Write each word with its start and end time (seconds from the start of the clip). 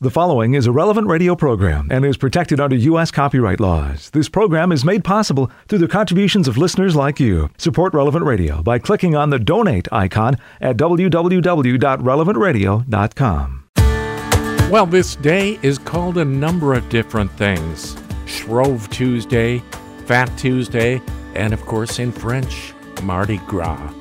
The 0.00 0.12
following 0.12 0.54
is 0.54 0.68
a 0.68 0.70
relevant 0.70 1.08
radio 1.08 1.34
program 1.34 1.88
and 1.90 2.04
is 2.04 2.16
protected 2.16 2.60
under 2.60 2.76
U.S. 2.76 3.10
copyright 3.10 3.58
laws. 3.58 4.10
This 4.10 4.28
program 4.28 4.70
is 4.70 4.84
made 4.84 5.02
possible 5.02 5.50
through 5.66 5.80
the 5.80 5.88
contributions 5.88 6.46
of 6.46 6.56
listeners 6.56 6.94
like 6.94 7.18
you. 7.18 7.50
Support 7.58 7.94
Relevant 7.94 8.24
Radio 8.24 8.62
by 8.62 8.78
clicking 8.78 9.16
on 9.16 9.30
the 9.30 9.40
donate 9.40 9.88
icon 9.90 10.36
at 10.60 10.76
www.relevantradio.com. 10.76 13.64
Well, 14.70 14.86
this 14.86 15.16
day 15.16 15.58
is 15.62 15.78
called 15.78 16.16
a 16.16 16.24
number 16.24 16.74
of 16.74 16.88
different 16.90 17.32
things 17.32 17.96
Shrove 18.26 18.88
Tuesday, 18.90 19.58
Fat 20.06 20.30
Tuesday, 20.38 21.02
and 21.34 21.52
of 21.52 21.66
course 21.66 21.98
in 21.98 22.12
French, 22.12 22.72
Mardi 23.02 23.38
Gras. 23.48 23.92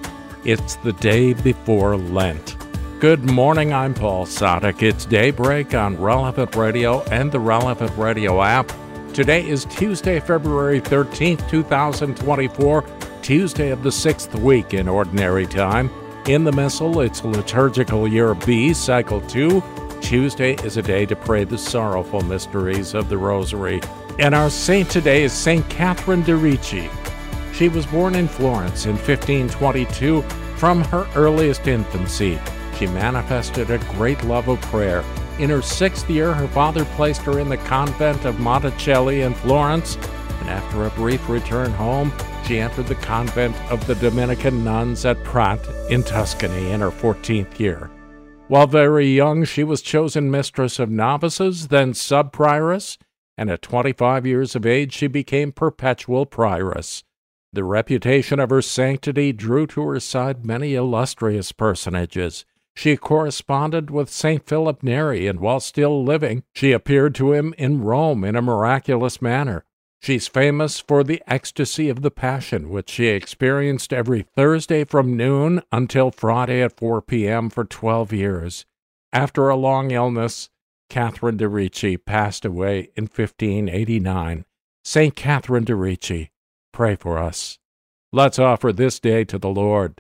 It's 0.45 0.75
the 0.75 0.93
day 0.93 1.34
before 1.34 1.98
Lent. 1.98 2.66
Good 3.00 3.29
morning, 3.29 3.73
I'm 3.73 3.93
Paul 3.93 4.25
Sadek. 4.25 4.82
It's 4.82 5.05
daybreak 5.05 5.75
on 5.75 6.02
Relevant 6.02 6.55
Radio 6.55 7.04
and 7.04 7.32
the 7.32 7.39
Relevant 7.39 7.96
Radio 7.96 8.42
app. 8.42 8.71
Today 9.14 9.47
is 9.47 9.65
Tuesday, 9.65 10.19
February 10.19 10.82
13th, 10.82 11.47
2024, 11.47 12.83
Tuesday 13.21 13.69
of 13.69 13.83
the 13.83 13.91
sixth 13.91 14.33
week 14.33 14.74
in 14.74 14.88
Ordinary 14.88 15.46
Time. 15.46 15.91
In 16.25 16.43
the 16.43 16.52
Missal, 16.52 17.02
it's 17.02 17.24
liturgical 17.24 18.07
year 18.07 18.33
B, 18.33 18.74
cycle 18.74 19.21
2. 19.21 19.61
Tuesday 20.02 20.55
is 20.64 20.77
a 20.77 20.82
day 20.82 21.05
to 21.05 21.16
pray 21.16 21.43
the 21.43 21.55
sorrowful 21.55 22.21
mysteries 22.21 22.96
of 22.96 23.10
the 23.10 23.18
Rosary. 23.19 23.79
And 24.18 24.33
our 24.33 24.50
saint 24.50 24.89
today 24.89 25.21
is 25.21 25.33
Saint 25.33 25.69
Catherine 25.69 26.24
de' 26.24 26.36
Ricci. 26.36 26.89
She 27.54 27.69
was 27.69 27.86
born 27.86 28.16
in 28.16 28.27
Florence 28.27 28.88
in 28.88 28.93
1522 28.93 30.24
from 30.57 30.83
her 30.86 31.07
earliest 31.16 31.68
infancy. 31.68 32.39
She 32.77 32.88
manifested 32.88 33.72
a 33.72 33.80
great 33.95 34.23
love 34.23 34.47
of 34.47 34.61
prayer. 34.61 35.03
In 35.39 35.49
her 35.49 35.61
sixth 35.61 36.09
year, 36.09 36.33
her 36.33 36.47
father 36.47 36.85
placed 36.85 37.22
her 37.22 37.39
in 37.39 37.49
the 37.49 37.58
convent 37.58 38.25
of 38.25 38.39
Monticelli 38.39 39.25
in 39.25 39.33
Florence, 39.33 39.95
and 40.39 40.49
after 40.49 40.85
a 40.85 40.91
brief 40.91 41.27
return 41.27 41.71
home, 41.71 42.11
she 42.45 42.59
entered 42.59 42.87
the 42.87 42.95
convent 42.95 43.55
of 43.71 43.85
the 43.87 43.95
Dominican 43.95 44.63
nuns 44.63 45.05
at 45.05 45.23
Prat 45.23 45.59
in 45.89 46.03
Tuscany 46.03 46.71
in 46.71 46.81
her 46.81 46.91
14th 46.91 47.59
year. 47.59 47.89
While 48.47 48.67
very 48.67 49.07
young, 49.07 49.43
she 49.43 49.63
was 49.63 49.81
chosen 49.81 50.31
mistress 50.31 50.80
of 50.80 50.89
novices, 50.89 51.67
then 51.67 51.93
sub 51.93 52.31
prioress, 52.31 52.97
and 53.37 53.49
at 53.49 53.61
25 53.61 54.25
years 54.25 54.55
of 54.55 54.65
age, 54.65 54.93
she 54.93 55.07
became 55.07 55.52
perpetual 55.52 56.25
prioress. 56.25 57.03
The 57.52 57.63
reputation 57.63 58.39
of 58.39 58.49
her 58.49 58.61
sanctity 58.61 59.33
drew 59.33 59.67
to 59.67 59.81
her 59.81 59.99
side 59.99 60.45
many 60.45 60.75
illustrious 60.75 61.52
personages. 61.52 62.45
She 62.78 62.95
corresponded 62.95 63.89
with 63.89 64.08
St. 64.08 64.45
Philip 64.45 64.83
Neri, 64.83 65.25
and 65.25 65.39
while 65.39 65.59
still 65.59 66.03
living, 66.03 66.44
she 66.53 66.73
appeared 66.73 67.16
to 67.16 67.33
him 67.33 67.56
in 67.58 67.81
Rome 67.81 68.23
in 68.23 68.36
a 68.36 68.42
miraculous 68.42 69.20
manner. 69.20 69.66
She's 70.00 70.28
famous 70.28 70.80
for 70.80 71.03
the 71.03 71.23
ecstasy 71.25 71.89
of 71.89 72.03
the 72.03 72.11
Passion, 72.11 72.70
which 72.70 72.92
she 72.92 73.08
experienced 73.08 73.92
every 73.92 74.28
Thursday 74.36 74.83
from 74.83 75.17
noon 75.17 75.64
until 75.72 76.11
Friday 76.11 76.61
at 76.61 76.78
4 76.78 77.02
p.m. 77.02 77.50
for 77.50 77.66
12 77.66 78.14
years. 78.14 78.67
After 79.11 79.50
a 79.50 79.55
long 79.55 79.89
illness, 79.89 80.52
Catherine 80.88 81.38
de' 81.38 81.50
Ricci 81.50 81.98
passed 81.98 82.45
away 82.45 82.92
in 82.95 83.05
1589. 83.05 84.45
St. 84.86 85.16
Catherine 85.16 85.64
de' 85.64 85.75
Ricci, 85.75 86.30
pray 86.72 86.95
for 86.95 87.17
us. 87.17 87.58
Let's 88.14 88.38
offer 88.38 88.72
this 88.72 89.00
day 89.00 89.23
to 89.23 89.39
the 89.39 89.50
Lord. 89.50 90.00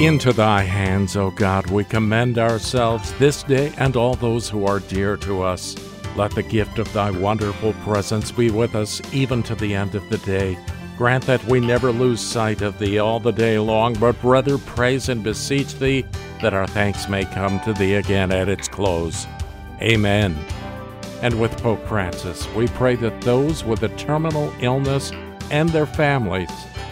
Into 0.00 0.32
thy 0.32 0.62
hands, 0.62 1.16
O 1.16 1.30
God, 1.30 1.70
we 1.70 1.84
commend 1.84 2.38
ourselves 2.38 3.12
this 3.18 3.44
day 3.44 3.72
and 3.76 3.94
all 3.94 4.14
those 4.14 4.48
who 4.48 4.66
are 4.66 4.80
dear 4.80 5.16
to 5.18 5.42
us. 5.42 5.76
Let 6.16 6.34
the 6.34 6.42
gift 6.42 6.78
of 6.78 6.92
thy 6.92 7.10
wonderful 7.10 7.72
presence 7.84 8.32
be 8.32 8.50
with 8.50 8.74
us 8.74 9.00
even 9.12 9.42
to 9.44 9.54
the 9.54 9.74
end 9.74 9.94
of 9.94 10.08
the 10.08 10.18
day. 10.18 10.58
Grant 10.98 11.24
that 11.26 11.44
we 11.44 11.60
never 11.60 11.92
lose 11.92 12.20
sight 12.20 12.62
of 12.62 12.78
thee 12.78 12.98
all 12.98 13.20
the 13.20 13.32
day 13.32 13.58
long, 13.58 13.94
but 13.94 14.16
rather 14.24 14.58
praise 14.58 15.08
and 15.08 15.22
beseech 15.22 15.78
thee 15.78 16.04
that 16.40 16.54
our 16.54 16.66
thanks 16.66 17.08
may 17.08 17.24
come 17.26 17.60
to 17.60 17.72
thee 17.72 17.94
again 17.94 18.32
at 18.32 18.48
its 18.48 18.66
close. 18.66 19.26
Amen. 19.80 20.34
And 21.20 21.38
with 21.40 21.56
Pope 21.62 21.86
Francis, 21.86 22.48
we 22.54 22.66
pray 22.68 22.96
that 22.96 23.20
those 23.20 23.62
with 23.62 23.82
a 23.84 23.88
terminal 23.90 24.52
illness 24.60 25.12
and 25.50 25.68
their 25.68 25.86
families 25.86 26.50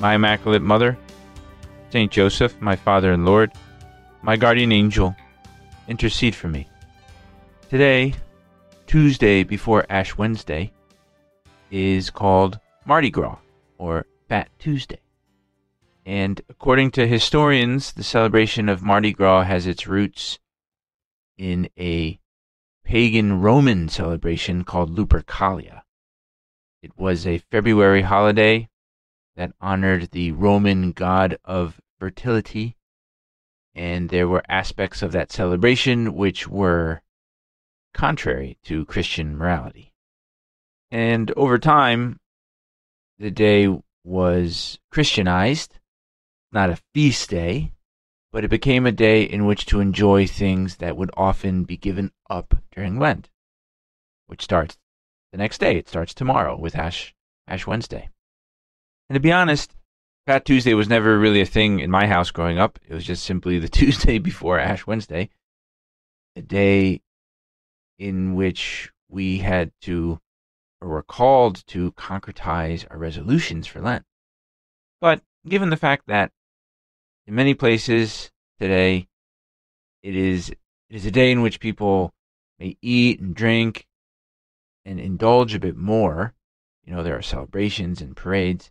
my 0.00 0.14
Immaculate 0.14 0.62
Mother, 0.62 0.96
Saint 1.90 2.12
Joseph, 2.12 2.60
my 2.60 2.76
Father 2.76 3.12
and 3.12 3.24
Lord, 3.24 3.52
my 4.22 4.36
guardian 4.36 4.72
angel, 4.72 5.16
intercede 5.88 6.34
for 6.34 6.48
me. 6.48 6.68
Today, 7.68 8.14
Tuesday 8.86 9.42
before 9.42 9.86
Ash 9.90 10.16
Wednesday, 10.16 10.72
is 11.70 12.10
called 12.10 12.58
Mardi 12.86 13.10
Gras, 13.10 13.38
or 13.76 14.06
Fat 14.28 14.48
Tuesday. 14.58 15.00
And 16.06 16.40
according 16.48 16.92
to 16.92 17.06
historians, 17.06 17.92
the 17.92 18.02
celebration 18.02 18.68
of 18.68 18.82
Mardi 18.82 19.12
Gras 19.12 19.42
has 19.42 19.66
its 19.66 19.86
roots 19.86 20.38
in 21.36 21.68
a 21.78 22.18
pagan 22.84 23.40
Roman 23.40 23.88
celebration 23.88 24.64
called 24.64 24.96
Lupercalia. 24.96 25.82
It 26.82 26.92
was 26.96 27.26
a 27.26 27.42
February 27.50 28.02
holiday 28.02 28.68
that 29.38 29.52
honored 29.60 30.10
the 30.10 30.32
Roman 30.32 30.90
god 30.90 31.38
of 31.44 31.80
fertility. 32.00 32.76
And 33.72 34.08
there 34.08 34.26
were 34.26 34.42
aspects 34.48 35.00
of 35.00 35.12
that 35.12 35.30
celebration 35.30 36.14
which 36.14 36.48
were 36.48 37.02
contrary 37.94 38.58
to 38.64 38.84
Christian 38.84 39.36
morality. 39.36 39.94
And 40.90 41.30
over 41.36 41.56
time, 41.56 42.18
the 43.20 43.30
day 43.30 43.68
was 44.02 44.80
Christianized, 44.90 45.78
not 46.50 46.70
a 46.70 46.82
feast 46.92 47.30
day, 47.30 47.74
but 48.32 48.44
it 48.44 48.48
became 48.48 48.86
a 48.86 48.92
day 48.92 49.22
in 49.22 49.46
which 49.46 49.66
to 49.66 49.78
enjoy 49.78 50.26
things 50.26 50.76
that 50.76 50.96
would 50.96 51.10
often 51.16 51.62
be 51.62 51.76
given 51.76 52.10
up 52.28 52.56
during 52.74 52.98
Lent, 52.98 53.30
which 54.26 54.42
starts 54.42 54.76
the 55.30 55.38
next 55.38 55.58
day. 55.58 55.76
It 55.76 55.88
starts 55.88 56.12
tomorrow 56.12 56.58
with 56.58 56.74
Ash, 56.74 57.14
Ash 57.46 57.68
Wednesday. 57.68 58.10
And 59.08 59.16
to 59.16 59.20
be 59.20 59.32
honest, 59.32 59.74
Fat 60.26 60.44
Tuesday 60.44 60.74
was 60.74 60.88
never 60.88 61.18
really 61.18 61.40
a 61.40 61.46
thing 61.46 61.80
in 61.80 61.90
my 61.90 62.06
house 62.06 62.30
growing 62.30 62.58
up. 62.58 62.78
It 62.86 62.92
was 62.92 63.04
just 63.04 63.24
simply 63.24 63.58
the 63.58 63.68
Tuesday 63.80 64.18
before 64.18 64.58
Ash 64.58 64.86
Wednesday, 64.86 65.30
a 66.36 66.42
day 66.42 67.00
in 67.98 68.34
which 68.34 68.92
we 69.08 69.38
had 69.38 69.72
to, 69.82 70.20
or 70.80 70.88
were 70.88 71.02
called 71.02 71.66
to 71.68 71.92
concretize 71.92 72.86
our 72.90 72.98
resolutions 72.98 73.66
for 73.66 73.80
Lent. 73.80 74.04
But 75.00 75.22
given 75.48 75.70
the 75.70 75.76
fact 75.76 76.06
that 76.08 76.30
in 77.26 77.34
many 77.34 77.54
places 77.54 78.30
today, 78.60 79.08
it 80.02 80.14
is, 80.14 80.50
it 80.50 80.56
is 80.90 81.06
a 81.06 81.10
day 81.10 81.32
in 81.32 81.40
which 81.40 81.60
people 81.60 82.12
may 82.58 82.76
eat 82.82 83.20
and 83.20 83.34
drink 83.34 83.86
and 84.84 85.00
indulge 85.00 85.54
a 85.54 85.58
bit 85.58 85.76
more. 85.76 86.34
You 86.84 86.92
know, 86.94 87.02
there 87.02 87.16
are 87.16 87.22
celebrations 87.22 88.02
and 88.02 88.14
parades. 88.14 88.70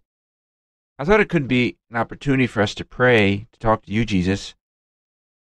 I 1.00 1.06
thought 1.06 1.20
it 1.20 1.30
could 1.30 1.48
be 1.48 1.78
an 1.92 1.98
opportunity 1.98 2.48
for 2.48 2.62
us 2.62 2.74
to 2.76 2.86
pray, 2.86 3.48
to 3.52 3.60
talk 3.60 3.86
to 3.86 3.92
you, 3.92 4.04
Jesus, 4.04 4.56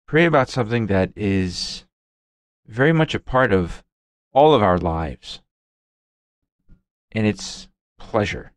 pray 0.07 0.25
about 0.25 0.47
something 0.47 0.87
that 0.87 1.11
is 1.15 1.85
very 2.65 2.93
much 2.93 3.13
a 3.13 3.19
part 3.19 3.51
of 3.51 3.83
all 4.31 4.53
of 4.53 4.63
our 4.63 4.77
lives. 4.77 5.41
And 7.11 7.27
it's 7.27 7.67
pleasure. 7.99 8.53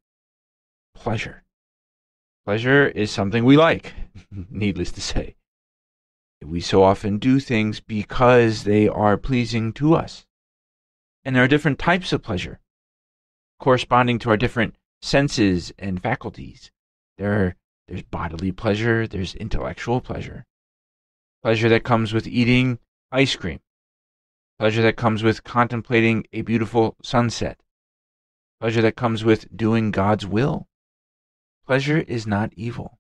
Pleasure. 0.94 1.42
Pleasure 2.44 2.86
is 2.86 3.10
something 3.10 3.44
we 3.44 3.56
like, 3.56 3.94
needless 4.50 4.92
to 4.92 5.00
say. 5.00 5.34
We 6.44 6.60
so 6.60 6.84
often 6.84 7.18
do 7.18 7.40
things 7.40 7.80
because 7.80 8.62
they 8.62 8.86
are 8.86 9.16
pleasing 9.16 9.72
to 9.74 9.94
us. 9.94 10.26
And 11.24 11.34
there 11.34 11.42
are 11.42 11.48
different 11.48 11.80
types 11.80 12.12
of 12.12 12.22
pleasure 12.22 12.60
corresponding 13.58 14.18
to 14.20 14.30
our 14.30 14.36
different 14.36 14.76
senses 15.00 15.72
and 15.78 16.00
faculties. 16.00 16.70
There, 17.18 17.56
there's 17.86 18.02
bodily 18.02 18.52
pleasure, 18.52 19.06
there's 19.06 19.34
intellectual 19.34 20.00
pleasure. 20.00 20.44
Pleasure 21.42 21.68
that 21.68 21.84
comes 21.84 22.12
with 22.12 22.26
eating 22.26 22.78
ice 23.12 23.36
cream, 23.36 23.60
pleasure 24.58 24.82
that 24.82 24.96
comes 24.96 25.22
with 25.22 25.44
contemplating 25.44 26.26
a 26.32 26.42
beautiful 26.42 26.96
sunset, 27.02 27.60
pleasure 28.60 28.82
that 28.82 28.96
comes 28.96 29.24
with 29.24 29.54
doing 29.54 29.90
God's 29.90 30.26
will. 30.26 30.66
Pleasure 31.66 31.98
is 31.98 32.26
not 32.26 32.52
evil. 32.56 32.98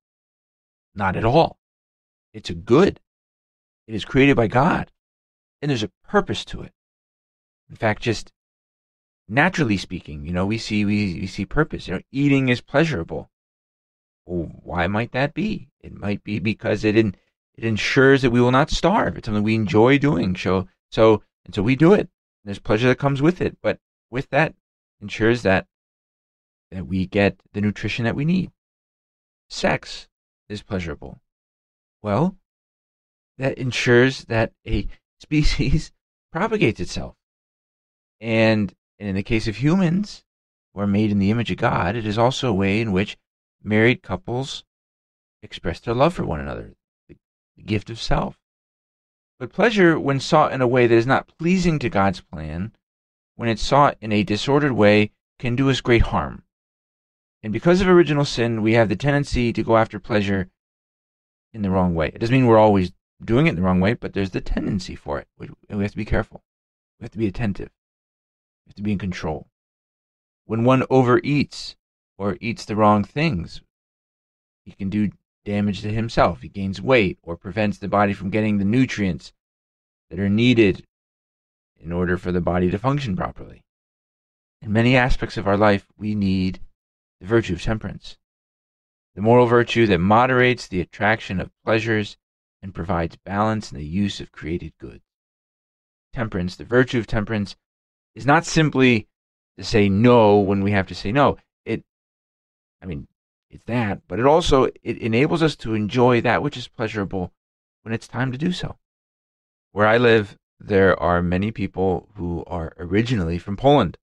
Not 0.94 1.16
at 1.16 1.24
all. 1.24 1.58
It's 2.32 2.50
a 2.50 2.54
good. 2.54 3.00
It 3.86 3.94
is 3.94 4.04
created 4.04 4.36
by 4.36 4.46
God, 4.46 4.90
and 5.60 5.70
there's 5.70 5.82
a 5.82 5.90
purpose 6.06 6.44
to 6.46 6.62
it. 6.62 6.72
In 7.68 7.76
fact, 7.76 8.02
just 8.02 8.32
naturally 9.28 9.76
speaking, 9.76 10.24
you 10.24 10.32
know, 10.32 10.46
we 10.46 10.58
see 10.58 10.84
we, 10.84 11.20
we 11.20 11.26
see 11.26 11.44
purpose. 11.44 11.88
You 11.88 11.94
know, 11.94 12.00
eating 12.12 12.48
is 12.48 12.60
pleasurable. 12.60 13.30
Why 14.24 14.86
might 14.86 15.12
that 15.12 15.34
be? 15.34 15.68
It 15.80 15.92
might 15.92 16.24
be 16.24 16.38
because 16.38 16.84
it 16.84 16.96
in, 16.96 17.14
it 17.54 17.64
ensures 17.64 18.22
that 18.22 18.30
we 18.30 18.40
will 18.40 18.50
not 18.50 18.70
starve. 18.70 19.16
It's 19.16 19.26
something 19.26 19.42
we 19.42 19.54
enjoy 19.54 19.98
doing. 19.98 20.36
So 20.36 20.68
so 20.90 21.22
and 21.44 21.54
so 21.54 21.62
we 21.62 21.76
do 21.76 21.92
it. 21.92 22.08
There's 22.44 22.58
pleasure 22.58 22.88
that 22.88 22.98
comes 22.98 23.22
with 23.22 23.40
it, 23.40 23.56
but 23.62 23.78
with 24.10 24.30
that 24.30 24.54
ensures 25.00 25.42
that 25.42 25.66
that 26.70 26.86
we 26.86 27.06
get 27.06 27.40
the 27.52 27.60
nutrition 27.60 28.04
that 28.04 28.16
we 28.16 28.24
need. 28.24 28.50
Sex 29.48 30.08
is 30.48 30.62
pleasurable. 30.62 31.20
Well, 32.02 32.36
that 33.38 33.58
ensures 33.58 34.24
that 34.26 34.52
a 34.66 34.88
species 35.18 35.92
propagates 36.32 36.80
itself. 36.80 37.14
And, 38.20 38.74
and 38.98 39.08
in 39.08 39.14
the 39.14 39.22
case 39.22 39.48
of 39.48 39.56
humans, 39.56 40.24
who 40.72 40.80
are 40.80 40.86
made 40.86 41.10
in 41.10 41.18
the 41.18 41.30
image 41.30 41.50
of 41.50 41.56
God, 41.58 41.96
it 41.96 42.06
is 42.06 42.18
also 42.18 42.48
a 42.48 42.54
way 42.54 42.80
in 42.80 42.92
which 42.92 43.16
married 43.64 44.02
couples 44.02 44.64
express 45.42 45.80
their 45.80 45.94
love 45.94 46.14
for 46.14 46.24
one 46.24 46.40
another, 46.40 46.74
the, 47.08 47.16
gift 47.64 47.90
of 47.90 48.00
self. 48.00 48.38
But 49.38 49.52
pleasure, 49.52 49.98
when 49.98 50.20
sought 50.20 50.52
in 50.52 50.60
a 50.60 50.66
way 50.66 50.86
that 50.86 50.94
is 50.94 51.06
not 51.06 51.32
pleasing 51.38 51.78
to 51.80 51.88
God's 51.88 52.20
plan, 52.20 52.72
when 53.36 53.48
it's 53.48 53.62
sought 53.62 53.96
in 54.00 54.12
a 54.12 54.22
disordered 54.22 54.72
way, 54.72 55.10
can 55.38 55.56
do 55.56 55.70
us 55.70 55.80
great 55.80 56.02
harm. 56.02 56.44
And 57.42 57.52
because 57.52 57.80
of 57.80 57.88
original 57.88 58.24
sin, 58.24 58.62
we 58.62 58.74
have 58.74 58.88
the 58.88 58.96
tendency 58.96 59.52
to 59.52 59.62
go 59.62 59.76
after 59.76 59.98
pleasure 59.98 60.50
in 61.52 61.62
the 61.62 61.70
wrong 61.70 61.94
way. 61.94 62.08
It 62.08 62.18
doesn't 62.18 62.34
mean 62.34 62.46
we're 62.46 62.58
always 62.58 62.92
doing 63.22 63.46
it 63.46 63.56
the 63.56 63.62
wrong 63.62 63.80
way, 63.80 63.94
but 63.94 64.12
there's 64.12 64.30
the 64.30 64.40
tendency 64.40 64.94
for 64.94 65.18
it. 65.18 65.28
And 65.68 65.78
we 65.78 65.84
have 65.84 65.92
to 65.92 65.96
be 65.96 66.04
careful. 66.04 66.42
We 66.98 67.04
have 67.04 67.12
to 67.12 67.18
be 67.18 67.26
attentive. 67.26 67.70
We 68.64 68.70
have 68.70 68.76
to 68.76 68.82
be 68.82 68.92
in 68.92 68.98
control. 68.98 69.48
When 70.46 70.64
one 70.64 70.82
overeats 70.90 71.76
or 72.18 72.36
eats 72.40 72.64
the 72.64 72.76
wrong 72.76 73.04
things, 73.04 73.60
he 74.64 74.72
can 74.72 74.88
do 74.88 75.10
damage 75.44 75.82
to 75.82 75.92
himself. 75.92 76.40
He 76.40 76.48
gains 76.48 76.80
weight 76.80 77.18
or 77.22 77.36
prevents 77.36 77.78
the 77.78 77.88
body 77.88 78.12
from 78.12 78.30
getting 78.30 78.58
the 78.58 78.64
nutrients 78.64 79.32
that 80.10 80.18
are 80.18 80.28
needed 80.28 80.86
in 81.78 81.92
order 81.92 82.16
for 82.16 82.32
the 82.32 82.40
body 82.40 82.70
to 82.70 82.78
function 82.78 83.16
properly. 83.16 83.62
In 84.62 84.72
many 84.72 84.96
aspects 84.96 85.36
of 85.36 85.46
our 85.46 85.58
life, 85.58 85.86
we 85.98 86.14
need 86.14 86.60
the 87.20 87.26
virtue 87.26 87.52
of 87.52 87.62
temperance, 87.62 88.16
the 89.14 89.20
moral 89.20 89.46
virtue 89.46 89.86
that 89.86 89.98
moderates 89.98 90.66
the 90.66 90.80
attraction 90.80 91.40
of 91.40 91.50
pleasures 91.64 92.16
and 92.62 92.74
provides 92.74 93.16
balance 93.16 93.70
in 93.70 93.76
the 93.76 93.84
use 93.84 94.20
of 94.20 94.32
created 94.32 94.72
goods. 94.78 95.04
Temperance, 96.14 96.56
the 96.56 96.64
virtue 96.64 96.98
of 96.98 97.06
temperance, 97.06 97.56
is 98.14 98.24
not 98.24 98.46
simply 98.46 99.06
to 99.58 99.64
say 99.64 99.88
no 99.88 100.38
when 100.38 100.62
we 100.62 100.70
have 100.72 100.86
to 100.86 100.94
say 100.94 101.12
no. 101.12 101.36
I 102.84 102.86
mean, 102.86 103.08
it's 103.48 103.64
that, 103.64 104.02
but 104.06 104.18
it 104.18 104.26
also 104.26 104.64
it 104.82 104.98
enables 104.98 105.42
us 105.42 105.56
to 105.56 105.72
enjoy 105.72 106.20
that 106.20 106.42
which 106.42 106.58
is 106.58 106.68
pleasurable 106.68 107.32
when 107.80 107.94
it's 107.94 108.06
time 108.06 108.30
to 108.30 108.36
do 108.36 108.52
so. 108.52 108.76
Where 109.72 109.86
I 109.86 109.96
live, 109.96 110.36
there 110.60 111.00
are 111.00 111.22
many 111.22 111.50
people 111.50 112.10
who 112.16 112.44
are 112.46 112.74
originally 112.78 113.38
from 113.38 113.56
Poland. 113.56 113.96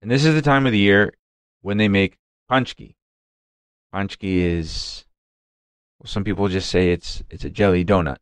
And 0.00 0.08
this 0.08 0.24
is 0.24 0.34
the 0.34 0.42
time 0.42 0.66
of 0.66 0.72
the 0.72 0.78
year 0.78 1.14
when 1.62 1.78
they 1.78 1.88
make 1.88 2.18
pączki. 2.48 2.94
Pączki 3.92 4.36
is, 4.36 5.04
well, 5.98 6.06
some 6.06 6.22
people 6.22 6.46
just 6.46 6.70
say 6.70 6.92
it's 6.92 7.24
it's 7.28 7.44
a 7.44 7.50
jelly 7.50 7.84
donut, 7.84 8.18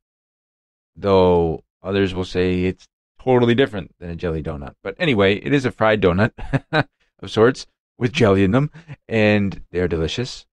though 0.96 1.62
others 1.82 2.14
will 2.14 2.24
say 2.24 2.64
it's 2.64 2.88
totally 3.20 3.54
different 3.54 3.94
than 3.98 4.08
a 4.08 4.16
jelly 4.16 4.42
donut. 4.42 4.76
But 4.82 4.94
anyway, 4.98 5.34
it 5.34 5.52
is 5.52 5.66
a 5.66 5.70
fried 5.70 6.00
donut 6.00 6.32
of 7.20 7.30
sorts 7.30 7.66
with 7.98 8.12
jelly 8.12 8.44
in 8.44 8.52
them, 8.52 8.70
and 9.08 9.62
they 9.70 9.80
are 9.80 9.88
delicious, 9.88 10.46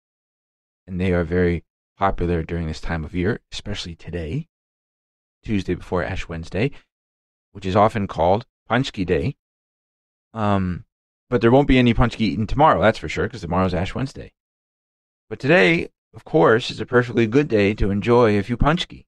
and 0.87 1.00
they 1.00 1.12
are 1.12 1.25
very 1.25 1.62
popular 1.96 2.43
during 2.43 2.67
this 2.67 2.81
time 2.81 3.05
of 3.05 3.14
year, 3.14 3.41
especially 3.52 3.94
today, 3.94 4.49
Tuesday 5.44 5.75
before 5.75 6.02
Ash 6.02 6.29
Wednesday, 6.29 6.70
which 7.52 7.67
is 7.67 7.76
often 7.76 8.06
called 8.06 8.46
Pączki 8.69 9.06
Day. 9.06 9.37
Um, 10.32 10.85
but 11.31 11.41
there 11.41 11.50
won't 11.50 11.69
be 11.69 11.79
any 11.79 11.94
pączki 11.94 12.23
eaten 12.23 12.46
tomorrow, 12.46 12.81
that's 12.81 12.99
for 12.99 13.08
sure, 13.08 13.25
because 13.25 13.43
tomorrow's 13.43 13.75
Ash 13.75 13.94
Wednesday. 13.94 14.32
But 15.29 15.38
today, 15.38 15.88
of 16.14 16.25
course, 16.25 16.70
is 16.70 16.81
a 16.81 16.87
perfectly 16.87 17.26
good 17.26 17.49
day 17.49 17.75
to 17.75 17.91
enjoy 17.91 18.38
a 18.38 18.43
few 18.43 18.56
pączki, 18.56 19.05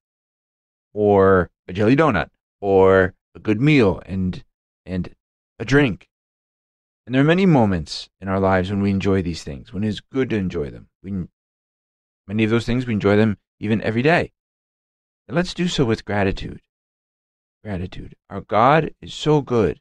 or 0.93 1.51
a 1.67 1.73
jelly 1.73 1.97
donut, 1.97 2.31
or 2.61 3.15
a 3.35 3.39
good 3.39 3.61
meal 3.61 4.03
and 4.07 4.45
and 4.85 5.15
a 5.59 5.65
drink. 5.65 6.09
And 7.07 7.15
there 7.15 7.23
are 7.23 7.25
many 7.25 7.47
moments 7.47 8.11
in 8.21 8.29
our 8.29 8.41
lives 8.41 8.69
when 8.69 8.83
we 8.83 8.91
enjoy 8.91 9.23
these 9.23 9.45
things, 9.45 9.73
when 9.73 9.85
it 9.85 9.89
is 9.89 10.01
good 10.01 10.29
to 10.31 10.37
enjoy 10.37 10.71
them. 10.71 10.89
We, 11.03 11.13
many 12.27 12.43
of 12.43 12.51
those 12.51 12.67
things 12.67 12.85
we 12.85 12.95
enjoy 12.95 13.17
them 13.17 13.39
even 13.61 13.81
every 13.83 14.03
day. 14.03 14.33
And 15.29 15.37
let's 15.37 15.55
do 15.55 15.69
so 15.69 15.85
with 15.85 16.05
gratitude. 16.05 16.61
Gratitude. 17.63 18.17
Our 18.29 18.41
God 18.41 18.93
is 19.01 19.15
so 19.15 19.41
good 19.41 19.81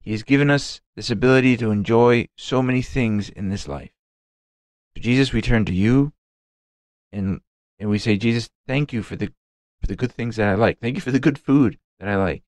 he 0.00 0.12
has 0.12 0.22
given 0.22 0.50
us 0.50 0.80
this 0.96 1.10
ability 1.10 1.56
to 1.58 1.70
enjoy 1.70 2.28
so 2.34 2.62
many 2.62 2.80
things 2.80 3.28
in 3.28 3.50
this 3.50 3.68
life. 3.68 3.90
So 4.96 5.02
Jesus, 5.02 5.34
we 5.34 5.42
turn 5.42 5.66
to 5.66 5.74
you 5.74 6.14
and 7.12 7.42
and 7.78 7.90
we 7.90 7.98
say, 7.98 8.16
Jesus, 8.16 8.48
thank 8.66 8.92
you 8.92 9.02
for 9.02 9.16
the 9.16 9.32
for 9.80 9.86
the 9.86 9.96
good 9.96 10.10
things 10.10 10.36
that 10.36 10.48
I 10.48 10.54
like. 10.54 10.80
Thank 10.80 10.94
you 10.94 11.02
for 11.02 11.10
the 11.10 11.20
good 11.20 11.38
food 11.38 11.78
that 12.00 12.08
I 12.08 12.16
like. 12.16 12.42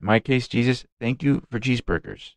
In 0.00 0.06
my 0.06 0.20
case, 0.20 0.48
Jesus, 0.48 0.86
thank 0.98 1.22
you 1.22 1.42
for 1.50 1.60
cheeseburgers 1.60 2.32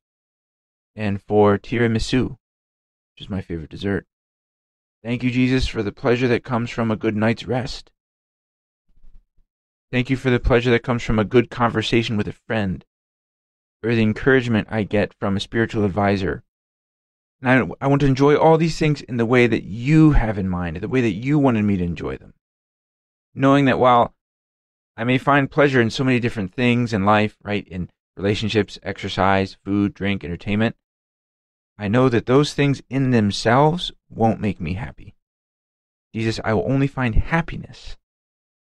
and 0.98 1.22
for 1.22 1.60
tiramisu, 1.60 2.32
which 2.32 3.22
is 3.22 3.30
my 3.30 3.40
favorite 3.40 3.70
dessert. 3.70 4.06
Thank 5.04 5.24
you, 5.24 5.30
Jesus, 5.30 5.68
for 5.68 5.84
the 5.84 5.92
pleasure 5.92 6.28
that 6.28 6.44
comes 6.44 6.72
from 6.72 6.90
a 6.90 6.98
good 6.98 7.16
night's 7.16 7.46
rest. 7.46 7.92
Thank 9.92 10.10
you 10.10 10.18
for 10.18 10.32
the 10.32 10.40
pleasure 10.40 10.72
that 10.72 10.84
comes 10.84 11.04
from 11.04 11.20
a 11.20 11.24
good 11.24 11.50
conversation 11.50 12.18
with 12.18 12.28
a 12.28 12.34
friend 12.34 12.84
or 13.84 13.94
the 13.94 14.02
encouragement 14.02 14.68
I 14.70 14.84
get 14.84 15.14
from 15.14 15.38
a 15.38 15.40
spiritual 15.40 15.86
advisor. 15.86 16.44
And 17.42 17.72
I, 17.80 17.86
I 17.86 17.88
want 17.88 18.02
to 18.02 18.08
enjoy 18.08 18.36
all 18.36 18.58
these 18.58 18.80
things 18.80 19.02
in 19.02 19.18
the 19.18 19.26
way 19.26 19.46
that 19.46 19.64
you 19.64 20.12
have 20.12 20.40
in 20.40 20.50
mind, 20.50 20.78
the 20.78 20.90
way 20.90 21.02
that 21.02 21.14
you 21.14 21.38
wanted 21.38 21.64
me 21.64 21.78
to 21.78 21.84
enjoy 21.84 22.18
them. 22.18 22.34
Knowing 23.36 23.66
that 23.66 23.80
while 23.80 24.16
I 24.98 25.04
may 25.04 25.20
find 25.20 25.50
pleasure 25.50 25.80
in 25.80 25.92
so 25.92 26.04
many 26.04 26.20
different 26.20 26.56
things 26.56 26.92
in 26.92 27.06
life, 27.06 27.38
right? 27.44 27.66
In 27.68 27.92
relationships, 28.18 28.80
exercise, 28.82 29.58
food, 29.64 29.94
drink, 29.94 30.24
entertainment, 30.24 30.76
I 31.78 31.88
know 31.88 32.10
that 32.10 32.26
those 32.26 32.54
things 32.54 32.82
in 32.90 33.12
themselves 33.12 33.92
won't 34.10 34.42
make 34.42 34.60
me 34.60 34.74
happy. 34.74 35.16
Jesus, 36.14 36.40
I 36.44 36.54
will 36.54 36.70
only 36.72 36.88
find 36.88 37.14
happiness 37.14 37.98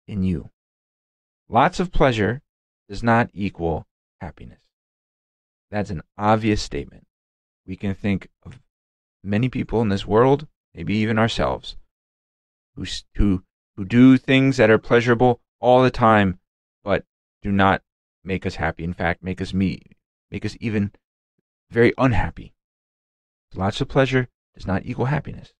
in 0.06 0.22
you. 0.22 0.50
Lots 1.48 1.80
of 1.80 1.92
pleasure 1.92 2.42
does 2.88 3.02
not 3.02 3.30
equal 3.32 3.86
happiness. 4.20 4.60
That's 5.70 5.90
an 5.90 6.02
obvious 6.18 6.60
statement. 6.60 7.06
We 7.66 7.76
can 7.76 7.94
think 7.94 8.28
of 8.44 8.60
many 9.22 9.48
people 9.48 9.80
in 9.80 9.88
this 9.88 10.06
world, 10.06 10.46
maybe 10.74 10.94
even 10.96 11.18
ourselves, 11.18 11.76
who, 12.74 12.84
who, 13.14 13.44
who 13.76 13.84
do 13.84 14.16
things 14.18 14.56
that 14.58 14.70
are 14.70 14.78
pleasurable 14.78 15.40
all 15.60 15.82
the 15.82 15.90
time, 15.90 16.38
but 16.84 17.04
do 17.42 17.50
not 17.50 17.82
make 18.24 18.44
us 18.44 18.56
happy. 18.56 18.84
In 18.84 18.94
fact, 18.94 19.22
make 19.22 19.40
us 19.40 19.54
me, 19.54 19.82
make 20.30 20.44
us 20.44 20.56
even 20.60 20.92
very 21.70 21.92
unhappy. 21.98 22.54
Lots 23.54 23.80
of 23.80 23.88
pleasure 23.88 24.28
does 24.54 24.66
not 24.66 24.84
equal 24.84 25.06
happiness, 25.06 25.52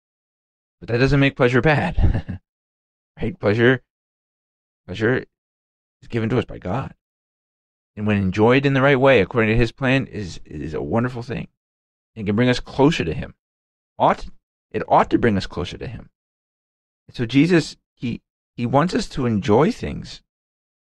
but 0.81 0.89
that 0.89 0.99
doesn't 0.99 1.21
make 1.21 1.37
pleasure 1.37 1.61
bad, 1.61 2.41
right? 3.21 3.39
Pleasure, 3.39 3.83
pleasure 4.87 5.25
is 6.03 6.09
given 6.09 6.29
to 6.29 6.39
us 6.39 6.45
by 6.45 6.59
God 6.59 6.95
and 7.99 8.07
when 8.07 8.17
enjoyed 8.17 8.65
in 8.65 8.75
the 8.75 8.81
right 8.81 8.99
way, 8.99 9.21
according 9.21 9.51
to 9.51 9.57
His 9.57 9.73
plan, 9.73 10.07
is 10.07 10.41
is 10.45 10.73
a 10.73 10.81
wonderful 10.81 11.21
thing, 11.21 11.49
and 12.15 12.25
can 12.25 12.37
bring 12.37 12.49
us 12.49 12.61
closer 12.61 13.05
to 13.05 13.13
Him. 13.13 13.35
Ought 13.99 14.29
it 14.71 14.85
ought 14.87 15.11
to 15.11 15.19
bring 15.19 15.37
us 15.37 15.49
closer 15.49 15.77
to 15.77 15.89
Him. 15.89 16.09
And 17.09 17.17
so 17.17 17.27
Jesus, 17.27 17.77
he 17.97 18.23
he 18.55 18.67
wants 18.67 18.95
us 18.95 19.09
to 19.09 19.27
enjoy 19.27 19.73
things 19.73 20.23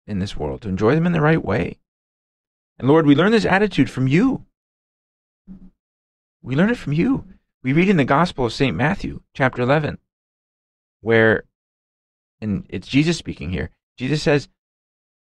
in 0.07 0.17
this 0.17 0.35
world, 0.35 0.63
to 0.63 0.69
enjoy 0.69 0.95
them 0.95 1.05
in 1.05 1.11
the 1.11 1.21
right 1.21 1.45
way. 1.45 1.77
And 2.79 2.87
Lord, 2.87 3.05
we 3.05 3.13
learn 3.13 3.31
this 3.31 3.45
attitude 3.45 3.91
from 3.91 4.07
you. 4.07 4.47
We 6.43 6.57
learn 6.57 6.69
it 6.69 6.77
from 6.77 6.91
you. 6.91 7.25
We 7.63 7.71
read 7.71 7.87
in 7.87 7.95
the 7.95 8.03
Gospel 8.03 8.45
of 8.45 8.53
St. 8.53 8.75
Matthew, 8.75 9.21
chapter 9.33 9.61
11, 9.61 9.97
where, 10.99 11.45
and 12.41 12.65
it's 12.69 12.89
Jesus 12.89 13.17
speaking 13.17 13.51
here, 13.51 13.69
Jesus 13.97 14.21
says, 14.21 14.49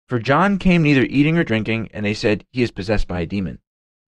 For 0.08 0.18
John 0.18 0.58
came 0.58 0.82
neither 0.82 1.02
eating 1.02 1.38
or 1.38 1.44
drinking, 1.44 1.90
and 1.94 2.04
they 2.04 2.14
said, 2.14 2.44
He 2.50 2.64
is 2.64 2.72
possessed 2.72 3.06
by 3.06 3.20
a 3.20 3.26
demon. 3.26 3.60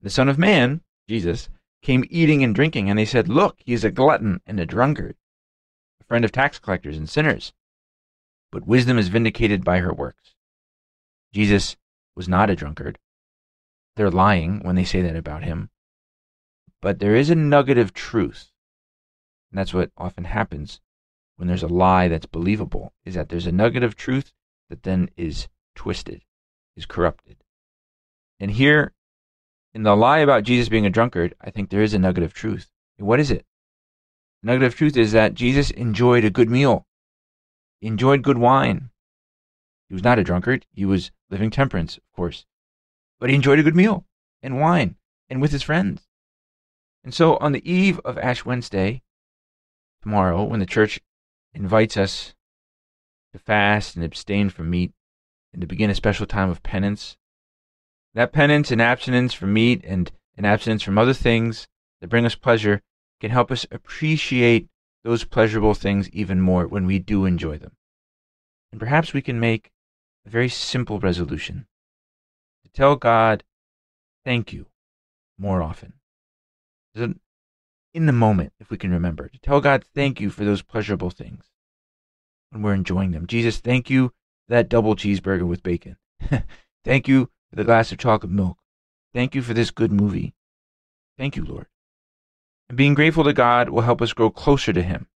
The 0.02 0.10
Son 0.10 0.28
of 0.28 0.38
Man, 0.38 0.80
Jesus, 1.08 1.48
came 1.82 2.04
eating 2.10 2.42
and 2.42 2.52
drinking, 2.52 2.90
and 2.90 2.98
they 2.98 3.04
said, 3.04 3.28
Look, 3.28 3.58
he 3.64 3.72
is 3.72 3.84
a 3.84 3.92
glutton 3.92 4.40
and 4.44 4.58
a 4.58 4.66
drunkard, 4.66 5.14
a 6.00 6.04
friend 6.04 6.24
of 6.24 6.32
tax 6.32 6.58
collectors 6.58 6.98
and 6.98 7.08
sinners. 7.08 7.52
But 8.50 8.66
wisdom 8.66 8.98
is 8.98 9.06
vindicated 9.06 9.64
by 9.64 9.78
her 9.78 9.94
works. 9.94 10.34
Jesus 11.32 11.76
was 12.16 12.28
not 12.28 12.50
a 12.50 12.56
drunkard. 12.56 12.98
They're 13.94 14.10
lying 14.10 14.64
when 14.64 14.74
they 14.74 14.84
say 14.84 15.00
that 15.02 15.14
about 15.14 15.44
him. 15.44 15.70
But 16.84 16.98
there 16.98 17.16
is 17.16 17.30
a 17.30 17.34
nugget 17.34 17.78
of 17.78 17.94
truth. 17.94 18.52
And 19.50 19.58
that's 19.58 19.72
what 19.72 19.90
often 19.96 20.24
happens 20.24 20.82
when 21.36 21.48
there's 21.48 21.62
a 21.62 21.66
lie 21.66 22.08
that's 22.08 22.26
believable, 22.26 22.92
is 23.06 23.14
that 23.14 23.30
there's 23.30 23.46
a 23.46 23.52
nugget 23.52 23.82
of 23.82 23.96
truth 23.96 24.34
that 24.68 24.82
then 24.82 25.08
is 25.16 25.48
twisted, 25.74 26.26
is 26.76 26.84
corrupted. 26.84 27.38
And 28.38 28.50
here, 28.50 28.92
in 29.72 29.82
the 29.82 29.96
lie 29.96 30.18
about 30.18 30.42
Jesus 30.42 30.68
being 30.68 30.84
a 30.84 30.90
drunkard, 30.90 31.34
I 31.40 31.48
think 31.48 31.70
there 31.70 31.80
is 31.80 31.94
a 31.94 31.98
nugget 31.98 32.22
of 32.22 32.34
truth. 32.34 32.70
What 32.98 33.18
is 33.18 33.30
it? 33.30 33.46
The 34.42 34.48
nugget 34.48 34.66
of 34.66 34.74
truth 34.74 34.98
is 34.98 35.12
that 35.12 35.32
Jesus 35.32 35.70
enjoyed 35.70 36.26
a 36.26 36.28
good 36.28 36.50
meal, 36.50 36.86
he 37.80 37.86
enjoyed 37.86 38.20
good 38.20 38.36
wine. 38.36 38.90
He 39.88 39.94
was 39.94 40.04
not 40.04 40.18
a 40.18 40.22
drunkard. 40.22 40.66
He 40.70 40.84
was 40.84 41.12
living 41.30 41.50
temperance, 41.50 41.96
of 41.96 42.12
course. 42.14 42.44
But 43.18 43.30
he 43.30 43.36
enjoyed 43.36 43.58
a 43.58 43.62
good 43.62 43.74
meal 43.74 44.04
and 44.42 44.60
wine 44.60 44.96
and 45.30 45.40
with 45.40 45.52
his 45.52 45.62
friends. 45.62 46.03
And 47.04 47.12
so 47.12 47.36
on 47.36 47.52
the 47.52 47.70
eve 47.70 48.00
of 48.00 48.16
Ash 48.18 48.46
Wednesday, 48.46 49.02
tomorrow, 50.02 50.42
when 50.42 50.60
the 50.60 50.66
church 50.66 51.00
invites 51.52 51.98
us 51.98 52.34
to 53.34 53.38
fast 53.38 53.94
and 53.94 54.04
abstain 54.04 54.48
from 54.48 54.70
meat 54.70 54.92
and 55.52 55.60
to 55.60 55.66
begin 55.66 55.90
a 55.90 55.94
special 55.94 56.26
time 56.26 56.48
of 56.48 56.62
penance. 56.62 57.16
That 58.14 58.32
penance 58.32 58.70
and 58.70 58.80
abstinence 58.80 59.34
from 59.34 59.52
meat 59.52 59.82
and 59.84 60.10
an 60.36 60.44
abstinence 60.44 60.82
from 60.82 60.98
other 60.98 61.12
things 61.12 61.68
that 62.00 62.08
bring 62.08 62.24
us 62.24 62.34
pleasure 62.34 62.80
can 63.20 63.30
help 63.30 63.50
us 63.50 63.66
appreciate 63.70 64.68
those 65.02 65.24
pleasurable 65.24 65.74
things 65.74 66.08
even 66.10 66.40
more 66.40 66.66
when 66.66 66.86
we 66.86 66.98
do 66.98 67.26
enjoy 67.26 67.58
them. 67.58 67.76
And 68.72 68.80
perhaps 68.80 69.12
we 69.12 69.20
can 69.20 69.38
make 69.38 69.70
a 70.26 70.30
very 70.30 70.48
simple 70.48 70.98
resolution 70.98 71.66
to 72.64 72.70
tell 72.70 72.96
God, 72.96 73.44
thank 74.24 74.52
you 74.52 74.66
more 75.38 75.62
often. 75.62 75.94
In 76.96 78.06
the 78.06 78.12
moment, 78.12 78.52
if 78.60 78.70
we 78.70 78.76
can 78.76 78.92
remember, 78.92 79.28
to 79.28 79.38
tell 79.38 79.60
God, 79.60 79.84
thank 79.94 80.20
you 80.20 80.30
for 80.30 80.44
those 80.44 80.62
pleasurable 80.62 81.10
things 81.10 81.50
when 82.50 82.62
we're 82.62 82.74
enjoying 82.74 83.10
them. 83.10 83.26
Jesus, 83.26 83.58
thank 83.58 83.90
you 83.90 84.08
for 84.08 84.54
that 84.54 84.68
double 84.68 84.94
cheeseburger 84.94 85.46
with 85.46 85.62
bacon. 85.62 85.96
thank 86.84 87.08
you 87.08 87.30
for 87.50 87.56
the 87.56 87.64
glass 87.64 87.92
of 87.92 87.98
chocolate 87.98 88.32
milk. 88.32 88.58
Thank 89.12 89.34
you 89.34 89.42
for 89.42 89.54
this 89.54 89.70
good 89.70 89.92
movie. 89.92 90.34
Thank 91.18 91.36
you, 91.36 91.44
Lord. 91.44 91.66
And 92.68 92.78
being 92.78 92.94
grateful 92.94 93.24
to 93.24 93.32
God 93.32 93.68
will 93.68 93.82
help 93.82 94.00
us 94.02 94.12
grow 94.12 94.30
closer 94.30 94.72
to 94.72 94.82
Him, 94.82 95.06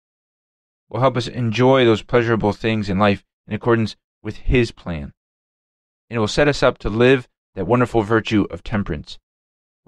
will 0.89 1.01
help 1.01 1.17
us 1.17 1.27
enjoy 1.27 1.85
those 1.85 2.03
pleasurable 2.03 2.53
things 2.53 2.89
in 2.89 2.99
life 2.99 3.25
in 3.47 3.55
accordance 3.55 3.97
with 4.23 4.37
His 4.37 4.71
plan. 4.71 5.13
And 6.11 6.17
it 6.17 6.19
will 6.19 6.29
set 6.29 6.49
us 6.49 6.63
up 6.63 6.79
to 6.79 6.89
live 6.89 7.29
that 7.55 7.67
wonderful 7.67 8.03
virtue 8.03 8.47
of 8.51 8.63
temperance, 8.63 9.19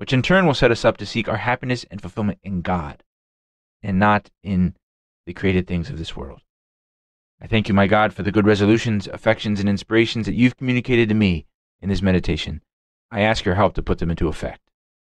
which 0.00 0.14
in 0.14 0.22
turn 0.22 0.46
will 0.46 0.54
set 0.54 0.70
us 0.70 0.82
up 0.82 0.96
to 0.96 1.04
seek 1.04 1.28
our 1.28 1.36
happiness 1.36 1.84
and 1.90 2.00
fulfillment 2.00 2.38
in 2.42 2.62
God 2.62 3.02
and 3.82 3.98
not 3.98 4.30
in 4.42 4.74
the 5.26 5.34
created 5.34 5.66
things 5.66 5.90
of 5.90 5.98
this 5.98 6.16
world. 6.16 6.40
I 7.38 7.46
thank 7.46 7.68
you, 7.68 7.74
my 7.74 7.86
God, 7.86 8.14
for 8.14 8.22
the 8.22 8.32
good 8.32 8.46
resolutions, 8.46 9.08
affections, 9.08 9.60
and 9.60 9.68
inspirations 9.68 10.24
that 10.24 10.34
you've 10.34 10.56
communicated 10.56 11.10
to 11.10 11.14
me 11.14 11.44
in 11.82 11.90
this 11.90 12.00
meditation. 12.00 12.62
I 13.10 13.20
ask 13.20 13.44
your 13.44 13.56
help 13.56 13.74
to 13.74 13.82
put 13.82 13.98
them 13.98 14.10
into 14.10 14.28
effect. 14.28 14.70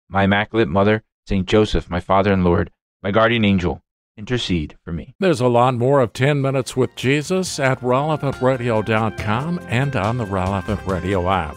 My 0.10 0.24
Immaculate 0.24 0.68
Mother, 0.68 1.04
St. 1.28 1.46
Joseph, 1.46 1.88
my 1.88 2.00
Father 2.00 2.34
and 2.34 2.44
Lord, 2.44 2.72
my 3.04 3.12
guardian 3.12 3.46
angel, 3.46 3.84
intercede 4.18 4.80
for 4.84 4.92
me. 4.92 5.14
There's 5.20 5.42
a 5.42 5.48
lot 5.48 5.76
more 5.76 6.00
of 6.00 6.12
10 6.12 6.42
Minutes 6.42 6.76
with 6.76 6.96
Jesus 6.96 7.60
at 7.60 7.82
relevantradio.com 7.82 9.60
and 9.68 9.96
on 9.96 10.18
the 10.18 10.26
Relevant 10.26 10.80
Radio 10.88 11.30
app. 11.30 11.56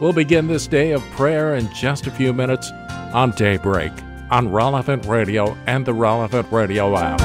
We'll 0.00 0.12
begin 0.12 0.48
this 0.48 0.66
day 0.66 0.92
of 0.92 1.02
prayer 1.12 1.54
in 1.54 1.72
just 1.72 2.06
a 2.06 2.10
few 2.10 2.32
minutes 2.32 2.70
on 3.12 3.30
Daybreak 3.32 3.92
on 4.30 4.50
Relevant 4.50 5.04
Radio 5.06 5.56
and 5.66 5.84
the 5.84 5.92
Relevant 5.92 6.50
Radio 6.50 6.96
app. 6.96 7.20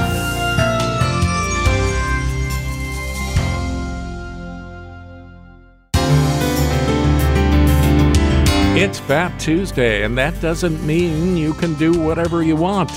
It's 8.76 9.00
Fat 9.00 9.36
Tuesday, 9.40 10.04
and 10.04 10.16
that 10.18 10.40
doesn't 10.40 10.86
mean 10.86 11.36
you 11.36 11.54
can 11.54 11.74
do 11.74 11.98
whatever 11.98 12.44
you 12.44 12.54
want. 12.54 12.90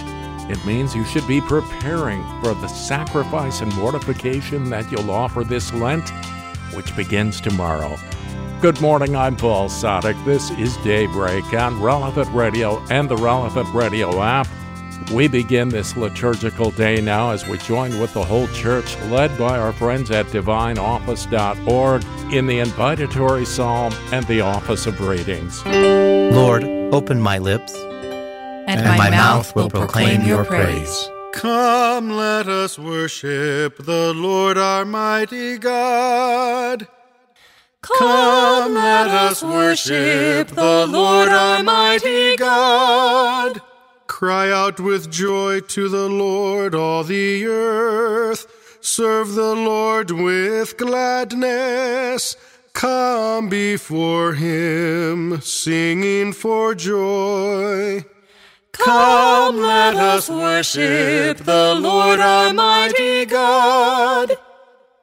It 0.51 0.63
means 0.65 0.93
you 0.93 1.05
should 1.05 1.27
be 1.27 1.41
preparing 1.41 2.21
for 2.41 2.53
the 2.53 2.67
sacrifice 2.67 3.61
and 3.61 3.75
mortification 3.77 4.69
that 4.69 4.91
you'll 4.91 5.09
offer 5.09 5.43
this 5.43 5.73
Lent, 5.73 6.07
which 6.75 6.95
begins 6.95 7.41
tomorrow. 7.41 7.95
Good 8.61 8.79
morning, 8.79 9.15
I'm 9.15 9.35
Paul 9.35 9.69
Sadek. 9.69 10.23
This 10.23 10.51
is 10.51 10.77
Daybreak 10.83 11.51
on 11.51 11.81
Relevant 11.81 12.29
Radio 12.31 12.77
and 12.91 13.09
the 13.09 13.17
Relevant 13.17 13.67
Radio 13.73 14.21
app. 14.21 14.47
We 15.11 15.27
begin 15.27 15.69
this 15.69 15.97
liturgical 15.97 16.69
day 16.69 17.01
now 17.01 17.31
as 17.31 17.47
we 17.47 17.57
join 17.57 17.99
with 17.99 18.13
the 18.13 18.23
whole 18.23 18.47
church, 18.49 18.95
led 19.05 19.35
by 19.35 19.57
our 19.57 19.73
friends 19.73 20.11
at 20.11 20.27
divineoffice.org, 20.27 22.03
in 22.31 22.45
the 22.45 22.59
invitatory 22.59 23.47
psalm 23.47 23.93
and 24.11 24.27
the 24.27 24.41
office 24.41 24.85
of 24.85 25.01
readings. 25.01 25.65
Lord, 25.65 26.63
open 26.93 27.19
my 27.19 27.39
lips, 27.39 27.73
and, 27.73 28.79
and 28.79 28.85
my, 28.85 28.97
my, 28.97 29.09
mouth 29.09 29.55
will 29.55 29.71
proclaim 29.71 30.21
your 30.21 30.45
praise. 30.45 31.09
Come, 31.33 32.11
let 32.11 32.47
us 32.47 32.77
worship 32.77 33.77
the 33.77 34.13
Lord 34.13 34.59
our 34.59 34.85
mighty 34.85 35.57
God. 35.57 36.87
Come, 37.81 38.75
let 38.75 39.07
us 39.07 39.41
worship 39.41 40.49
the 40.49 40.85
Lord 40.87 41.29
our 41.29 41.63
mighty 41.63 42.37
God. 42.37 43.59
Cry 44.05 44.51
out 44.51 44.79
with 44.79 45.11
joy 45.11 45.61
to 45.61 45.89
the 45.89 46.07
Lord, 46.07 46.75
all 46.75 47.03
the 47.03 47.45
earth. 47.47 48.45
Serve 48.81 49.33
the 49.33 49.55
Lord 49.55 50.11
with 50.11 50.77
gladness. 50.77 52.37
Come 52.73 53.49
before 53.49 54.33
him, 54.33 55.41
singing 55.41 56.33
for 56.33 56.75
joy. 56.75 58.05
Come, 58.73 59.57
let 59.57 59.95
us 59.95 60.29
worship 60.29 61.37
the 61.39 61.75
Lord 61.75 62.19
our 62.19 62.53
mighty 62.53 63.25
God. 63.25 64.37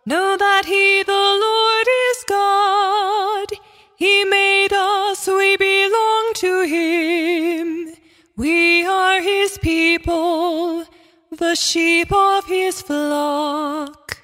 Know 0.09 0.39
that 0.39 0.65
he, 0.65 1.03
the 1.03 1.13
Lord, 1.13 1.87
is 2.09 2.25
God. 2.27 3.47
He 3.95 4.25
made 4.25 4.73
us, 4.73 5.27
we 5.27 5.59
belong 5.59 6.33
to 6.37 6.63
him. 6.63 7.93
We 8.35 8.87
are 8.87 9.21
his 9.21 9.59
people, 9.59 10.87
the 11.31 11.55
sheep 11.55 12.11
of 12.11 12.47
his 12.47 12.81
flock. 12.81 14.23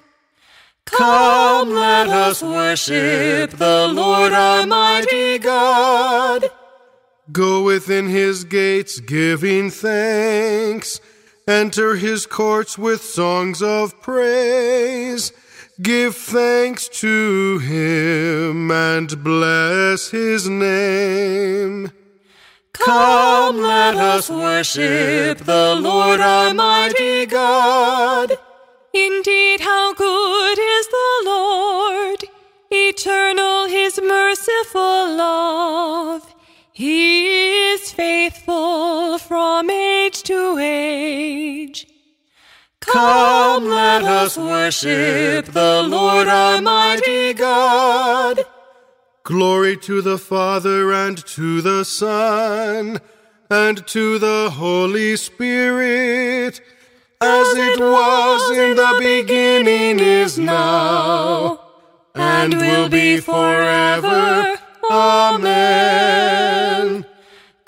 Come, 0.87 1.75
let 1.75 2.09
us 2.09 2.43
worship 2.43 3.51
the 3.51 3.87
Lord 3.93 4.33
our 4.33 4.67
mighty 4.67 5.37
God. 5.39 6.49
Go 7.31 7.63
within 7.63 8.09
his 8.09 8.45
gates 8.45 9.01
giving 9.01 9.69
thanks. 9.69 10.99
Enter 11.47 11.97
his 11.97 12.25
courts 12.25 12.79
with 12.79 13.03
songs 13.05 13.61
of 13.61 14.01
praise. 14.01 15.31
Give 15.83 16.15
thanks 16.15 16.89
to 17.01 17.59
him 17.59 18.71
and 18.71 19.25
bless 19.25 20.11
his 20.11 20.49
name. 20.49 21.91
Come, 22.73 23.59
let 23.59 23.97
us 23.97 24.31
worship 24.31 25.39
the 25.39 25.75
Lord 25.75 26.21
our 26.21 26.55
mighty 26.55 27.27
God. 27.27 28.39
Indeed, 28.93 29.61
how 29.63 29.95
good 29.95 30.59
is 30.59 30.87
the 30.87 31.23
Lord! 31.25 32.25
Eternal 32.71 33.67
his 33.67 34.01
merciful 34.01 35.17
love. 35.17 36.35
He 36.73 37.73
is 37.73 37.91
faithful 37.91 39.19
from 39.19 39.71
age 39.71 40.23
to 40.25 40.57
age. 40.61 41.89
Come, 42.87 43.69
let 43.69 44.05
us 44.05 44.37
worship 44.37 45.47
the 45.47 45.83
Lord 45.83 46.29
our 46.29 46.61
mighty 46.61 47.35
God. 47.35 48.45
Glory 49.25 49.77
to 49.79 50.03
the 50.03 50.19
Father 50.19 50.93
and 50.93 51.25
to 51.27 51.63
the 51.63 51.85
Son 51.85 53.01
and 53.51 53.87
to 53.87 54.19
the 54.19 54.51
Holy 54.51 55.17
Spirit, 55.17 56.61
as 57.21 57.57
it 57.57 57.81
was 57.81 58.51
in 58.51 58.77
the 58.77 58.97
beginning 58.99 59.99
is 59.99 60.39
now, 60.39 61.61
and 62.15 62.55
will 62.55 62.89
be 62.89 63.19
forever. 63.19 64.59
Amen. 64.91 67.07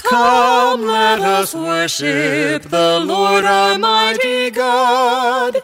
Come, 0.08 0.86
let 0.86 1.20
us 1.20 1.52
worship 1.54 2.62
the 2.62 3.00
Lord 3.00 3.44
our 3.44 3.76
mighty 3.78 4.50
God. 4.50 5.62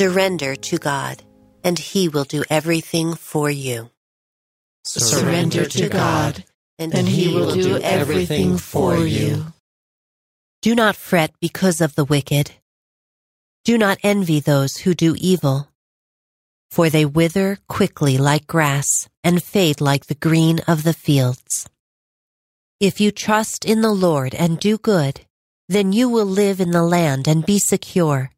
Surrender 0.00 0.56
to 0.56 0.78
God, 0.78 1.22
and 1.62 1.78
He 1.78 2.08
will 2.08 2.24
do 2.24 2.42
everything 2.48 3.14
for 3.14 3.50
you. 3.50 3.90
Surrender 4.82 5.66
to 5.66 5.90
God, 5.90 6.42
and 6.78 7.06
He 7.06 7.28
will 7.34 7.52
do 7.52 7.76
everything 7.76 8.56
for 8.56 8.96
you. 8.96 9.52
Do 10.62 10.74
not 10.74 10.96
fret 10.96 11.32
because 11.38 11.82
of 11.82 11.96
the 11.96 12.06
wicked. 12.06 12.52
Do 13.66 13.76
not 13.76 13.98
envy 14.02 14.40
those 14.40 14.78
who 14.78 14.94
do 14.94 15.16
evil, 15.18 15.68
for 16.70 16.88
they 16.88 17.04
wither 17.04 17.58
quickly 17.68 18.16
like 18.16 18.46
grass 18.46 19.06
and 19.22 19.42
fade 19.42 19.82
like 19.82 20.06
the 20.06 20.14
green 20.14 20.60
of 20.66 20.82
the 20.82 20.94
fields. 20.94 21.68
If 22.80 23.02
you 23.02 23.10
trust 23.10 23.66
in 23.66 23.82
the 23.82 23.92
Lord 23.92 24.34
and 24.34 24.58
do 24.58 24.78
good, 24.78 25.20
then 25.68 25.92
you 25.92 26.08
will 26.08 26.24
live 26.24 26.58
in 26.58 26.70
the 26.70 26.82
land 26.82 27.28
and 27.28 27.44
be 27.44 27.58
secure. 27.58 28.30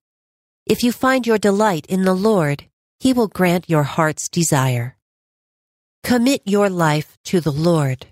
If 0.66 0.85
you 0.85 0.92
find 0.92 1.26
your 1.26 1.38
delight 1.38 1.87
in 1.87 2.04
the 2.04 2.14
Lord, 2.14 2.64
He 3.00 3.12
will 3.12 3.26
grant 3.26 3.69
your 3.69 3.83
heart's 3.83 4.28
desire. 4.28 4.97
Commit 6.04 6.42
your 6.45 6.71
life 6.71 7.19
to 7.25 7.40
the 7.40 7.50
Lord. 7.50 8.07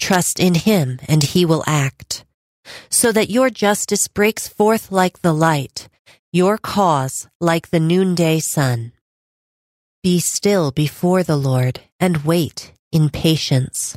Trust 0.00 0.38
in 0.38 0.54
Him, 0.54 0.98
and 1.08 1.22
He 1.22 1.46
will 1.46 1.64
act, 1.66 2.26
so 2.90 3.10
that 3.12 3.30
your 3.30 3.48
justice 3.48 4.06
breaks 4.08 4.46
forth 4.46 4.92
like 4.92 5.22
the 5.22 5.32
light, 5.32 5.88
your 6.30 6.58
cause 6.58 7.26
like 7.40 7.70
the 7.70 7.80
noonday 7.80 8.38
sun. 8.38 8.92
Be 10.02 10.20
still 10.20 10.72
before 10.72 11.22
the 11.22 11.36
Lord, 11.36 11.80
and 11.98 12.24
wait 12.24 12.72
in 12.92 13.08
patience. 13.08 13.96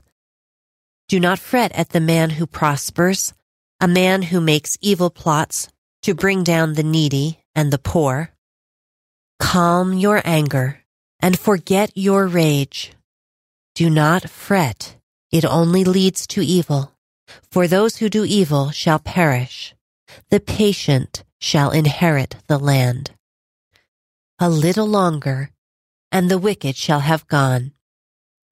Do 1.09 1.19
not 1.19 1.39
fret 1.39 1.73
at 1.73 1.89
the 1.89 1.99
man 1.99 2.31
who 2.31 2.47
prospers, 2.47 3.33
a 3.81 3.87
man 3.87 4.23
who 4.23 4.39
makes 4.39 4.77
evil 4.81 5.09
plots 5.09 5.67
to 6.03 6.13
bring 6.13 6.43
down 6.43 6.73
the 6.73 6.83
needy 6.83 7.39
and 7.57 7.73
the 7.73 7.79
poor. 7.79 8.31
Calm 9.39 9.93
your 9.93 10.21
anger 10.23 10.83
and 11.19 11.37
forget 11.37 11.91
your 11.95 12.27
rage. 12.27 12.93
Do 13.73 13.89
not 13.89 14.29
fret, 14.29 14.95
it 15.31 15.43
only 15.43 15.83
leads 15.83 16.27
to 16.27 16.45
evil. 16.45 16.93
For 17.51 17.67
those 17.67 17.97
who 17.97 18.09
do 18.09 18.23
evil 18.23 18.69
shall 18.69 18.99
perish. 18.99 19.75
The 20.29 20.39
patient 20.39 21.23
shall 21.39 21.71
inherit 21.71 22.37
the 22.47 22.59
land. 22.59 23.11
A 24.39 24.49
little 24.49 24.87
longer, 24.87 25.49
and 26.11 26.29
the 26.29 26.37
wicked 26.37 26.75
shall 26.77 27.01
have 27.01 27.27
gone. 27.27 27.73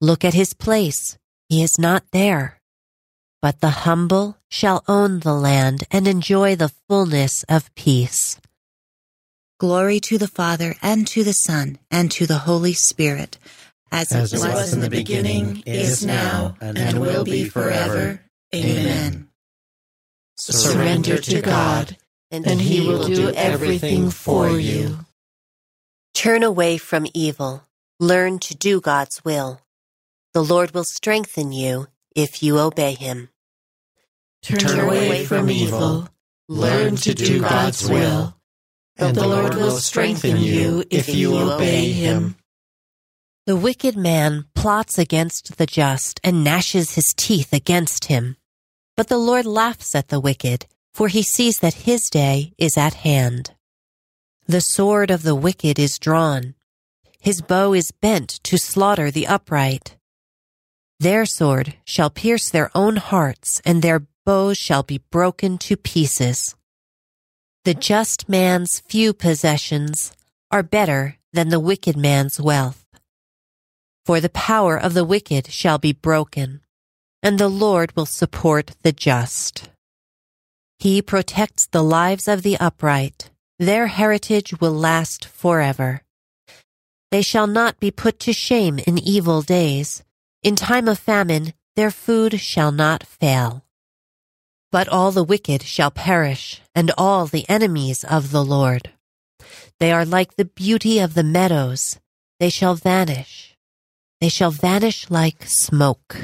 Look 0.00 0.24
at 0.24 0.34
his 0.34 0.52
place, 0.52 1.16
he 1.48 1.62
is 1.62 1.78
not 1.78 2.04
there. 2.10 2.60
But 3.40 3.60
the 3.60 3.86
humble 3.86 4.36
shall 4.50 4.82
own 4.88 5.20
the 5.20 5.34
land 5.34 5.84
and 5.90 6.08
enjoy 6.08 6.56
the 6.56 6.72
fullness 6.88 7.44
of 7.48 7.74
peace. 7.74 8.40
Glory 9.58 10.00
to 10.00 10.18
the 10.18 10.28
Father, 10.28 10.74
and 10.82 11.06
to 11.08 11.24
the 11.24 11.32
Son, 11.32 11.78
and 11.90 12.10
to 12.10 12.26
the 12.26 12.38
Holy 12.38 12.74
Spirit, 12.74 13.38
as, 13.90 14.12
As 14.12 14.34
it 14.34 14.40
was 14.40 14.74
in 14.74 14.80
the 14.80 14.90
beginning, 14.90 15.62
is 15.64 16.04
now, 16.04 16.56
and 16.60 17.00
will 17.00 17.24
be 17.24 17.48
forever. 17.48 18.20
Amen. 18.54 19.28
Surrender 20.36 21.18
to 21.18 21.40
God, 21.40 21.96
and 22.30 22.60
He 22.60 22.86
will 22.86 23.06
do 23.06 23.30
everything 23.30 24.10
for 24.10 24.50
you. 24.50 24.98
Turn 26.12 26.42
away 26.42 26.76
from 26.76 27.06
evil. 27.14 27.62
Learn 27.98 28.38
to 28.40 28.54
do 28.54 28.82
God's 28.82 29.24
will. 29.24 29.62
The 30.34 30.44
Lord 30.44 30.72
will 30.72 30.84
strengthen 30.84 31.52
you 31.52 31.86
if 32.14 32.42
you 32.42 32.58
obey 32.58 32.92
Him. 32.92 33.30
Turn 34.42 34.80
away 34.80 35.24
from 35.24 35.48
evil. 35.48 36.10
Learn 36.46 36.96
to 36.96 37.14
do 37.14 37.40
God's 37.40 37.88
will. 37.88 38.35
And 38.98 39.14
the 39.14 39.26
Lord 39.26 39.54
will 39.54 39.78
strengthen 39.78 40.38
you 40.38 40.84
if 40.90 41.14
you 41.14 41.36
obey 41.36 41.92
Him. 41.92 42.36
The 43.46 43.54
wicked 43.54 43.96
man 43.96 44.46
plots 44.56 44.98
against 44.98 45.56
the 45.56 45.66
just 45.66 46.18
and 46.24 46.42
gnashes 46.42 46.96
his 46.96 47.14
teeth 47.16 47.52
against 47.52 48.06
him. 48.06 48.36
But 48.96 49.06
the 49.06 49.18
Lord 49.18 49.46
laughs 49.46 49.94
at 49.94 50.08
the 50.08 50.18
wicked, 50.18 50.66
for 50.92 51.06
he 51.06 51.22
sees 51.22 51.60
that 51.60 51.86
his 51.86 52.10
day 52.10 52.54
is 52.58 52.76
at 52.76 52.94
hand. 52.94 53.52
The 54.48 54.60
sword 54.60 55.12
of 55.12 55.22
the 55.22 55.36
wicked 55.36 55.78
is 55.78 56.00
drawn. 56.00 56.56
His 57.20 57.40
bow 57.40 57.72
is 57.72 57.92
bent 57.92 58.30
to 58.42 58.58
slaughter 58.58 59.12
the 59.12 59.28
upright. 59.28 59.96
Their 60.98 61.24
sword 61.24 61.74
shall 61.84 62.10
pierce 62.10 62.50
their 62.50 62.72
own 62.74 62.96
hearts, 62.96 63.60
and 63.64 63.80
their 63.80 64.08
bows 64.24 64.58
shall 64.58 64.82
be 64.82 64.98
broken 65.10 65.56
to 65.58 65.76
pieces. 65.76 66.56
The 67.66 67.74
just 67.74 68.28
man's 68.28 68.78
few 68.78 69.12
possessions 69.12 70.12
are 70.52 70.62
better 70.62 71.16
than 71.32 71.48
the 71.48 71.58
wicked 71.58 71.96
man's 71.96 72.40
wealth. 72.40 72.86
For 74.04 74.20
the 74.20 74.28
power 74.28 74.76
of 74.76 74.94
the 74.94 75.04
wicked 75.04 75.50
shall 75.50 75.76
be 75.76 75.92
broken, 75.92 76.60
and 77.24 77.40
the 77.40 77.48
Lord 77.48 77.90
will 77.96 78.06
support 78.06 78.76
the 78.84 78.92
just. 78.92 79.68
He 80.78 81.02
protects 81.02 81.66
the 81.66 81.82
lives 81.82 82.28
of 82.28 82.42
the 82.42 82.56
upright. 82.58 83.30
Their 83.58 83.88
heritage 83.88 84.60
will 84.60 84.70
last 84.70 85.24
forever. 85.24 86.02
They 87.10 87.22
shall 87.22 87.48
not 87.48 87.80
be 87.80 87.90
put 87.90 88.20
to 88.20 88.32
shame 88.32 88.78
in 88.78 88.96
evil 88.96 89.42
days. 89.42 90.04
In 90.44 90.54
time 90.54 90.86
of 90.86 91.00
famine, 91.00 91.52
their 91.74 91.90
food 91.90 92.38
shall 92.38 92.70
not 92.70 93.02
fail. 93.02 93.65
But 94.76 94.90
all 94.90 95.10
the 95.10 95.24
wicked 95.24 95.62
shall 95.62 95.90
perish, 95.90 96.60
and 96.74 96.92
all 96.98 97.24
the 97.24 97.48
enemies 97.48 98.04
of 98.04 98.30
the 98.30 98.44
Lord. 98.44 98.90
They 99.80 99.90
are 99.90 100.04
like 100.04 100.36
the 100.36 100.44
beauty 100.44 100.98
of 100.98 101.14
the 101.14 101.22
meadows. 101.22 101.98
They 102.40 102.50
shall 102.50 102.74
vanish. 102.74 103.56
They 104.20 104.28
shall 104.28 104.50
vanish 104.50 105.08
like 105.08 105.46
smoke. 105.46 106.18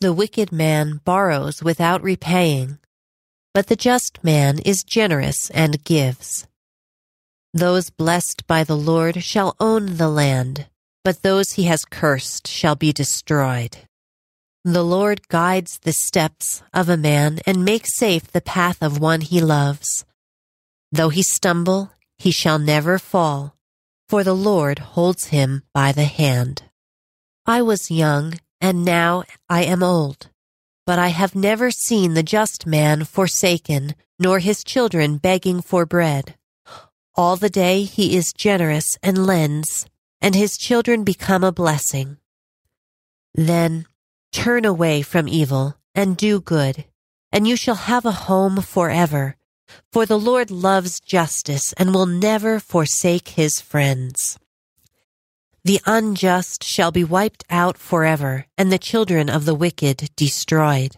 The 0.00 0.14
wicked 0.14 0.50
man 0.50 1.02
borrows 1.04 1.62
without 1.62 2.02
repaying, 2.02 2.78
but 3.52 3.66
the 3.66 3.76
just 3.76 4.24
man 4.24 4.58
is 4.60 4.82
generous 4.82 5.50
and 5.50 5.84
gives. 5.84 6.46
Those 7.52 7.90
blessed 7.90 8.46
by 8.46 8.64
the 8.64 8.78
Lord 8.78 9.22
shall 9.22 9.56
own 9.60 9.98
the 9.98 10.08
land, 10.08 10.68
but 11.04 11.20
those 11.20 11.50
he 11.52 11.64
has 11.64 11.84
cursed 11.84 12.48
shall 12.48 12.76
be 12.76 12.94
destroyed. 12.94 13.76
The 14.64 14.82
Lord 14.84 15.26
guides 15.28 15.78
the 15.78 15.92
steps 15.92 16.62
of 16.74 16.90
a 16.90 16.98
man 16.98 17.40
and 17.46 17.64
makes 17.64 17.96
safe 17.96 18.30
the 18.30 18.42
path 18.42 18.82
of 18.82 19.00
one 19.00 19.22
he 19.22 19.40
loves. 19.40 20.04
Though 20.92 21.08
he 21.08 21.22
stumble, 21.22 21.92
he 22.18 22.30
shall 22.30 22.58
never 22.58 22.98
fall, 22.98 23.56
for 24.06 24.22
the 24.22 24.34
Lord 24.34 24.78
holds 24.78 25.28
him 25.28 25.62
by 25.72 25.92
the 25.92 26.04
hand. 26.04 26.64
I 27.46 27.62
was 27.62 27.90
young, 27.90 28.34
and 28.60 28.84
now 28.84 29.24
I 29.48 29.64
am 29.64 29.82
old, 29.82 30.28
but 30.84 30.98
I 30.98 31.08
have 31.08 31.34
never 31.34 31.70
seen 31.70 32.12
the 32.12 32.22
just 32.22 32.66
man 32.66 33.04
forsaken, 33.04 33.94
nor 34.18 34.40
his 34.40 34.62
children 34.62 35.16
begging 35.16 35.62
for 35.62 35.86
bread. 35.86 36.34
All 37.14 37.36
the 37.36 37.48
day 37.48 37.84
he 37.84 38.14
is 38.14 38.34
generous 38.34 38.98
and 39.02 39.26
lends, 39.26 39.86
and 40.20 40.34
his 40.34 40.58
children 40.58 41.02
become 41.02 41.44
a 41.44 41.50
blessing. 41.50 42.18
Then 43.34 43.86
turn 44.32 44.64
away 44.64 45.02
from 45.02 45.28
evil 45.28 45.76
and 45.94 46.16
do 46.16 46.40
good, 46.40 46.84
and 47.32 47.46
you 47.46 47.56
shall 47.56 47.74
have 47.74 48.04
a 48.04 48.12
home 48.12 48.60
forever. 48.62 49.36
For 49.92 50.06
the 50.06 50.18
Lord 50.18 50.50
loves 50.50 51.00
justice 51.00 51.72
and 51.74 51.94
will 51.94 52.06
never 52.06 52.58
forsake 52.58 53.28
his 53.28 53.60
friends. 53.60 54.38
The 55.62 55.80
unjust 55.86 56.64
shall 56.64 56.90
be 56.90 57.04
wiped 57.04 57.44
out 57.50 57.76
forever, 57.76 58.46
and 58.56 58.72
the 58.72 58.78
children 58.78 59.28
of 59.28 59.44
the 59.44 59.54
wicked 59.54 60.10
destroyed. 60.16 60.96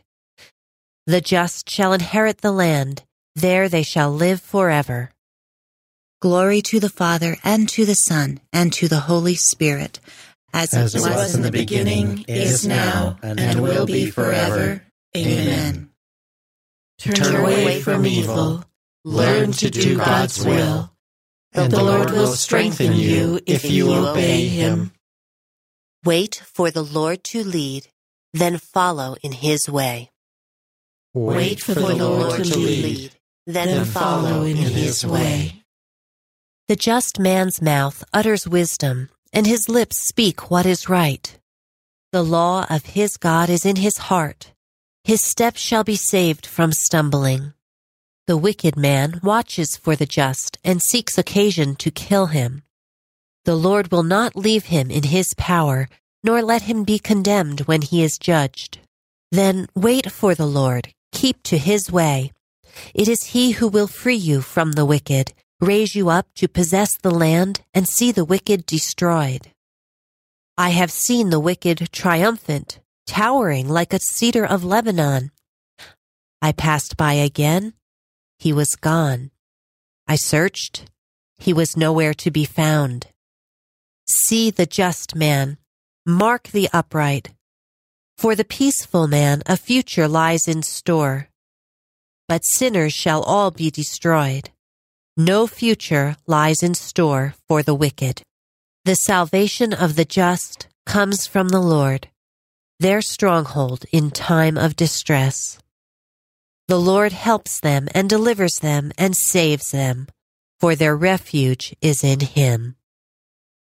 The 1.06 1.20
just 1.20 1.68
shall 1.68 1.92
inherit 1.92 2.42
the 2.42 2.52
land, 2.52 3.02
there 3.34 3.68
they 3.68 3.82
shall 3.82 4.12
live 4.12 4.40
forever. 4.40 5.10
Glory 6.20 6.62
to 6.62 6.78
the 6.78 6.88
Father, 6.88 7.36
and 7.42 7.68
to 7.70 7.84
the 7.84 7.94
Son, 7.94 8.40
and 8.52 8.72
to 8.74 8.86
the 8.86 9.00
Holy 9.00 9.34
Spirit, 9.34 9.98
as, 10.52 10.74
as 10.74 10.94
it 10.94 11.00
was 11.00 11.34
in 11.34 11.42
the 11.42 11.50
beginning, 11.50 12.24
is 12.28 12.66
now, 12.66 13.18
and 13.22 13.62
will 13.62 13.86
be 13.86 14.10
forever. 14.10 14.82
Amen. 15.16 15.90
Turn 16.98 17.36
away 17.36 17.80
from 17.80 18.06
evil, 18.06 18.64
learn 19.04 19.52
to 19.52 19.70
do 19.70 19.96
God's 19.96 20.44
will, 20.44 20.92
and 21.52 21.72
the 21.72 21.82
Lord 21.82 22.10
will 22.10 22.28
strengthen 22.28 22.92
you 22.94 23.40
if 23.46 23.70
you 23.70 23.92
obey 23.92 24.46
Him. 24.48 24.92
Wait 26.04 26.42
for 26.46 26.70
the 26.70 26.82
Lord 26.82 27.24
to 27.24 27.44
lead, 27.44 27.88
then 28.32 28.58
follow 28.58 29.16
in 29.22 29.32
His 29.32 29.68
way. 29.68 30.10
Wait 31.14 31.60
for 31.60 31.74
the 31.74 31.94
Lord 31.94 32.44
to 32.44 32.58
lead, 32.58 33.12
then 33.46 33.84
follow 33.84 34.44
in 34.44 34.56
His 34.56 35.04
way. 35.04 35.62
The 36.68 36.76
just 36.76 37.18
man's 37.18 37.60
mouth 37.60 38.04
utters 38.14 38.48
wisdom, 38.48 39.10
and 39.32 39.46
his 39.46 39.68
lips 39.68 40.06
speak 40.08 40.50
what 40.50 40.66
is 40.66 40.88
right. 40.88 41.38
The 42.12 42.22
law 42.22 42.66
of 42.68 42.84
his 42.86 43.16
God 43.16 43.48
is 43.48 43.64
in 43.64 43.76
his 43.76 43.96
heart. 43.96 44.52
His 45.04 45.24
steps 45.24 45.60
shall 45.60 45.84
be 45.84 45.96
saved 45.96 46.46
from 46.46 46.72
stumbling. 46.72 47.54
The 48.26 48.36
wicked 48.36 48.76
man 48.76 49.20
watches 49.22 49.76
for 49.76 49.96
the 49.96 50.06
just 50.06 50.58
and 50.62 50.82
seeks 50.82 51.18
occasion 51.18 51.74
to 51.76 51.90
kill 51.90 52.26
him. 52.26 52.62
The 53.44 53.56
Lord 53.56 53.90
will 53.90 54.04
not 54.04 54.36
leave 54.36 54.66
him 54.66 54.90
in 54.90 55.04
his 55.04 55.34
power, 55.36 55.88
nor 56.22 56.42
let 56.42 56.62
him 56.62 56.84
be 56.84 56.98
condemned 56.98 57.62
when 57.62 57.82
he 57.82 58.04
is 58.04 58.18
judged. 58.18 58.78
Then 59.32 59.66
wait 59.74 60.12
for 60.12 60.34
the 60.34 60.46
Lord, 60.46 60.92
keep 61.10 61.42
to 61.44 61.58
his 61.58 61.90
way. 61.90 62.30
It 62.94 63.08
is 63.08 63.32
he 63.32 63.52
who 63.52 63.66
will 63.66 63.88
free 63.88 64.14
you 64.14 64.40
from 64.40 64.72
the 64.72 64.84
wicked 64.84 65.32
raise 65.62 65.94
you 65.94 66.10
up 66.10 66.26
to 66.34 66.48
possess 66.48 66.96
the 66.98 67.10
land 67.10 67.62
and 67.72 67.86
see 67.88 68.10
the 68.10 68.24
wicked 68.24 68.66
destroyed. 68.66 69.52
I 70.58 70.70
have 70.70 70.90
seen 70.90 71.30
the 71.30 71.40
wicked 71.40 71.88
triumphant, 71.92 72.80
towering 73.06 73.68
like 73.68 73.92
a 73.92 74.00
cedar 74.00 74.44
of 74.44 74.64
Lebanon. 74.64 75.30
I 76.42 76.52
passed 76.52 76.96
by 76.96 77.14
again. 77.14 77.74
He 78.38 78.52
was 78.52 78.74
gone. 78.74 79.30
I 80.08 80.16
searched. 80.16 80.90
He 81.38 81.52
was 81.52 81.76
nowhere 81.76 82.14
to 82.14 82.30
be 82.30 82.44
found. 82.44 83.06
See 84.08 84.50
the 84.50 84.66
just 84.66 85.14
man. 85.14 85.58
Mark 86.04 86.48
the 86.48 86.68
upright. 86.72 87.30
For 88.18 88.34
the 88.34 88.44
peaceful 88.44 89.06
man, 89.06 89.42
a 89.46 89.56
future 89.56 90.08
lies 90.08 90.48
in 90.48 90.62
store. 90.62 91.28
But 92.28 92.44
sinners 92.44 92.92
shall 92.92 93.22
all 93.22 93.50
be 93.50 93.70
destroyed. 93.70 94.50
No 95.16 95.46
future 95.46 96.16
lies 96.26 96.62
in 96.62 96.74
store 96.74 97.34
for 97.46 97.62
the 97.62 97.74
wicked. 97.74 98.22
The 98.86 98.94
salvation 98.94 99.74
of 99.74 99.94
the 99.94 100.06
just 100.06 100.68
comes 100.86 101.26
from 101.26 101.50
the 101.50 101.60
Lord, 101.60 102.08
their 102.80 103.02
stronghold 103.02 103.84
in 103.92 104.10
time 104.10 104.56
of 104.56 104.74
distress. 104.74 105.58
The 106.66 106.80
Lord 106.80 107.12
helps 107.12 107.60
them 107.60 107.88
and 107.94 108.08
delivers 108.08 108.56
them 108.60 108.90
and 108.96 109.14
saves 109.14 109.70
them, 109.70 110.08
for 110.58 110.74
their 110.74 110.96
refuge 110.96 111.76
is 111.82 112.02
in 112.02 112.20
Him. 112.20 112.76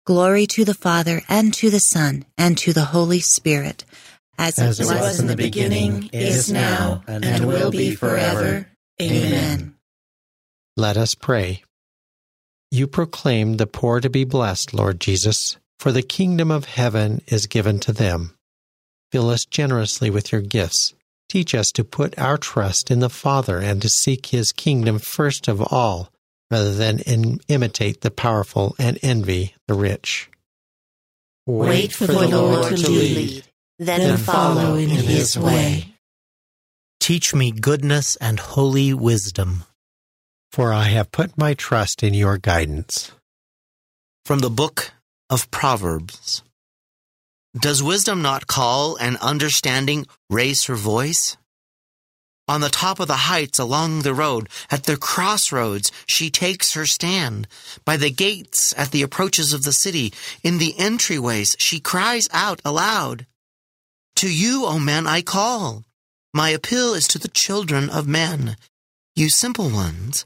Glory 0.06 0.48
to 0.48 0.64
the 0.64 0.74
Father, 0.74 1.22
and 1.28 1.54
to 1.56 1.70
the 1.70 1.80
Son, 1.80 2.26
and 2.38 2.58
to 2.60 2.72
the 2.72 2.86
Holy 2.86 3.20
Spirit, 3.20 3.84
as, 4.38 4.58
as 4.58 4.80
it 4.80 4.86
was 4.86 5.20
in 5.20 5.28
the 5.28 5.36
beginning, 5.36 6.10
is 6.14 6.50
now, 6.52 7.04
and 7.08 7.46
will 7.46 7.72
be 7.72 7.94
forever. 7.94 8.68
Amen. 9.02 9.75
Let 10.78 10.98
us 10.98 11.16
pray. 11.16 11.64
You 12.70 12.86
proclaim 12.86 13.56
the 13.56 13.66
poor 13.66 14.02
to 14.02 14.10
be 14.10 14.26
blessed, 14.26 14.74
Lord 14.74 15.00
Jesus, 15.00 15.56
for 15.80 15.94
the 15.94 16.02
kingdom 16.02 16.52
of 16.52 16.66
heaven 16.66 17.22
is 17.28 17.48
given 17.48 17.80
to 17.82 17.94
them. 17.94 18.36
Fill 19.10 19.30
us 19.30 19.46
generously 19.46 20.10
with 20.10 20.34
your 20.34 20.42
gifts. 20.42 20.94
Teach 21.30 21.56
us 21.56 21.68
to 21.76 21.86
put 21.86 22.20
our 22.20 22.38
trust 22.38 22.92
in 22.92 23.00
the 23.00 23.10
Father 23.10 23.60
and 23.60 23.82
to 23.82 23.88
seek 23.88 24.28
his 24.28 24.52
kingdom 24.52 25.00
first 25.00 25.48
of 25.48 25.62
all, 25.62 26.12
rather 26.52 26.74
than 26.74 27.00
in, 27.00 27.40
imitate 27.48 28.02
the 28.02 28.12
powerful 28.12 28.76
and 28.78 29.00
envy 29.02 29.56
the 29.70 29.76
rich. 29.76 30.30
Wait 31.48 31.94
for 31.94 32.08
the 32.08 32.28
Lord 32.28 32.76
to 32.76 32.90
lead, 32.90 33.46
then 33.80 34.18
follow 34.18 34.76
in 34.76 34.90
his 34.90 35.40
way. 35.40 35.96
Teach 37.00 37.34
me 37.34 37.52
goodness 37.52 38.18
and 38.18 38.42
holy 38.42 38.94
wisdom 38.94 39.64
for 40.56 40.72
I 40.72 40.84
have 40.84 41.12
put 41.12 41.38
my 41.38 41.54
trust 41.54 42.02
in 42.02 42.14
your 42.14 42.38
guidance. 42.38 43.12
From 44.24 44.40
the 44.40 44.50
book 44.50 44.92
of 45.30 45.52
Proverbs 45.52 46.44
Does 47.54 47.84
wisdom 47.84 48.22
not 48.22 48.48
call 48.48 48.96
and 48.96 49.18
understanding 49.18 50.06
raise 50.30 50.64
her 50.68 50.76
voice? 50.76 51.36
On 52.48 52.62
the 52.62 52.70
top 52.70 53.02
of 53.02 53.10
the 53.10 53.28
heights 53.28 53.60
along 53.60 54.04
the 54.04 54.14
road, 54.14 54.48
at 54.72 54.86
the 54.86 54.96
crossroads, 54.96 55.92
she 56.06 56.30
takes 56.30 56.74
her 56.74 56.86
stand. 56.86 57.50
By 57.84 57.98
the 57.98 58.10
gates, 58.10 58.74
at 58.78 58.92
the 58.92 59.02
approaches 59.02 59.52
of 59.52 59.64
the 59.64 59.74
city, 59.74 60.14
in 60.42 60.58
the 60.58 60.72
entryways, 60.80 61.56
she 61.60 61.82
cries 61.82 62.30
out 62.32 62.62
aloud. 62.64 63.28
To 64.22 64.34
you, 64.34 64.66
O 64.66 64.80
men, 64.80 65.06
I 65.06 65.22
call. 65.22 65.84
My 66.34 66.52
appeal 66.52 66.94
is 66.94 67.10
to 67.10 67.20
the 67.20 67.36
children 67.44 67.90
of 67.90 68.08
men. 68.08 68.56
You 69.18 69.30
simple 69.30 69.70
ones, 69.70 70.26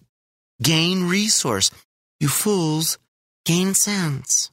gain 0.62 1.08
resource. 1.08 1.72
You 2.20 2.28
fools, 2.28 2.98
gain 3.46 3.74
sense. 3.74 4.52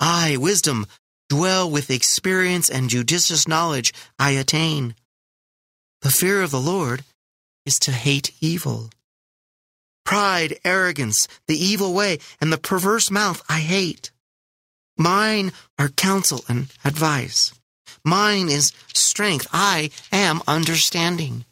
I, 0.00 0.36
wisdom, 0.36 0.86
dwell 1.28 1.70
with 1.70 1.90
experience 1.90 2.68
and 2.68 2.90
judicious 2.90 3.48
knowledge 3.48 3.92
I 4.18 4.32
attain. 4.32 4.94
The 6.02 6.10
fear 6.10 6.42
of 6.42 6.50
the 6.50 6.60
Lord 6.60 7.02
is 7.64 7.78
to 7.80 7.92
hate 7.92 8.32
evil. 8.40 8.90
Pride, 10.04 10.58
arrogance, 10.64 11.26
the 11.48 11.56
evil 11.56 11.92
way, 11.94 12.18
and 12.40 12.52
the 12.52 12.58
perverse 12.58 13.10
mouth 13.10 13.42
I 13.48 13.60
hate. 13.60 14.10
Mine 14.98 15.52
are 15.78 15.88
counsel 15.88 16.44
and 16.48 16.68
advice. 16.84 17.52
Mine 18.04 18.48
is 18.48 18.72
strength. 18.94 19.48
I 19.52 19.90
am 20.12 20.42
understanding. 20.46 21.44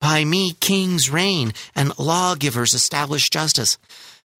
By 0.00 0.24
me 0.24 0.52
kings 0.60 1.10
reign 1.10 1.52
and 1.74 1.98
lawgivers 1.98 2.74
establish 2.74 3.28
justice. 3.28 3.76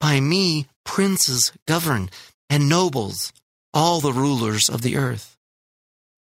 By 0.00 0.20
me 0.20 0.66
princes 0.84 1.52
govern 1.66 2.10
and 2.48 2.68
nobles, 2.68 3.32
all 3.74 4.00
the 4.00 4.12
rulers 4.12 4.68
of 4.68 4.82
the 4.82 4.96
earth. 4.96 5.36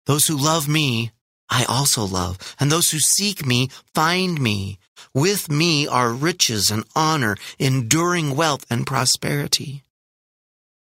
Those 0.05 0.27
who 0.27 0.37
love 0.37 0.67
me, 0.67 1.11
I 1.49 1.65
also 1.65 2.05
love, 2.05 2.37
and 2.59 2.71
those 2.71 2.91
who 2.91 2.99
seek 2.99 3.45
me 3.45 3.69
find 3.93 4.39
me. 4.41 4.79
With 5.13 5.51
me 5.51 5.87
are 5.87 6.11
riches 6.11 6.69
and 6.69 6.85
honor, 6.95 7.35
enduring 7.59 8.35
wealth 8.35 8.65
and 8.69 8.87
prosperity. 8.87 9.83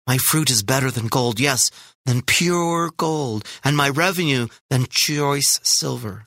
My 0.06 0.18
fruit 0.18 0.50
is 0.50 0.64
better 0.64 0.90
than 0.90 1.06
gold, 1.06 1.38
yes, 1.38 1.70
than 2.04 2.22
pure 2.22 2.90
gold, 2.96 3.44
and 3.62 3.76
my 3.76 3.88
revenue 3.88 4.48
than 4.68 4.86
choice 4.90 5.60
silver. 5.62 6.26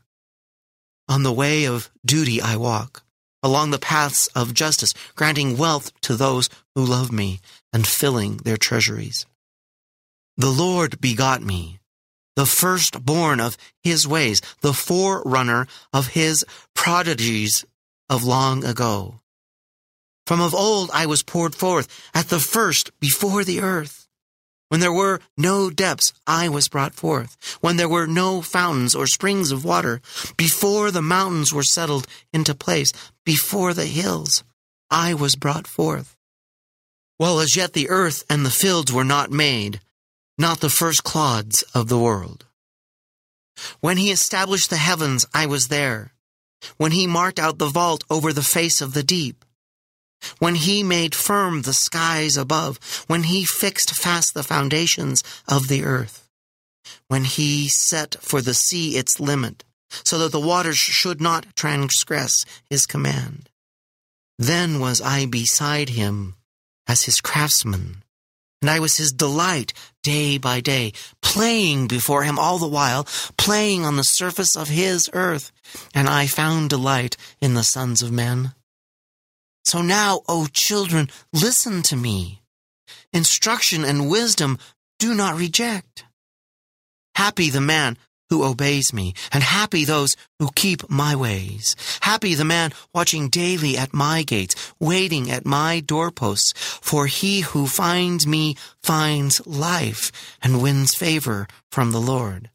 On 1.08 1.24
the 1.24 1.34
way 1.34 1.66
of 1.66 1.92
duty 2.06 2.42
I 2.42 2.56
walk, 2.56 3.04
along 3.44 3.72
the 3.72 3.80
paths 3.80 4.28
of 4.36 4.54
justice, 4.54 4.94
granting 5.16 5.58
wealth 5.58 5.92
to 6.02 6.16
those 6.16 6.50
who 6.74 6.84
love 6.84 7.12
me 7.12 7.40
and 7.72 7.86
filling 7.86 8.38
their 8.38 8.58
treasuries. 8.58 9.26
The 10.38 10.50
Lord 10.50 11.00
begot 11.00 11.42
me, 11.42 11.80
the 12.36 12.46
firstborn 12.46 13.40
of 13.40 13.58
his 13.84 14.08
ways, 14.08 14.42
the 14.62 14.74
forerunner 14.74 15.68
of 15.94 16.08
his 16.08 16.44
prodigies 16.74 17.66
of 18.10 18.24
long 18.24 18.66
ago. 18.66 19.22
From 20.26 20.42
of 20.42 20.56
old 20.56 20.90
I 20.92 21.06
was 21.06 21.24
poured 21.24 21.56
forth 21.56 21.88
at 22.14 22.30
the 22.30 22.40
first 22.40 22.92
before 23.00 23.44
the 23.44 23.62
earth. 23.62 24.05
When 24.76 24.82
there 24.82 24.92
were 24.92 25.22
no 25.38 25.70
depths, 25.70 26.12
I 26.28 26.50
was 26.50 26.68
brought 26.68 26.96
forth. 26.96 27.38
When 27.62 27.78
there 27.78 27.88
were 27.88 28.08
no 28.08 28.42
fountains 28.42 28.94
or 28.94 29.08
springs 29.08 29.50
of 29.50 29.64
water, 29.64 30.02
before 30.36 30.92
the 30.92 31.02
mountains 31.02 31.54
were 31.54 31.64
settled 31.64 32.08
into 32.34 32.54
place, 32.54 32.92
before 33.24 33.74
the 33.74 33.86
hills, 33.86 34.44
I 34.92 35.14
was 35.14 35.38
brought 35.38 35.66
forth. 35.66 36.18
While 37.16 37.40
as 37.40 37.56
yet 37.56 37.72
the 37.72 37.88
earth 37.88 38.26
and 38.30 38.46
the 38.46 38.50
fields 38.50 38.92
were 38.92 39.06
not 39.06 39.32
made, 39.32 39.80
not 40.38 40.60
the 40.60 40.70
first 40.70 41.06
clods 41.06 41.64
of 41.74 41.88
the 41.88 41.98
world. 41.98 42.44
When 43.80 43.96
he 43.96 44.12
established 44.12 44.70
the 44.70 44.76
heavens, 44.90 45.26
I 45.34 45.46
was 45.46 45.70
there. 45.70 46.12
when 46.76 46.92
he 46.92 47.08
marked 47.08 47.40
out 47.40 47.60
the 47.60 47.70
vault 47.70 48.04
over 48.10 48.34
the 48.34 48.50
face 48.58 48.82
of 48.82 48.94
the 48.94 49.04
deep, 49.04 49.46
when 50.40 50.56
he 50.56 50.84
made 50.84 51.16
firm 51.16 51.62
the 51.62 51.74
skies 51.74 52.38
above, 52.38 52.80
when 53.08 53.24
he 53.24 53.46
fixed 53.46 53.96
fast 53.96 54.34
the 54.34 54.44
foundations 54.44 55.24
of 55.48 55.68
the 55.68 55.84
earth, 55.84 56.30
when 57.08 57.24
he 57.24 57.68
set 57.68 58.16
for 58.22 58.42
the 58.42 58.54
sea 58.54 58.98
its 58.98 59.20
limit, 59.20 59.64
so 60.04 60.18
that 60.18 60.32
the 60.32 60.40
waters 60.40 60.78
should 60.78 61.22
not 61.22 61.56
transgress 61.56 62.46
his 62.70 62.86
command. 62.86 63.50
Then 64.38 64.80
was 64.80 65.02
I 65.02 65.26
beside 65.26 65.90
him 65.90 66.36
as 66.88 67.04
his 67.04 67.22
craftsman, 67.22 68.04
and 68.62 68.70
I 68.70 68.80
was 68.80 68.98
his 68.98 69.12
delight 69.12 69.74
day 70.04 70.38
by 70.38 70.60
day, 70.60 70.92
playing 71.22 71.88
before 71.88 72.24
him 72.24 72.38
all 72.40 72.58
the 72.58 72.68
while, 72.68 73.08
playing 73.38 73.86
on 73.86 73.96
the 73.96 74.04
surface 74.04 74.56
of 74.56 74.70
his 74.70 75.10
earth, 75.14 75.52
and 75.94 76.10
I 76.10 76.28
found 76.28 76.70
delight 76.70 77.16
in 77.40 77.54
the 77.54 77.64
sons 77.64 78.02
of 78.02 78.12
men. 78.12 78.54
So 79.66 79.82
now, 79.82 80.22
O 80.28 80.48
children, 80.52 81.10
listen 81.34 81.82
to 81.84 81.96
me. 81.96 82.42
Instruction 83.12 83.84
and 83.84 84.10
wisdom 84.10 84.60
do 85.00 85.14
not 85.16 85.38
reject. 85.38 86.06
Happy 87.16 87.50
the 87.50 87.62
man 87.62 87.98
who 88.30 88.44
obeys 88.44 88.92
me, 88.92 89.14
and 89.32 89.44
happy 89.44 89.86
those 89.86 90.16
who 90.40 90.50
keep 90.56 90.90
my 90.90 91.16
ways. 91.16 91.76
Happy 92.02 92.34
the 92.34 92.46
man 92.46 92.72
watching 92.94 93.30
daily 93.30 93.78
at 93.78 93.94
my 93.94 94.24
gates, 94.24 94.74
waiting 94.80 95.30
at 95.30 95.46
my 95.46 95.80
doorposts, 95.80 96.54
for 96.82 97.06
he 97.06 97.42
who 97.42 97.68
finds 97.68 98.26
me 98.26 98.56
finds 98.82 99.46
life 99.46 100.12
and 100.42 100.62
wins 100.62 100.96
favor 100.96 101.48
from 101.72 101.92
the 101.92 102.02
Lord. 102.02 102.50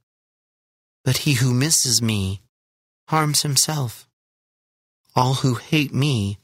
But 1.05 1.19
he 1.19 1.35
who 1.35 1.55
misses 1.55 2.03
me 2.03 2.41
harms 3.09 3.43
himself. 3.43 4.09
All 5.15 5.35
who 5.35 5.55
hate 5.55 5.95
me 5.95 6.40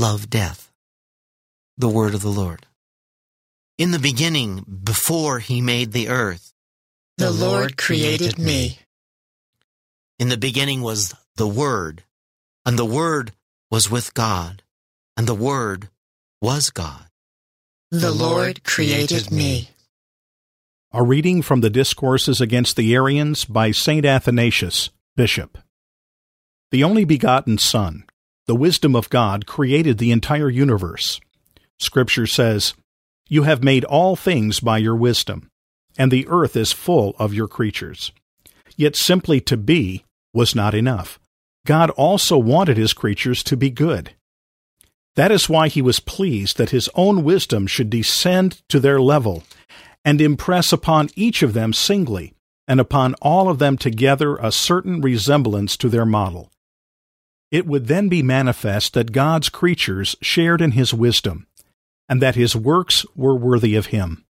love 0.00 0.30
death. 0.30 0.72
The 1.76 1.88
word 1.88 2.14
of 2.14 2.22
the 2.22 2.30
Lord. 2.30 2.66
In 3.76 3.90
the 3.90 3.98
beginning, 3.98 4.64
before 4.82 5.38
he 5.40 5.60
made 5.60 5.92
the 5.92 6.08
earth, 6.08 6.52
the 7.18 7.30
Lord 7.30 7.76
created 7.76 8.38
me. 8.38 8.78
In 10.18 10.30
the 10.30 10.38
beginning 10.38 10.80
was 10.80 11.14
the 11.36 11.46
Word, 11.46 12.04
and 12.64 12.78
the 12.78 12.84
Word 12.84 13.32
was 13.70 13.90
with 13.90 14.14
God, 14.14 14.62
and 15.16 15.26
the 15.26 15.34
Word 15.34 15.90
was 16.40 16.70
God. 16.70 17.06
The 17.90 18.10
Lord 18.10 18.64
created 18.64 19.30
me. 19.30 19.70
A 20.92 21.02
reading 21.02 21.42
from 21.42 21.60
the 21.60 21.70
Discourses 21.70 22.40
Against 22.40 22.76
the 22.76 22.94
Arians 22.94 23.44
by 23.44 23.70
St. 23.70 24.04
Athanasius, 24.04 24.90
Bishop. 25.14 25.58
The 26.70 26.84
only 26.84 27.04
begotten 27.04 27.58
Son, 27.58 28.04
the 28.50 28.56
wisdom 28.56 28.96
of 28.96 29.08
God, 29.10 29.46
created 29.46 29.98
the 29.98 30.10
entire 30.10 30.50
universe. 30.50 31.20
Scripture 31.78 32.26
says, 32.26 32.74
You 33.28 33.44
have 33.44 33.62
made 33.62 33.84
all 33.84 34.16
things 34.16 34.58
by 34.58 34.78
your 34.78 34.96
wisdom 34.96 35.46
and 35.96 36.10
the 36.10 36.26
earth 36.28 36.56
is 36.56 36.72
full 36.72 37.14
of 37.18 37.34
your 37.34 37.46
creatures. 37.46 38.10
Yet 38.76 38.96
simply 38.96 39.40
to 39.42 39.56
be 39.56 40.04
was 40.32 40.54
not 40.54 40.74
enough. 40.74 41.20
God 41.66 41.90
also 41.90 42.38
wanted 42.38 42.76
his 42.76 42.92
creatures 42.94 43.42
to 43.44 43.56
be 43.56 43.70
good. 43.70 44.14
That 45.14 45.30
is 45.30 45.48
why 45.48 45.68
he 45.68 45.82
was 45.82 46.00
pleased 46.00 46.56
that 46.56 46.70
his 46.70 46.88
own 46.94 47.22
wisdom 47.22 47.66
should 47.66 47.90
descend 47.90 48.62
to 48.68 48.80
their 48.80 49.00
level 49.00 49.44
and 50.04 50.20
impress 50.20 50.72
upon 50.72 51.10
each 51.14 51.42
of 51.42 51.52
them 51.52 51.72
singly 51.72 52.32
and 52.66 52.80
upon 52.80 53.14
all 53.20 53.48
of 53.48 53.58
them 53.58 53.76
together 53.76 54.36
a 54.36 54.50
certain 54.50 55.00
resemblance 55.00 55.76
to 55.76 55.88
their 55.88 56.06
model. 56.06 56.50
It 57.50 57.66
would 57.66 57.86
then 57.86 58.08
be 58.08 58.22
manifest 58.22 58.94
that 58.94 59.12
God's 59.12 59.48
creatures 59.48 60.16
shared 60.20 60.60
in 60.60 60.72
his 60.72 60.94
wisdom, 60.94 61.46
and 62.08 62.22
that 62.22 62.36
his 62.36 62.54
works 62.54 63.04
were 63.16 63.36
worthy 63.36 63.74
of 63.74 63.86
him. 63.86 64.24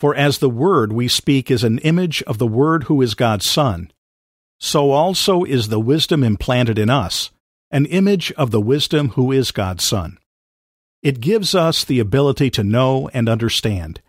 For 0.00 0.14
as 0.14 0.38
the 0.38 0.50
Word 0.50 0.92
we 0.92 1.08
speak 1.08 1.50
is 1.50 1.62
an 1.62 1.78
image 1.78 2.22
of 2.24 2.38
the 2.38 2.46
Word 2.46 2.84
who 2.84 3.00
is 3.00 3.14
God's 3.14 3.48
Son, 3.48 3.92
so 4.58 4.90
also 4.90 5.44
is 5.44 5.68
the 5.68 5.80
wisdom 5.80 6.24
implanted 6.24 6.78
in 6.78 6.90
us, 6.90 7.30
an 7.70 7.86
image 7.86 8.32
of 8.32 8.50
the 8.50 8.60
wisdom 8.60 9.10
who 9.10 9.30
is 9.30 9.50
God's 9.50 9.86
Son. 9.86 10.18
It 11.02 11.20
gives 11.20 11.54
us 11.54 11.84
the 11.84 12.00
ability 12.00 12.50
to 12.50 12.64
know 12.64 13.08
and 13.12 13.28
understand, 13.28 14.00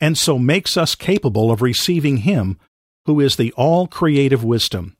and 0.00 0.18
so 0.18 0.38
makes 0.38 0.76
us 0.76 0.94
capable 0.94 1.50
of 1.50 1.62
receiving 1.62 2.18
Him 2.18 2.58
who 3.06 3.20
is 3.20 3.36
the 3.36 3.52
all 3.52 3.86
creative 3.86 4.42
wisdom, 4.42 4.95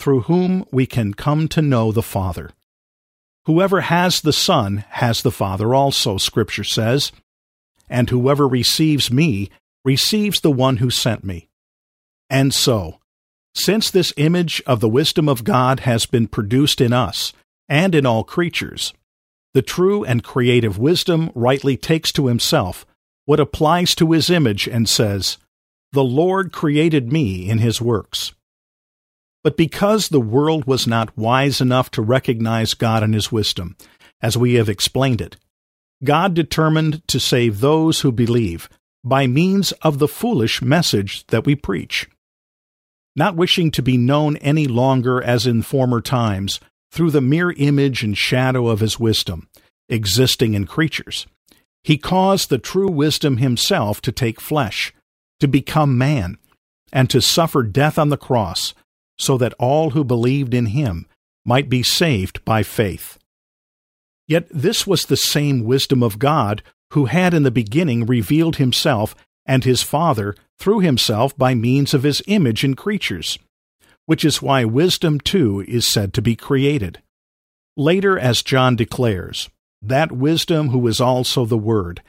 through 0.00 0.22
whom 0.22 0.64
we 0.72 0.86
can 0.86 1.14
come 1.14 1.46
to 1.46 1.60
know 1.62 1.92
the 1.92 2.02
Father. 2.02 2.50
Whoever 3.44 3.82
has 3.82 4.20
the 4.20 4.32
Son 4.32 4.84
has 4.88 5.22
the 5.22 5.30
Father 5.30 5.74
also, 5.74 6.16
Scripture 6.16 6.64
says, 6.64 7.12
and 7.88 8.08
whoever 8.08 8.48
receives 8.48 9.12
me 9.12 9.50
receives 9.84 10.40
the 10.40 10.50
one 10.50 10.78
who 10.78 10.88
sent 10.88 11.22
me. 11.22 11.48
And 12.30 12.54
so, 12.54 12.98
since 13.54 13.90
this 13.90 14.14
image 14.16 14.62
of 14.66 14.80
the 14.80 14.88
wisdom 14.88 15.28
of 15.28 15.44
God 15.44 15.80
has 15.80 16.06
been 16.06 16.28
produced 16.28 16.80
in 16.80 16.92
us 16.92 17.32
and 17.68 17.94
in 17.94 18.06
all 18.06 18.24
creatures, 18.24 18.94
the 19.52 19.62
true 19.62 20.04
and 20.04 20.22
creative 20.22 20.78
wisdom 20.78 21.30
rightly 21.34 21.76
takes 21.76 22.12
to 22.12 22.28
himself 22.28 22.86
what 23.24 23.40
applies 23.40 23.94
to 23.96 24.12
his 24.12 24.30
image 24.30 24.68
and 24.68 24.88
says, 24.88 25.36
The 25.92 26.04
Lord 26.04 26.52
created 26.52 27.12
me 27.12 27.50
in 27.50 27.58
his 27.58 27.82
works. 27.82 28.32
But 29.42 29.56
because 29.56 30.08
the 30.08 30.20
world 30.20 30.66
was 30.66 30.86
not 30.86 31.16
wise 31.16 31.60
enough 31.60 31.90
to 31.92 32.02
recognize 32.02 32.74
God 32.74 33.02
and 33.02 33.14
his 33.14 33.32
wisdom, 33.32 33.76
as 34.20 34.36
we 34.36 34.54
have 34.54 34.68
explained 34.68 35.20
it, 35.20 35.36
God 36.04 36.34
determined 36.34 37.06
to 37.08 37.20
save 37.20 37.60
those 37.60 38.00
who 38.00 38.12
believe 38.12 38.68
by 39.02 39.26
means 39.26 39.72
of 39.82 39.98
the 39.98 40.08
foolish 40.08 40.60
message 40.60 41.26
that 41.28 41.46
we 41.46 41.54
preach. 41.54 42.08
Not 43.16 43.36
wishing 43.36 43.70
to 43.72 43.82
be 43.82 43.96
known 43.96 44.36
any 44.38 44.66
longer 44.66 45.22
as 45.22 45.46
in 45.46 45.62
former 45.62 46.00
times, 46.00 46.60
through 46.92 47.10
the 47.10 47.20
mere 47.20 47.52
image 47.52 48.02
and 48.02 48.16
shadow 48.16 48.68
of 48.68 48.80
his 48.80 48.98
wisdom, 48.98 49.48
existing 49.88 50.54
in 50.54 50.66
creatures, 50.66 51.26
he 51.82 51.96
caused 51.96 52.50
the 52.50 52.58
true 52.58 52.90
wisdom 52.90 53.38
himself 53.38 54.00
to 54.02 54.12
take 54.12 54.40
flesh, 54.40 54.92
to 55.38 55.48
become 55.48 55.96
man, 55.96 56.36
and 56.92 57.08
to 57.10 57.22
suffer 57.22 57.62
death 57.62 57.98
on 57.98 58.08
the 58.08 58.16
cross, 58.16 58.74
so 59.20 59.36
that 59.36 59.54
all 59.58 59.90
who 59.90 60.02
believed 60.02 60.54
in 60.54 60.66
him 60.66 61.06
might 61.44 61.68
be 61.68 61.82
saved 61.82 62.44
by 62.44 62.62
faith. 62.62 63.18
Yet 64.26 64.48
this 64.50 64.86
was 64.86 65.04
the 65.04 65.16
same 65.16 65.62
wisdom 65.64 66.02
of 66.02 66.18
God 66.18 66.62
who 66.92 67.04
had 67.04 67.34
in 67.34 67.42
the 67.42 67.50
beginning 67.50 68.06
revealed 68.06 68.56
himself 68.56 69.14
and 69.44 69.62
his 69.62 69.82
Father 69.82 70.34
through 70.58 70.80
himself 70.80 71.36
by 71.36 71.54
means 71.54 71.92
of 71.92 72.02
his 72.02 72.22
image 72.26 72.64
in 72.64 72.74
creatures, 72.74 73.38
which 74.06 74.24
is 74.24 74.42
why 74.42 74.64
wisdom 74.64 75.20
too 75.20 75.64
is 75.68 75.86
said 75.86 76.14
to 76.14 76.22
be 76.22 76.34
created. 76.34 77.02
Later, 77.76 78.18
as 78.18 78.42
John 78.42 78.74
declares, 78.74 79.50
that 79.82 80.12
wisdom 80.12 80.68
who 80.68 80.86
is 80.86 81.00
also 81.00 81.44
the 81.44 81.58
Word 81.58 82.02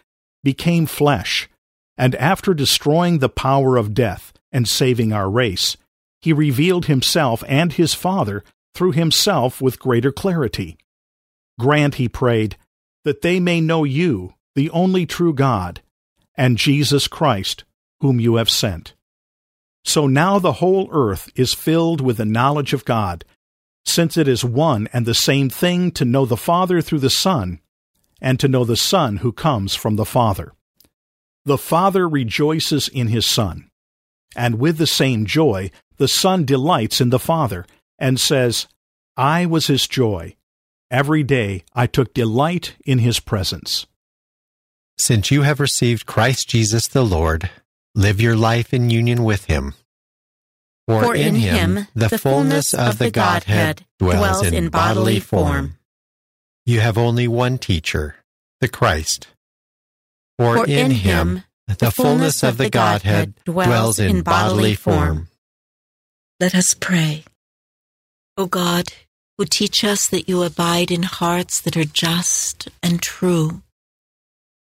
became 0.43 0.86
flesh, 0.86 1.50
and 1.97 2.15
after 2.15 2.54
destroying 2.54 3.19
the 3.19 3.30
power 3.30 3.78
of 3.78 3.93
death 3.93 4.34
and 4.52 4.67
saving 4.67 5.13
our 5.13 5.30
race, 5.30 5.78
he 6.22 6.34
revealed 6.34 6.86
himself 6.86 7.44
and 7.48 7.74
his 7.74 7.94
Father 7.94 8.44
through 8.74 8.92
himself 8.92 9.62
with 9.62 9.80
greater 9.80 10.12
clarity. 10.12 10.78
Grant, 11.60 11.96
he 11.96 12.08
prayed, 12.08 12.58
that 13.04 13.22
they 13.22 13.40
may 13.40 13.60
know 13.60 13.84
you, 13.84 14.36
the 14.56 14.70
only 14.70 15.06
true 15.06 15.34
God, 15.34 15.82
and 16.36 16.58
Jesus 16.58 17.08
Christ, 17.08 17.64
whom 18.00 18.20
you 18.20 18.36
have 18.36 18.50
sent. 18.50 18.94
So 19.84 20.08
now 20.08 20.38
the 20.40 20.54
whole 20.54 20.90
earth 20.92 21.30
is 21.36 21.54
filled 21.54 22.02
with 22.02 22.18
the 22.18 22.26
knowledge 22.26 22.74
of 22.74 22.86
God, 22.86 23.26
since 23.84 24.16
it 24.16 24.28
is 24.28 24.46
one 24.46 24.88
and 24.94 25.06
the 25.06 25.16
same 25.16 25.50
thing 25.50 25.92
to 25.92 26.06
know 26.06 26.26
the 26.26 26.38
Father 26.38 26.82
through 26.82 27.00
the 27.00 27.10
Son, 27.10 27.60
and 28.22 28.40
to 28.40 28.48
know 28.48 28.64
the 28.64 28.78
Son 28.78 29.18
who 29.18 29.32
comes 29.32 29.74
from 29.74 29.96
the 29.96 30.06
Father. 30.06 30.54
The 31.46 31.58
Father 31.58 32.08
rejoices 32.08 32.88
in 32.88 33.08
his 33.08 33.26
Son, 33.26 33.70
and 34.36 34.60
with 34.60 34.78
the 34.78 34.88
same 34.88 35.26
joy 35.26 35.72
the 36.02 36.08
Son 36.08 36.46
delights 36.46 37.00
in 37.00 37.12
the 37.12 37.20
Father, 37.20 37.64
and 38.00 38.20
says, 38.20 38.68
I 39.16 39.46
was 39.46 39.68
his 39.68 39.86
joy. 39.86 40.36
Every 40.90 41.22
day 41.22 41.64
I 41.76 41.86
took 41.86 42.16
delight 42.16 42.74
in 42.84 42.98
his 42.98 43.20
presence. 43.20 43.86
Since 44.98 45.30
you 45.30 45.44
have 45.44 45.60
received 45.60 46.08
Christ 46.08 46.50
Jesus 46.50 46.88
the 46.88 47.06
Lord, 47.06 47.52
live 47.94 48.20
your 48.20 48.36
life 48.36 48.74
in 48.74 48.90
union 48.90 49.24
with 49.24 49.46
him. 49.46 49.76
For, 50.88 51.04
For 51.04 51.16
in 51.16 51.36
him 51.36 51.86
the 51.94 52.10
fullness 52.18 52.74
of 52.74 52.98
the 52.98 53.12
Godhead 53.12 53.86
dwells 54.00 54.42
in 54.42 54.70
bodily 54.70 55.20
form. 55.20 55.78
You 56.66 56.80
have 56.80 56.98
only 56.98 57.28
one 57.28 57.60
teacher, 57.60 58.16
the 58.60 58.68
Christ. 58.68 59.28
For, 60.40 60.58
For 60.58 60.68
in 60.68 60.90
him 60.90 61.44
the 61.68 61.92
fullness 61.92 62.42
of 62.42 62.58
the 62.58 62.72
Godhead 62.72 63.36
dwells 63.46 64.00
in 64.00 64.24
bodily 64.24 64.74
form. 64.74 65.28
Let 66.42 66.56
us 66.56 66.74
pray. 66.74 67.24
O 68.36 68.48
God, 68.48 68.86
who 69.38 69.46
teach 69.46 69.84
us 69.84 70.08
that 70.08 70.28
you 70.28 70.42
abide 70.42 70.90
in 70.90 71.04
hearts 71.04 71.62
that 71.62 71.78
are 71.78 71.86
just 71.86 72.68
and 72.82 73.00
true. 73.00 73.62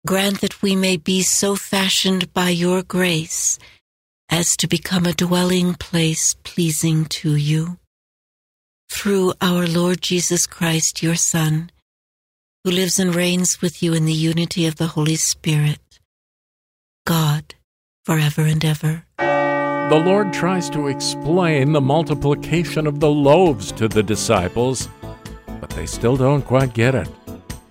Grant 0.06 0.42
that 0.42 0.60
we 0.60 0.76
may 0.76 0.98
be 0.98 1.22
so 1.22 1.56
fashioned 1.56 2.30
by 2.34 2.50
your 2.50 2.82
grace 2.82 3.58
as 4.28 4.50
to 4.58 4.68
become 4.68 5.06
a 5.06 5.14
dwelling 5.14 5.72
place 5.72 6.34
pleasing 6.44 7.06
to 7.06 7.36
you. 7.36 7.78
Through 8.90 9.32
our 9.40 9.66
Lord 9.66 10.02
Jesus 10.02 10.44
Christ, 10.44 11.02
your 11.02 11.16
Son, 11.16 11.70
who 12.64 12.70
lives 12.70 12.98
and 12.98 13.14
reigns 13.14 13.62
with 13.62 13.82
you 13.82 13.94
in 13.94 14.04
the 14.04 14.12
unity 14.12 14.66
of 14.66 14.76
the 14.76 14.88
Holy 14.88 15.16
Spirit, 15.16 15.80
God, 17.06 17.54
forever 18.04 18.42
and 18.42 18.62
ever. 18.62 19.06
The 19.92 19.98
Lord 19.98 20.32
tries 20.32 20.70
to 20.70 20.88
explain 20.88 21.72
the 21.72 21.80
multiplication 21.82 22.86
of 22.86 22.98
the 22.98 23.10
loaves 23.10 23.70
to 23.72 23.88
the 23.88 24.02
disciples, 24.02 24.88
but 25.60 25.68
they 25.68 25.84
still 25.84 26.16
don't 26.16 26.40
quite 26.40 26.72
get 26.72 26.94
it. 26.94 27.10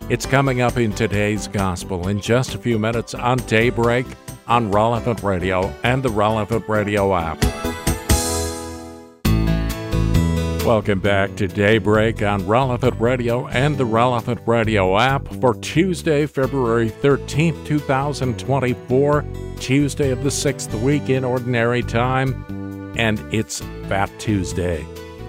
It's 0.08 0.28
coming 0.28 0.62
up 0.62 0.78
in 0.78 0.94
today's 0.94 1.48
gospel 1.48 2.10
in 2.10 2.22
just 2.22 2.54
a 2.54 2.60
few 2.60 2.78
minutes 2.78 3.16
on 3.16 3.38
Daybreak 3.48 4.06
on 4.46 4.70
Relevant 4.70 5.24
Radio 5.24 5.74
and 5.84 6.04
the 6.04 6.12
Relevant 6.12 6.70
Radio 6.70 7.16
app. 7.16 7.61
Welcome 10.66 11.00
back 11.00 11.36
to 11.38 11.48
Daybreak 11.48 12.22
on 12.22 12.46
Relevant 12.46 13.02
Radio 13.02 13.48
and 13.48 13.76
the 13.80 13.86
Relevant 13.86 14.40
Radio 14.46 15.00
app 15.00 15.28
for 15.42 15.56
Tuesday, 15.56 16.28
February 16.28 16.92
13th, 16.92 17.66
2024, 17.66 19.26
Tuesday 19.60 20.12
of 20.12 20.24
the 20.24 20.30
sixth 20.30 20.72
week 20.76 21.10
in 21.10 21.24
Ordinary 21.24 21.82
Time, 21.82 22.94
and 22.96 23.20
it's 23.34 23.62
Fat 23.90 24.12
Tuesday. 24.20 24.86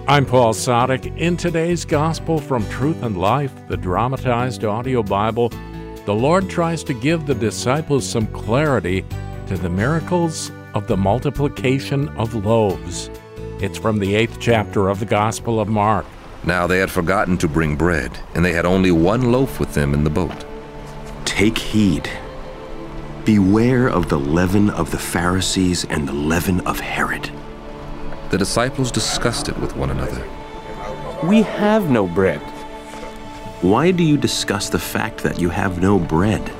I'm 0.07 0.27
Paul 0.27 0.53
Sadek. 0.53 1.17
In 1.17 1.35
today's 1.35 1.83
Gospel 1.83 2.37
from 2.37 2.69
Truth 2.69 3.01
and 3.01 3.17
Life, 3.17 3.53
the 3.67 3.77
dramatized 3.77 4.63
audio 4.63 5.01
Bible, 5.01 5.49
the 6.05 6.13
Lord 6.13 6.47
tries 6.47 6.83
to 6.83 6.93
give 6.93 7.25
the 7.25 7.33
disciples 7.33 8.07
some 8.07 8.27
clarity 8.27 9.03
to 9.47 9.57
the 9.57 9.69
miracles 9.69 10.51
of 10.75 10.85
the 10.85 10.97
multiplication 10.97 12.07
of 12.09 12.35
loaves. 12.35 13.09
It's 13.63 13.77
from 13.77 13.99
the 13.99 14.13
eighth 14.13 14.41
chapter 14.41 14.89
of 14.89 14.99
the 14.99 15.05
Gospel 15.05 15.57
of 15.57 15.69
Mark. 15.69 16.05
Now 16.43 16.67
they 16.67 16.79
had 16.79 16.91
forgotten 16.91 17.37
to 17.37 17.47
bring 17.47 17.77
bread, 17.77 18.19
and 18.35 18.43
they 18.43 18.51
had 18.51 18.65
only 18.65 18.91
one 18.91 19.31
loaf 19.31 19.57
with 19.57 19.73
them 19.73 19.93
in 19.93 20.03
the 20.03 20.09
boat. 20.09 20.43
Take 21.23 21.57
heed. 21.57 22.09
Beware 23.23 23.87
of 23.87 24.09
the 24.09 24.19
leaven 24.19 24.69
of 24.69 24.91
the 24.91 24.99
Pharisees 24.99 25.85
and 25.85 26.05
the 26.05 26.11
leaven 26.11 26.59
of 26.67 26.81
Herod. 26.81 27.31
The 28.31 28.37
disciples 28.37 28.91
discussed 28.91 29.47
it 29.47 29.57
with 29.57 29.77
one 29.77 29.91
another. 29.91 30.27
We 31.25 31.43
have 31.43 31.89
no 31.89 32.05
bread. 32.05 32.41
Why 33.61 33.91
do 33.91 34.03
you 34.03 34.17
discuss 34.17 34.67
the 34.67 34.77
fact 34.77 35.23
that 35.23 35.39
you 35.39 35.47
have 35.47 35.81
no 35.81 35.97
bread? 35.97 36.51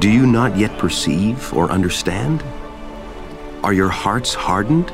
Do 0.00 0.10
you 0.10 0.26
not 0.26 0.56
yet 0.56 0.76
perceive 0.80 1.54
or 1.54 1.70
understand? 1.70 2.42
Are 3.62 3.72
your 3.72 3.90
hearts 3.90 4.34
hardened? 4.34 4.92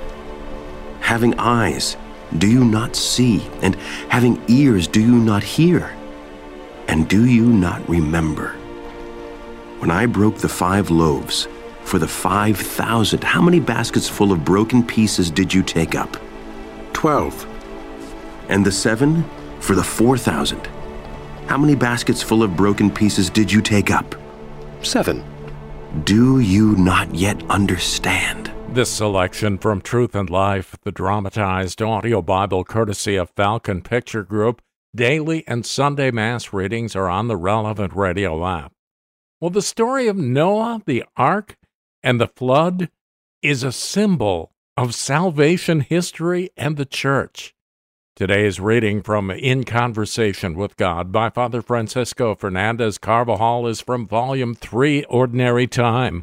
Having 1.10 1.40
eyes, 1.40 1.96
do 2.38 2.46
you 2.46 2.64
not 2.64 2.94
see? 2.94 3.44
And 3.62 3.74
having 4.10 4.40
ears, 4.46 4.86
do 4.86 5.00
you 5.00 5.16
not 5.16 5.42
hear? 5.42 5.92
And 6.86 7.08
do 7.08 7.26
you 7.26 7.46
not 7.46 7.80
remember? 7.88 8.50
When 9.80 9.90
I 9.90 10.06
broke 10.06 10.38
the 10.38 10.48
five 10.48 10.88
loaves 10.88 11.48
for 11.82 11.98
the 11.98 12.06
five 12.06 12.56
thousand, 12.56 13.24
how 13.24 13.42
many 13.42 13.58
baskets 13.58 14.08
full 14.08 14.30
of 14.30 14.44
broken 14.44 14.86
pieces 14.86 15.32
did 15.32 15.52
you 15.52 15.64
take 15.64 15.96
up? 15.96 16.16
Twelve. 16.92 17.44
And 18.48 18.64
the 18.64 18.70
seven 18.70 19.24
for 19.58 19.74
the 19.74 19.82
four 19.82 20.16
thousand, 20.16 20.64
how 21.48 21.58
many 21.58 21.74
baskets 21.74 22.22
full 22.22 22.44
of 22.44 22.56
broken 22.56 22.88
pieces 22.88 23.28
did 23.28 23.50
you 23.50 23.60
take 23.60 23.90
up? 23.90 24.14
Seven. 24.82 25.24
Do 26.04 26.38
you 26.38 26.76
not 26.76 27.12
yet 27.12 27.42
understand? 27.50 28.39
This 28.72 28.88
selection 28.88 29.58
from 29.58 29.80
Truth 29.80 30.14
and 30.14 30.30
Life, 30.30 30.76
the 30.84 30.92
dramatized 30.92 31.82
audio 31.82 32.22
Bible 32.22 32.62
courtesy 32.62 33.16
of 33.16 33.28
Falcon 33.30 33.82
Picture 33.82 34.22
Group, 34.22 34.62
daily 34.94 35.42
and 35.48 35.66
Sunday 35.66 36.12
Mass 36.12 36.52
readings 36.52 36.94
are 36.94 37.08
on 37.08 37.26
the 37.26 37.36
relevant 37.36 37.92
radio 37.96 38.46
app. 38.46 38.72
Well, 39.40 39.50
the 39.50 39.60
story 39.60 40.06
of 40.06 40.16
Noah, 40.16 40.82
the 40.86 41.02
ark, 41.16 41.56
and 42.04 42.20
the 42.20 42.28
flood 42.28 42.90
is 43.42 43.64
a 43.64 43.72
symbol 43.72 44.52
of 44.76 44.94
salvation 44.94 45.80
history 45.80 46.50
and 46.56 46.76
the 46.76 46.86
church. 46.86 47.56
Today's 48.14 48.60
reading 48.60 49.02
from 49.02 49.32
In 49.32 49.64
Conversation 49.64 50.54
with 50.54 50.76
God 50.76 51.10
by 51.10 51.28
Father 51.28 51.60
Francisco 51.60 52.36
Fernandez 52.36 52.98
Carvajal 52.98 53.66
is 53.66 53.80
from 53.80 54.06
Volume 54.06 54.54
3, 54.54 55.04
Ordinary 55.04 55.66
Time. 55.66 56.22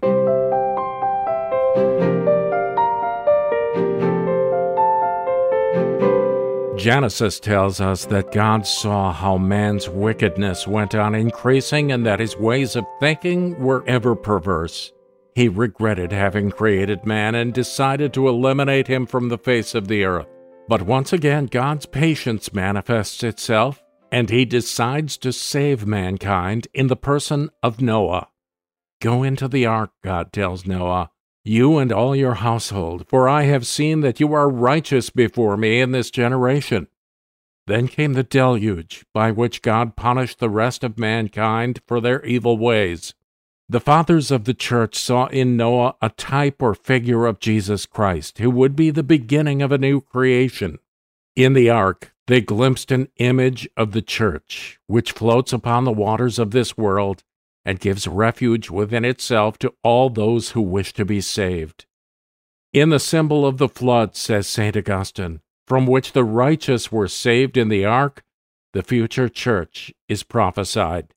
Genesis 6.78 7.40
tells 7.40 7.82
us 7.82 8.06
that 8.06 8.32
God 8.32 8.68
saw 8.68 9.12
how 9.12 9.38
man's 9.38 9.90
wickedness 9.90 10.68
went 10.68 10.94
on 10.94 11.16
increasing 11.16 11.92
and 11.92 12.06
that 12.06 12.20
his 12.20 12.38
ways 12.38 12.76
of 12.76 12.86
thinking 13.00 13.58
were 13.60 13.84
ever 13.88 14.16
perverse. 14.16 14.94
He 15.34 15.50
regretted 15.50 16.12
having 16.12 16.52
created 16.52 17.04
man 17.04 17.34
and 17.34 17.52
decided 17.52 18.14
to 18.14 18.28
eliminate 18.28 18.88
him 18.88 19.08
from 19.08 19.30
the 19.30 19.40
face 19.40 19.74
of 19.74 19.88
the 19.88 20.04
earth. 20.04 20.28
But 20.68 20.84
once 20.84 21.12
again, 21.12 21.48
God's 21.48 21.88
patience 21.88 22.54
manifests 22.54 23.24
itself, 23.24 23.82
and 24.12 24.30
he 24.30 24.46
decides 24.46 25.18
to 25.18 25.34
save 25.34 25.88
mankind 25.88 26.68
in 26.76 26.88
the 26.88 26.96
person 26.96 27.50
of 27.64 27.82
Noah. 27.82 28.30
Go 29.02 29.24
into 29.24 29.48
the 29.48 29.66
ark, 29.66 29.92
God 30.04 30.32
tells 30.32 30.68
Noah 30.68 31.10
you 31.48 31.78
and 31.78 31.92
all 31.92 32.16
your 32.16 32.36
household, 32.36 33.08
for 33.08 33.30
I 33.30 33.44
have 33.44 33.66
seen 33.66 34.02
that 34.02 34.20
you 34.20 34.34
are 34.34 34.50
righteous 34.50 35.10
before 35.10 35.58
me 35.58 35.82
in 35.82 35.92
this 35.92 36.12
generation. 36.12 36.88
Then 37.66 37.88
came 37.88 38.14
the 38.14 38.24
deluge, 38.24 39.06
by 39.14 39.32
which 39.32 39.62
God 39.62 39.96
punished 39.96 40.40
the 40.40 40.50
rest 40.50 40.84
of 40.84 40.98
mankind 40.98 41.82
for 41.86 42.00
their 42.00 42.24
evil 42.26 42.58
ways. 42.58 43.14
The 43.70 43.82
fathers 43.82 44.32
of 44.32 44.46
the 44.46 44.54
church 44.54 44.98
saw 44.98 45.26
in 45.26 45.58
Noah 45.58 45.96
a 46.02 46.10
type 46.10 46.62
or 46.62 46.74
figure 46.74 47.26
of 47.26 47.42
Jesus 47.42 47.86
Christ, 47.86 48.38
who 48.38 48.50
would 48.50 48.76
be 48.76 48.90
the 48.90 49.04
beginning 49.04 49.62
of 49.62 49.74
a 49.74 49.78
new 49.78 50.00
creation. 50.00 50.80
In 51.36 51.52
the 51.54 51.70
ark, 51.70 52.14
they 52.28 52.40
glimpsed 52.40 52.92
an 52.92 53.10
image 53.18 53.68
of 53.76 53.92
the 53.92 54.02
church, 54.02 54.80
which 54.88 55.12
floats 55.12 55.52
upon 55.52 55.84
the 55.84 55.92
waters 55.92 56.40
of 56.40 56.52
this 56.52 56.78
world 56.78 57.24
and 57.68 57.82
gives 57.82 58.08
refuge 58.08 58.70
within 58.70 59.04
itself 59.04 59.60
to 59.60 59.74
all 59.84 60.10
those 60.10 60.52
who 60.52 60.62
wish 60.62 60.94
to 60.94 61.04
be 61.04 61.20
saved. 61.20 61.86
In 62.72 62.92
the 62.92 63.00
symbol 63.00 63.46
of 63.46 63.58
the 63.58 63.68
flood, 63.68 64.16
says 64.16 64.48
St. 64.48 64.78
Augustine, 64.78 65.42
from 65.68 65.86
which 65.86 66.14
the 66.14 66.24
righteous 66.24 66.94
were 66.94 67.10
saved 67.10 67.58
in 67.58 67.68
the 67.68 67.84
ark, 67.84 68.24
the 68.72 68.84
future 68.84 69.28
church 69.28 69.94
is 70.08 70.24
prophesied. 70.24 71.14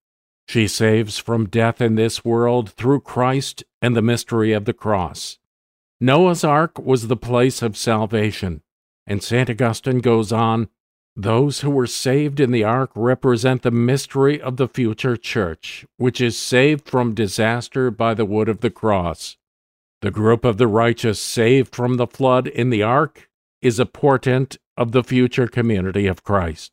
She 0.48 0.66
saves 0.66 1.18
from 1.18 1.48
death 1.48 1.80
in 1.80 1.94
this 1.94 2.24
world 2.24 2.70
through 2.70 3.02
Christ 3.02 3.62
and 3.80 3.94
the 3.94 4.02
mystery 4.02 4.52
of 4.52 4.64
the 4.64 4.72
cross. 4.72 5.38
Noah's 6.00 6.42
ark 6.42 6.80
was 6.80 7.06
the 7.06 7.16
place 7.16 7.62
of 7.62 7.76
salvation, 7.76 8.62
and 9.06 9.22
St. 9.22 9.48
Augustine 9.48 10.00
goes 10.00 10.32
on 10.32 10.68
those 11.22 11.60
who 11.60 11.70
were 11.70 11.86
saved 11.86 12.40
in 12.40 12.50
the 12.50 12.64
ark 12.64 12.90
represent 12.94 13.62
the 13.62 13.70
mystery 13.70 14.40
of 14.40 14.56
the 14.56 14.68
future 14.68 15.16
church, 15.16 15.86
which 15.96 16.20
is 16.20 16.38
saved 16.38 16.88
from 16.88 17.14
disaster 17.14 17.90
by 17.90 18.14
the 18.14 18.24
wood 18.24 18.48
of 18.48 18.60
the 18.60 18.70
cross. 18.70 19.36
The 20.02 20.10
group 20.10 20.44
of 20.44 20.56
the 20.56 20.66
righteous 20.66 21.20
saved 21.20 21.74
from 21.74 21.96
the 21.96 22.06
flood 22.06 22.46
in 22.46 22.70
the 22.70 22.82
ark 22.82 23.28
is 23.60 23.78
a 23.78 23.86
portent 23.86 24.56
of 24.76 24.92
the 24.92 25.04
future 25.04 25.46
community 25.46 26.06
of 26.06 26.24
Christ. 26.24 26.72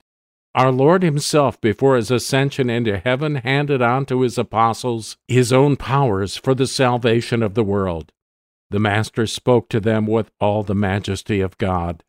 Our 0.55 0.72
Lord 0.72 1.03
Himself, 1.03 1.59
before 1.59 1.97
His 1.97 2.09
ascension 2.09 2.69
into 2.69 2.97
heaven, 2.97 3.36
handed 3.36 3.82
on 3.82 4.05
to 4.05 4.22
His 4.22 4.38
apostles 4.38 5.17
His 5.28 5.51
own 5.51 5.76
powers 5.76 6.38
for 6.38 6.55
the 6.55 6.67
salvation 6.67 7.43
of 7.43 7.53
the 7.53 7.63
world. 7.63 8.11
The 8.69 8.80
Master 8.80 9.28
spoke 9.28 9.69
to 9.69 9.80
them 9.80 10.07
with 10.07 10.32
all 10.39 10.63
the 10.63 10.76
majesty 10.76 11.41
of 11.41 11.57
God. 11.57 12.03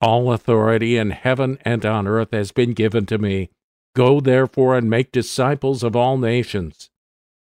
All 0.00 0.32
authority 0.32 0.96
in 0.96 1.10
heaven 1.10 1.58
and 1.64 1.84
on 1.86 2.06
earth 2.06 2.32
has 2.32 2.52
been 2.52 2.72
given 2.72 3.06
to 3.06 3.18
me. 3.18 3.50
Go 3.94 4.20
therefore 4.20 4.76
and 4.76 4.90
make 4.90 5.12
disciples 5.12 5.82
of 5.82 5.94
all 5.94 6.18
nations. 6.18 6.90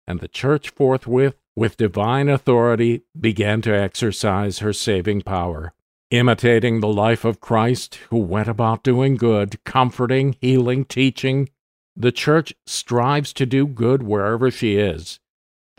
And 0.05 0.19
the 0.19 0.27
church 0.27 0.69
forthwith, 0.69 1.35
with 1.55 1.77
divine 1.77 2.27
authority, 2.27 3.03
began 3.17 3.61
to 3.61 3.73
exercise 3.73 4.59
her 4.59 4.73
saving 4.73 5.21
power. 5.21 5.73
Imitating 6.09 6.81
the 6.81 6.89
life 6.89 7.23
of 7.23 7.39
Christ, 7.39 7.95
who 8.09 8.17
went 8.17 8.49
about 8.49 8.83
doing 8.83 9.15
good, 9.15 9.63
comforting, 9.63 10.35
healing, 10.41 10.83
teaching, 10.83 11.49
the 11.95 12.11
church 12.11 12.53
strives 12.65 13.31
to 13.33 13.45
do 13.45 13.65
good 13.65 14.03
wherever 14.03 14.51
she 14.51 14.75
is. 14.75 15.20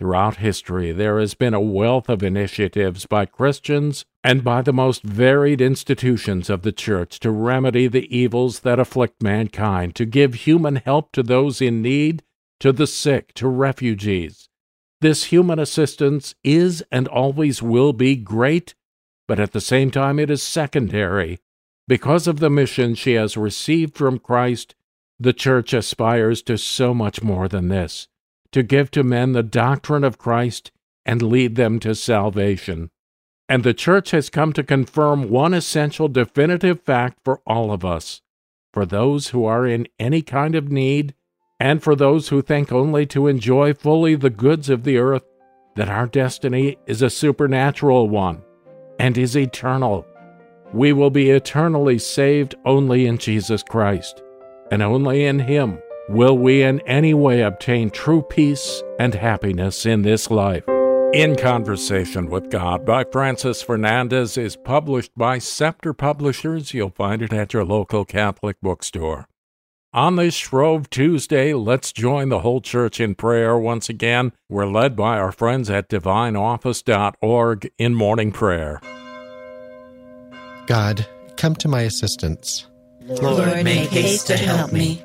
Throughout 0.03 0.38
history, 0.38 0.90
there 0.90 1.20
has 1.20 1.34
been 1.34 1.55
a 1.55 1.61
wealth 1.61 2.09
of 2.09 2.24
initiatives 2.24 3.07
by 3.07 3.24
Christians 3.24 4.05
and 4.24 4.42
by 4.42 4.61
the 4.61 4.72
most 4.72 5.05
varied 5.05 5.61
institutions 5.61 6.50
of 6.50 6.62
the 6.62 6.72
Church 6.72 7.20
to 7.20 7.30
remedy 7.30 7.86
the 7.86 8.12
evils 8.12 8.61
that 8.62 8.80
afflict 8.80 9.22
mankind, 9.22 9.94
to 9.94 10.05
give 10.05 10.34
human 10.34 10.74
help 10.74 11.12
to 11.12 11.22
those 11.22 11.61
in 11.62 11.82
need, 11.82 12.24
to 12.59 12.72
the 12.72 12.88
sick, 12.88 13.32
to 13.34 13.46
refugees. 13.46 14.48
This 15.00 15.26
human 15.26 15.61
assistance 15.61 16.34
is 16.42 16.82
and 16.90 17.07
always 17.07 17.62
will 17.62 17.92
be 17.92 18.16
great, 18.16 18.74
but 19.28 19.38
at 19.38 19.53
the 19.53 19.61
same 19.61 19.92
time 19.92 20.18
it 20.18 20.30
is 20.30 20.42
secondary. 20.42 21.38
Because 21.86 22.26
of 22.26 22.40
the 22.40 22.50
mission 22.50 22.96
she 22.96 23.12
has 23.12 23.36
received 23.36 23.96
from 23.96 24.18
Christ, 24.18 24.74
the 25.20 25.32
Church 25.32 25.72
aspires 25.72 26.42
to 26.42 26.59
so 26.59 26.92
much 26.92 27.22
more 27.22 27.46
than 27.46 27.68
this 27.68 28.09
to 28.53 28.62
give 28.62 28.90
to 28.92 29.03
men 29.03 29.32
the 29.32 29.42
doctrine 29.42 30.05
of 30.05 30.18
Christ 30.18 30.70
and 31.05 31.20
lead 31.22 31.57
them 31.57 31.80
to 31.80 31.94
salvation. 31.94 32.90
And 33.48 33.64
the 33.64 33.74
Church 33.74 34.12
has 34.12 34.30
come 34.30 34.53
to 34.53 34.62
confirm 34.62 35.28
one 35.28 35.53
essential 35.53 36.09
definitive 36.09 36.80
fact 36.82 37.18
for 37.24 37.40
all 37.46 37.72
of 37.72 37.84
us 37.84 38.22
for 38.72 38.86
those 38.86 39.28
who 39.28 39.44
are 39.44 39.66
in 39.66 39.86
any 39.98 40.22
kind 40.22 40.55
of 40.55 40.70
need, 40.70 41.14
and 41.61 41.82
for 41.82 41.94
those 41.94 42.28
who 42.28 42.42
think 42.42 42.72
only 42.72 43.07
to 43.07 43.28
enjoy 43.28 43.74
fully 43.74 44.14
the 44.14 44.30
goods 44.30 44.68
of 44.68 44.84
the 44.84 44.96
earth, 44.96 45.24
that 45.76 45.88
our 45.88 46.07
destiny 46.07 46.76
is 46.86 47.03
a 47.03 47.11
supernatural 47.11 48.09
one 48.09 48.42
and 48.98 49.16
is 49.16 49.36
eternal. 49.36 50.07
We 50.72 50.92
will 50.92 51.11
be 51.11 51.30
eternally 51.30 51.98
saved 51.98 52.55
only 52.64 53.07
in 53.07 53.18
Jesus 53.18 53.62
Christ, 53.62 54.22
and 54.70 54.82
only 54.82 55.26
in 55.26 55.38
Him 55.38 55.78
will 56.09 56.36
we 56.36 56.62
in 56.62 56.80
any 56.80 57.14
way 57.14 57.42
obtain 57.42 57.90
true 57.90 58.22
peace 58.22 58.82
and 58.98 59.14
happiness 59.14 59.86
in 59.86 60.03
this 60.03 60.30
life. 60.30 60.64
In 61.12 61.36
Conversation 61.36 62.30
with 62.30 62.50
God 62.50 62.86
by 62.86 63.05
Francis 63.05 63.62
Fernandez 63.62 64.38
is 64.38 64.57
published 64.57 65.12
by 65.16 65.38
Scepter 65.38 65.92
Publishers. 65.92 66.72
You'll 66.72 66.90
find 66.90 67.20
it 67.20 67.32
at 67.32 67.53
your 67.53 67.64
local 67.64 68.07
Catholic 68.07 68.57
bookstore. 68.62 69.28
On 69.92 70.16
this 70.16 70.32
Shrove 70.32 70.88
Tuesday, 70.88 71.53
let's 71.53 71.92
join 71.92 72.30
the 72.30 72.38
whole 72.40 72.62
church 72.62 72.98
in 72.98 73.14
prayer 73.14 73.59
once 73.59 73.90
again. 73.90 74.32
We're 74.48 74.66
led 74.66 74.96
by 74.96 75.18
our 75.18 75.32
friends 75.32 75.68
at 75.68 75.90
divineoffice.org 75.90 77.70
in 77.76 77.94
morning 77.94 78.32
prayer. 78.32 78.80
God, 80.66 81.07
come 81.36 81.55
to 81.57 81.68
my 81.68 81.82
assistance. 81.82 82.66
Lord, 83.03 83.64
make 83.64 83.90
haste 83.90 84.28
to 84.28 84.38
help 84.38 84.72
me. 84.72 85.05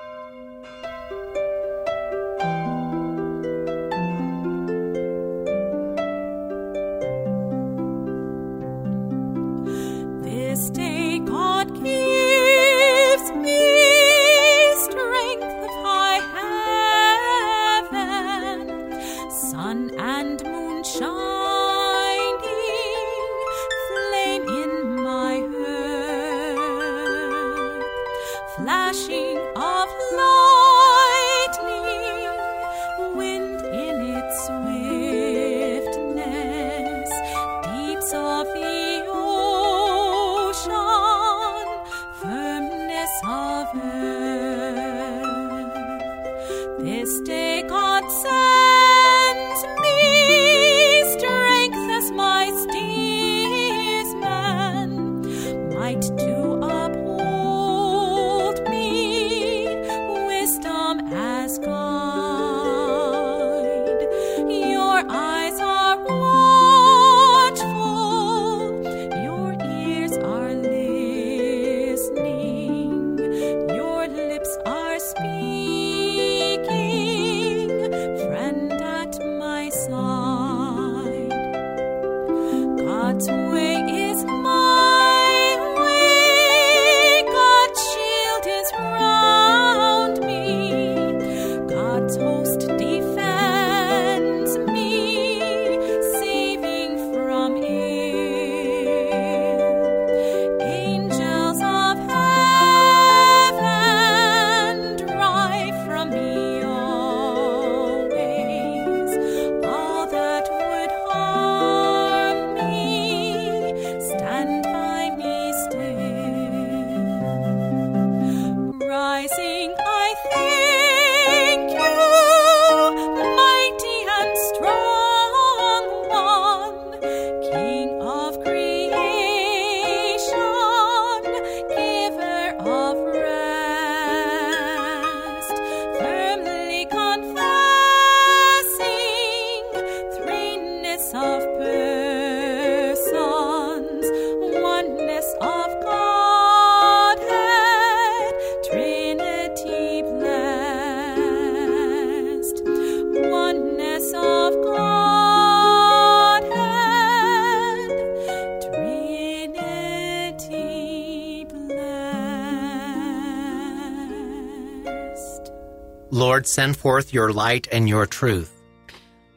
Lord, 166.45 166.49
send 166.49 166.77
forth 166.77 167.13
your 167.13 167.23
light 167.31 167.67
and 167.71 167.87
your 167.87 168.05
truth. 168.05 168.51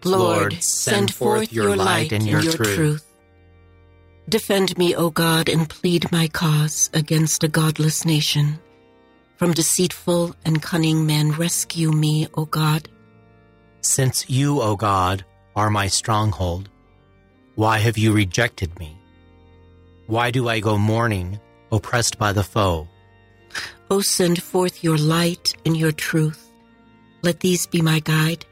Lord, 0.05 0.63
send 0.63 1.15
forth 1.15 1.53
your 1.53 1.77
light 1.77 2.13
and 2.13 2.27
your 2.27 2.43
truth. 2.43 3.07
Defend 4.29 4.77
me, 4.79 4.95
O 4.95 5.11
God, 5.11 5.49
and 5.49 5.69
plead 5.69 6.11
my 6.11 6.29
cause 6.29 6.91
against 6.95 7.45
a 7.45 7.49
godless 7.49 8.05
nation. 8.05 8.59
From 9.37 9.53
deceitful 9.53 10.35
and 10.45 10.63
cunning 10.63 11.07
men, 11.07 11.33
rescue 11.33 11.91
me, 11.91 12.29
O 12.35 12.45
God. 12.47 12.89
Since 13.81 14.31
you, 14.31 14.63
O 14.63 14.77
God, 14.77 15.25
are 15.57 15.71
my 15.71 15.89
stronghold, 15.89 16.69
why 17.55 17.79
have 17.79 17.99
you 17.99 18.13
rejected 18.13 18.79
me? 18.79 18.99
Why 20.07 20.31
do 20.31 20.49
I 20.49 20.61
go 20.61 20.79
mourning, 20.79 21.39
oppressed 21.71 22.19
by 22.19 22.33
the 22.33 22.43
foe? 22.43 22.89
O 23.91 24.01
send 24.01 24.43
forth 24.43 24.83
your 24.83 24.99
light 24.99 25.55
and 25.65 25.77
your 25.77 25.93
truth. 25.93 26.44
Let 27.25 27.41
these 27.41 27.67
be 27.67 27.81
my 27.81 28.01
guide. 28.01 28.45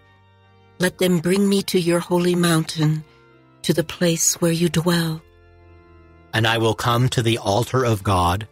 Let 0.78 0.96
them 0.96 1.18
bring 1.18 1.46
me 1.46 1.62
to 1.64 1.78
your 1.78 1.98
holy 1.98 2.34
mountain, 2.34 3.04
to 3.64 3.74
the 3.74 3.84
place 3.84 4.40
where 4.40 4.50
you 4.50 4.70
dwell. 4.70 5.20
And 6.32 6.46
I 6.46 6.56
will 6.56 6.72
come 6.72 7.10
to 7.10 7.20
the 7.20 7.36
altar 7.36 7.84
of 7.84 8.02
God, 8.02 8.48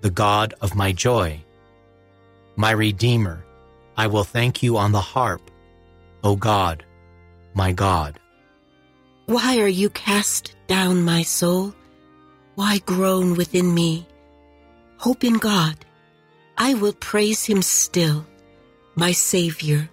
the 0.00 0.10
God 0.10 0.54
of 0.60 0.74
my 0.74 0.90
joy. 0.90 1.40
My 2.56 2.72
Redeemer, 2.72 3.44
I 3.96 4.08
will 4.08 4.24
thank 4.24 4.60
you 4.60 4.76
on 4.76 4.90
the 4.90 5.00
harp, 5.00 5.52
O 6.24 6.34
God, 6.34 6.84
my 7.54 7.70
God. 7.70 8.18
Why 9.26 9.60
are 9.60 9.68
you 9.68 9.88
cast 9.90 10.56
down, 10.66 11.04
my 11.04 11.22
soul? 11.22 11.72
Why 12.56 12.78
groan 12.78 13.36
within 13.36 13.72
me? 13.72 14.08
Hope 14.96 15.22
in 15.22 15.34
God. 15.34 15.76
I 16.56 16.74
will 16.74 16.94
praise 16.94 17.44
him 17.44 17.62
still, 17.62 18.26
my 18.98 19.12
Savior 19.12 19.88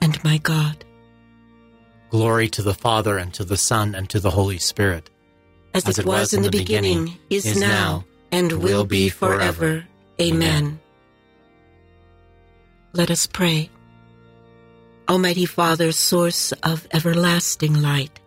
and 0.00 0.22
my 0.24 0.36
God. 0.38 0.84
Glory 2.10 2.48
to 2.48 2.62
the 2.62 2.74
Father, 2.74 3.16
and 3.16 3.32
to 3.34 3.44
the 3.44 3.56
Son, 3.56 3.94
and 3.94 4.10
to 4.10 4.18
the 4.18 4.30
Holy 4.30 4.58
Spirit. 4.58 5.08
As, 5.72 5.86
it, 5.86 6.04
was, 6.04 6.34
in 6.34 6.42
the 6.42 6.50
beginning, 6.50 7.18
is, 7.30 7.58
now, 7.58 8.04
and 8.32 8.52
will 8.52 8.84
be 8.84 9.08
forever. 9.08 9.86
Amen. 10.20 10.80
Let 12.92 13.10
us 13.10 13.26
pray. 13.26 13.70
Almighty 15.08 15.46
Father, 15.46 15.92
source 15.92 16.52
of 16.64 16.86
everlasting 16.92 17.80
light, 17.80 18.20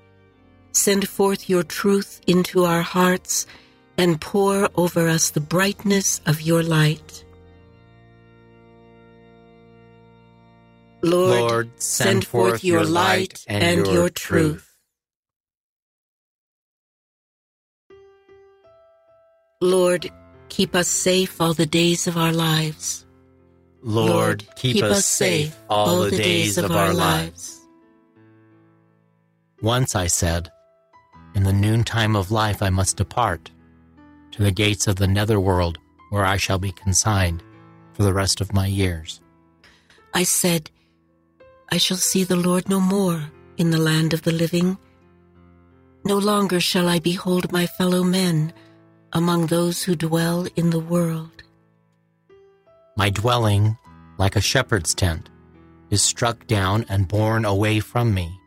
send 0.72 1.08
forth 1.08 1.50
your 1.50 1.64
truth 1.64 2.22
into 2.26 2.64
our 2.64 2.82
hearts 2.82 3.46
and 3.98 4.20
pour 4.20 4.70
over 4.76 5.08
us 5.08 5.30
the 5.30 5.42
brightness 5.42 6.22
of 6.26 6.42
your 6.42 6.64
light. 6.64 7.25
Lord, 11.02 11.40
Lord, 11.40 11.82
send 11.82 12.26
forth 12.26 12.64
your 12.64 12.84
light 12.84 13.44
and 13.48 13.86
your 13.86 14.10
truth. 14.10 14.76
Lord, 19.62 20.12
keep 20.50 20.76
us 20.76 20.88
safe 20.88 21.40
all 21.40 21.54
the 21.54 21.66
days 21.66 22.08
of 22.08 22.18
our 22.18 22.32
lives. 22.32 23.06
Lord, 23.82 24.46
keep, 24.56 24.84
us 24.84 25.06
safe 25.06 25.56
all 25.70 26.02
the 26.02 26.12
days 26.12 26.58
of 26.58 26.72
our 26.72 26.94
lives. 26.94 27.62
Once 29.62 29.96
I 29.96 30.08
said, 30.08 30.52
In 31.36 31.44
the 31.44 31.54
noontime 31.54 32.16
of 32.16 32.32
life 32.32 32.64
I 32.64 32.70
must 32.70 32.98
depart 32.98 33.52
to 34.32 34.44
the 34.44 34.52
gates 34.52 34.88
of 34.88 34.96
the 34.96 35.08
netherworld, 35.08 35.78
where 36.10 36.26
I 36.26 36.38
shall 36.38 36.60
be 36.60 36.72
consigned 36.72 37.44
for 37.94 38.04
the 38.04 38.14
rest 38.14 38.42
of 38.42 38.54
my 38.54 38.68
years. 38.68 39.22
I 40.14 40.24
said, 40.24 40.72
I 41.72 41.78
shall 41.78 41.98
see 41.98 42.24
the 42.24 42.36
Lord 42.36 42.70
no 42.70 42.80
more 42.80 43.32
in 43.58 43.72
the 43.72 43.80
land 43.80 44.14
of 44.14 44.22
the 44.24 44.32
living. 44.32 44.78
No 46.06 46.18
longer 46.18 46.60
shall 46.60 46.88
I 46.88 47.00
behold 47.00 47.52
my 47.52 47.66
fellow 47.66 48.04
men 48.04 48.54
among 49.14 49.48
those 49.48 49.84
who 49.84 49.96
dwell 49.96 50.48
in 50.56 50.70
the 50.70 50.80
world. 50.80 51.44
My 52.98 53.10
dwelling, 53.10 53.78
like 54.18 54.36
a 54.36 54.42
shepherd's 54.42 54.94
tent, 54.94 55.30
is 55.90 56.02
struck 56.02 56.48
down 56.48 56.86
and 56.90 57.08
borne 57.08 57.46
away 57.46 57.80
from 57.80 58.14
me. 58.14 58.40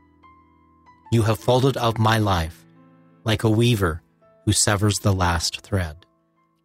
You 1.10 1.22
have 1.22 1.38
folded 1.38 1.76
up 1.76 1.98
my 1.98 2.18
life, 2.18 2.64
like 3.24 3.44
a 3.44 3.50
weaver 3.50 4.02
who 4.44 4.52
severs 4.52 4.98
the 5.00 5.12
last 5.12 5.60
thread. 5.62 6.06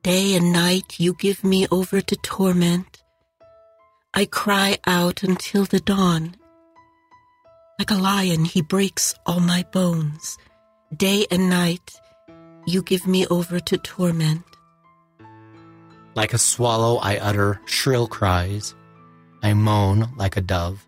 Day 0.03 0.35
and 0.35 0.51
night 0.51 0.99
you 0.99 1.13
give 1.13 1.43
me 1.43 1.65
over 1.71 2.01
to 2.01 2.15
torment. 2.17 3.03
I 4.13 4.25
cry 4.25 4.77
out 4.85 5.23
until 5.23 5.65
the 5.65 5.79
dawn. 5.79 6.35
Like 7.79 7.91
a 7.91 7.95
lion, 7.95 8.45
he 8.45 8.61
breaks 8.61 9.15
all 9.25 9.39
my 9.39 9.65
bones. 9.71 10.37
Day 10.95 11.25
and 11.31 11.49
night 11.49 11.99
you 12.65 12.83
give 12.83 13.07
me 13.07 13.25
over 13.27 13.59
to 13.59 13.77
torment. 13.77 14.43
Like 16.15 16.33
a 16.33 16.37
swallow, 16.37 16.97
I 16.97 17.17
utter 17.17 17.59
shrill 17.65 18.07
cries. 18.07 18.75
I 19.41 19.53
moan 19.53 20.13
like 20.15 20.37
a 20.37 20.41
dove. 20.41 20.85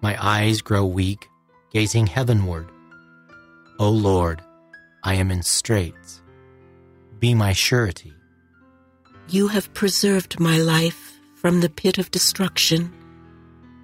My 0.00 0.16
eyes 0.18 0.62
grow 0.62 0.84
weak, 0.86 1.28
gazing 1.72 2.06
heavenward. 2.06 2.68
O 3.78 3.90
Lord, 3.90 4.40
I 5.04 5.14
am 5.14 5.30
in 5.30 5.42
straits. 5.42 6.22
Be 7.18 7.34
my 7.34 7.52
surety. 7.52 8.14
You 9.28 9.48
have 9.48 9.74
preserved 9.74 10.40
my 10.40 10.56
life 10.56 11.18
from 11.34 11.60
the 11.60 11.68
pit 11.68 11.98
of 11.98 12.10
destruction 12.10 12.92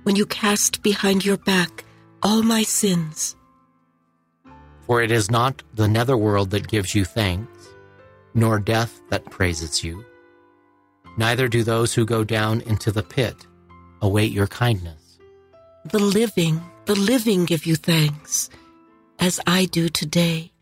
when 0.02 0.16
you 0.16 0.26
cast 0.26 0.82
behind 0.82 1.24
your 1.24 1.36
back 1.38 1.84
all 2.22 2.42
my 2.42 2.62
sins. 2.62 3.36
For 4.86 5.02
it 5.02 5.10
is 5.10 5.30
not 5.30 5.62
the 5.74 5.88
netherworld 5.88 6.50
that 6.50 6.68
gives 6.68 6.94
you 6.94 7.04
thanks, 7.04 7.68
nor 8.34 8.58
death 8.58 9.00
that 9.10 9.24
praises 9.30 9.82
you. 9.84 10.04
Neither 11.16 11.48
do 11.48 11.62
those 11.62 11.94
who 11.94 12.04
go 12.04 12.24
down 12.24 12.60
into 12.62 12.90
the 12.90 13.02
pit 13.02 13.46
await 14.02 14.32
your 14.32 14.48
kindness. 14.48 15.18
The 15.84 15.98
living, 15.98 16.60
the 16.84 16.94
living 16.94 17.44
give 17.44 17.64
you 17.64 17.76
thanks, 17.76 18.50
as 19.18 19.40
I 19.46 19.66
do 19.66 19.88
today. 19.88 20.52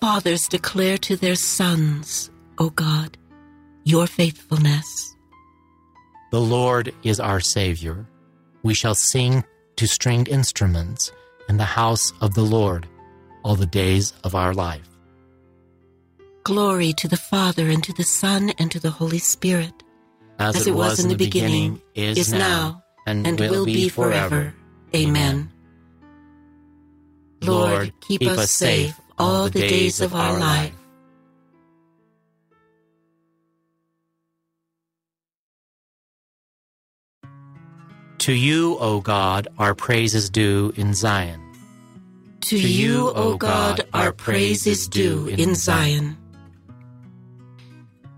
Fathers 0.00 0.48
declare 0.48 0.96
to 0.98 1.16
their 1.16 1.34
sons, 1.34 2.30
O 2.58 2.70
God, 2.70 3.18
your 3.84 4.06
faithfulness. 4.06 5.14
The 6.30 6.40
Lord 6.40 6.94
is 7.02 7.20
our 7.20 7.40
Savior. 7.40 8.06
We 8.62 8.74
shall 8.74 8.94
sing 8.94 9.44
to 9.76 9.86
stringed 9.86 10.28
instruments 10.28 11.12
in 11.48 11.56
the 11.56 11.64
house 11.64 12.12
of 12.20 12.34
the 12.34 12.42
Lord 12.42 12.86
all 13.42 13.56
the 13.56 13.66
days 13.66 14.12
of 14.24 14.34
our 14.34 14.52
life. 14.52 14.88
Glory 16.44 16.92
to 16.94 17.08
the 17.08 17.16
Father, 17.16 17.68
and 17.68 17.82
to 17.84 17.92
the 17.92 18.04
Son, 18.04 18.50
and 18.58 18.70
to 18.70 18.80
the 18.80 18.90
Holy 18.90 19.18
Spirit. 19.18 19.72
As, 20.38 20.66
it 20.66 20.74
was, 20.74 21.00
in 21.00 21.08
the 21.08 21.16
beginning, 21.16 21.82
is, 21.94 22.32
now, 22.32 22.82
and, 23.06 23.38
will, 23.38 23.66
be 23.66 23.88
forever. 23.88 24.54
Amen. 24.94 25.50
Lord, 27.42 27.92
keep 28.00 28.22
us 28.22 28.50
safe 28.52 28.98
all 29.18 29.50
the 29.50 29.60
days 29.60 30.00
of 30.00 30.14
our 30.14 30.38
life. 30.38 30.72
To 38.20 38.34
you, 38.34 38.76
O 38.80 39.00
God, 39.00 39.48
our 39.58 39.74
praise 39.74 40.14
is 40.14 40.28
due 40.28 40.74
in 40.76 40.92
Zion. 40.92 41.40
To 42.42 42.58
you, 42.58 43.08
O 43.14 43.38
God, 43.38 43.80
our 43.94 44.12
praise 44.12 44.66
is 44.66 44.88
due 44.88 45.28
in 45.28 45.54
Zion. 45.54 46.18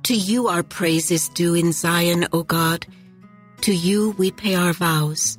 To 0.02 0.16
you 0.16 0.48
our 0.48 0.64
praise 0.64 1.12
is 1.12 1.28
due 1.28 1.54
in 1.54 1.70
Zion, 1.70 2.26
O 2.32 2.42
God. 2.42 2.84
To 3.60 3.72
you 3.72 4.10
we 4.18 4.32
pay 4.32 4.56
our 4.56 4.72
vows, 4.72 5.38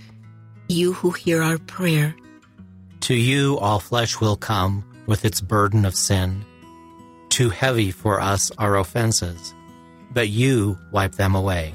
you 0.70 0.94
who 0.94 1.12
hear 1.12 1.44
our 1.44 1.58
prayer. 1.58 2.16
To 3.02 3.14
you 3.14 3.58
all 3.60 3.80
flesh 3.80 4.22
will 4.22 4.38
come 4.38 4.86
with 5.08 5.26
its 5.26 5.42
burden 5.42 5.84
of 5.84 5.94
sin. 5.94 6.46
Too 7.28 7.50
heavy 7.50 7.92
for 7.92 8.22
us 8.22 8.50
are 8.58 8.78
offenses, 8.78 9.54
but 10.14 10.30
you 10.30 10.78
wipe 10.94 11.16
them 11.16 11.36
away. 11.36 11.74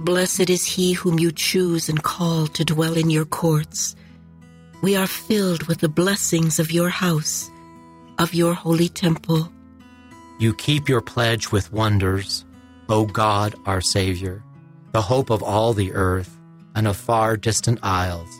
Blessed 0.00 0.48
is 0.48 0.64
he 0.64 0.94
whom 0.94 1.18
you 1.18 1.30
choose 1.30 1.90
and 1.90 2.02
call 2.02 2.46
to 2.46 2.64
dwell 2.64 2.96
in 2.96 3.10
your 3.10 3.26
courts. 3.26 3.94
We 4.80 4.96
are 4.96 5.06
filled 5.06 5.64
with 5.64 5.80
the 5.80 5.90
blessings 5.90 6.58
of 6.58 6.72
your 6.72 6.88
house, 6.88 7.50
of 8.18 8.32
your 8.32 8.54
holy 8.54 8.88
temple. 8.88 9.52
You 10.38 10.54
keep 10.54 10.88
your 10.88 11.02
pledge 11.02 11.52
with 11.52 11.70
wonders, 11.70 12.46
O 12.88 13.04
God, 13.04 13.54
our 13.66 13.82
Savior, 13.82 14.42
the 14.92 15.02
hope 15.02 15.28
of 15.28 15.42
all 15.42 15.74
the 15.74 15.92
earth 15.92 16.34
and 16.74 16.88
of 16.88 16.96
far 16.96 17.36
distant 17.36 17.78
isles. 17.82 18.30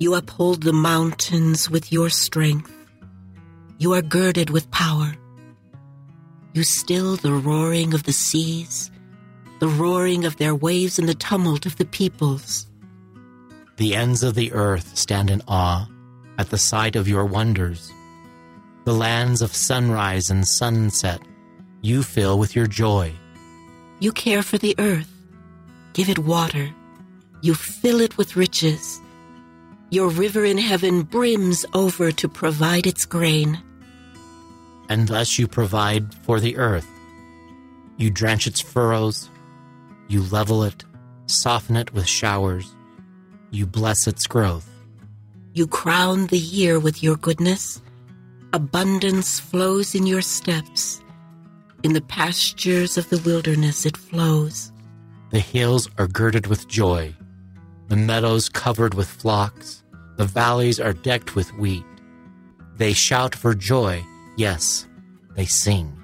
You 0.00 0.16
uphold 0.16 0.64
the 0.64 0.72
mountains 0.72 1.70
with 1.70 1.92
your 1.92 2.10
strength. 2.10 2.74
You 3.78 3.92
are 3.92 4.02
girded 4.02 4.50
with 4.50 4.68
power. 4.72 5.14
You 6.54 6.64
still 6.64 7.14
the 7.14 7.34
roaring 7.34 7.94
of 7.94 8.02
the 8.02 8.12
seas, 8.12 8.90
the 9.58 9.68
roaring 9.68 10.24
of 10.24 10.36
their 10.36 10.54
waves 10.54 10.98
and 10.98 11.08
the 11.08 11.14
tumult 11.14 11.66
of 11.66 11.76
the 11.76 11.84
peoples. 11.84 12.66
The 13.76 13.94
ends 13.94 14.22
of 14.22 14.34
the 14.34 14.52
earth 14.52 14.96
stand 14.96 15.30
in 15.30 15.42
awe 15.48 15.88
at 16.38 16.50
the 16.50 16.58
sight 16.58 16.96
of 16.96 17.08
your 17.08 17.24
wonders. 17.24 17.92
The 18.84 18.94
lands 18.94 19.42
of 19.42 19.54
sunrise 19.54 20.30
and 20.30 20.46
sunset 20.46 21.20
you 21.82 22.02
fill 22.02 22.38
with 22.38 22.56
your 22.56 22.66
joy. 22.66 23.12
You 24.00 24.12
care 24.12 24.42
for 24.42 24.58
the 24.58 24.74
earth. 24.78 25.10
Give 25.92 26.08
it 26.08 26.18
water. 26.18 26.70
You 27.42 27.54
fill 27.54 28.00
it 28.00 28.18
with 28.18 28.36
riches. 28.36 29.00
Your 29.90 30.08
river 30.08 30.44
in 30.44 30.58
heaven 30.58 31.02
brims 31.02 31.64
over 31.74 32.10
to 32.12 32.28
provide 32.28 32.86
its 32.86 33.06
grain. 33.06 33.62
And 34.88 35.08
thus 35.08 35.38
you 35.38 35.46
provide 35.46 36.12
for 36.24 36.40
the 36.40 36.56
earth. 36.56 36.88
You 37.96 38.10
drench 38.10 38.46
its 38.46 38.60
furrows. 38.60 39.30
You 40.08 40.22
level 40.24 40.62
it, 40.62 40.84
soften 41.26 41.76
it 41.76 41.92
with 41.92 42.06
showers. 42.06 42.74
You 43.50 43.66
bless 43.66 44.06
its 44.06 44.26
growth. 44.26 44.68
You 45.52 45.66
crown 45.66 46.26
the 46.26 46.38
year 46.38 46.78
with 46.78 47.02
your 47.02 47.16
goodness. 47.16 47.80
Abundance 48.52 49.40
flows 49.40 49.94
in 49.94 50.06
your 50.06 50.22
steps. 50.22 51.00
In 51.82 51.92
the 51.92 52.00
pastures 52.00 52.96
of 52.98 53.08
the 53.10 53.18
wilderness 53.18 53.86
it 53.86 53.96
flows. 53.96 54.72
The 55.30 55.40
hills 55.40 55.88
are 55.98 56.06
girded 56.06 56.46
with 56.46 56.68
joy, 56.68 57.14
the 57.88 57.96
meadows 57.96 58.48
covered 58.48 58.94
with 58.94 59.08
flocks, 59.08 59.82
the 60.16 60.24
valleys 60.24 60.80
are 60.80 60.92
decked 60.92 61.34
with 61.34 61.52
wheat. 61.54 61.84
They 62.76 62.92
shout 62.92 63.34
for 63.34 63.54
joy, 63.54 64.04
yes, 64.36 64.86
they 65.34 65.46
sing. 65.46 65.96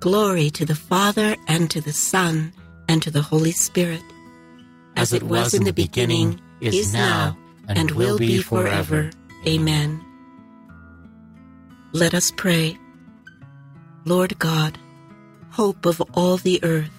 Glory 0.00 0.48
to 0.48 0.64
the 0.64 0.74
Father, 0.74 1.36
and 1.46 1.70
to 1.70 1.82
the 1.82 1.92
Son, 1.92 2.54
and 2.88 3.02
to 3.02 3.10
the 3.10 3.20
Holy 3.20 3.52
Spirit. 3.52 4.02
As, 4.96 5.12
it 5.12 5.22
was 5.22 5.52
in 5.52 5.64
the 5.64 5.74
beginning, 5.74 6.40
is 6.62 6.94
now, 6.94 7.36
and 7.68 7.90
will 7.90 8.16
be 8.16 8.38
forever. 8.38 9.10
Amen. 9.46 10.02
Let 11.92 12.14
us 12.14 12.32
pray. 12.34 12.78
Lord 14.06 14.38
God, 14.38 14.78
hope 15.50 15.84
of 15.84 16.00
all 16.14 16.38
the 16.38 16.64
earth, 16.64 16.90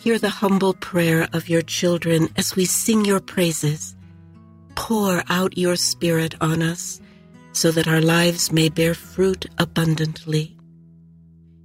hear 0.00 0.18
the 0.18 0.28
humble 0.28 0.74
prayer 0.74 1.28
of 1.32 1.48
your 1.48 1.62
children 1.62 2.30
as 2.36 2.56
we 2.56 2.64
sing 2.64 3.04
your 3.04 3.20
praises. 3.20 3.94
Pour 4.74 5.22
out 5.28 5.56
your 5.56 5.76
Spirit 5.76 6.34
on 6.40 6.62
us 6.62 7.00
so 7.52 7.70
that 7.70 7.86
our 7.86 8.00
lives 8.00 8.50
may 8.50 8.68
bear 8.68 8.94
fruit 8.94 9.46
abundantly. 9.58 10.57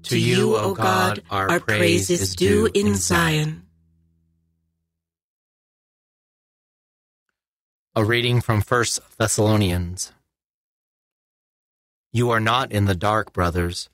To 0.03 0.19
you, 0.19 0.55
O 0.57 0.73
God, 0.73 1.23
our 1.29 1.59
praise 1.59 2.09
is 2.09 2.35
due 2.35 2.69
in 2.73 2.95
Zion. 2.95 3.63
A 7.95 8.03
reading 8.03 8.41
from 8.41 8.61
1 8.61 8.85
Thessalonians. 9.17 10.11
You 12.11 12.29
are 12.31 12.39
not 12.39 12.71
in 12.71 12.85
the 12.85 12.95
dark, 12.95 13.31
brothers, 13.31 13.89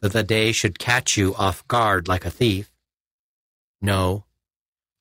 that 0.00 0.12
the 0.12 0.22
day 0.22 0.52
should 0.52 0.78
catch 0.78 1.16
you 1.16 1.34
off 1.36 1.66
guard 1.68 2.08
like 2.08 2.24
a 2.24 2.30
thief. 2.30 2.70
No, 3.80 4.24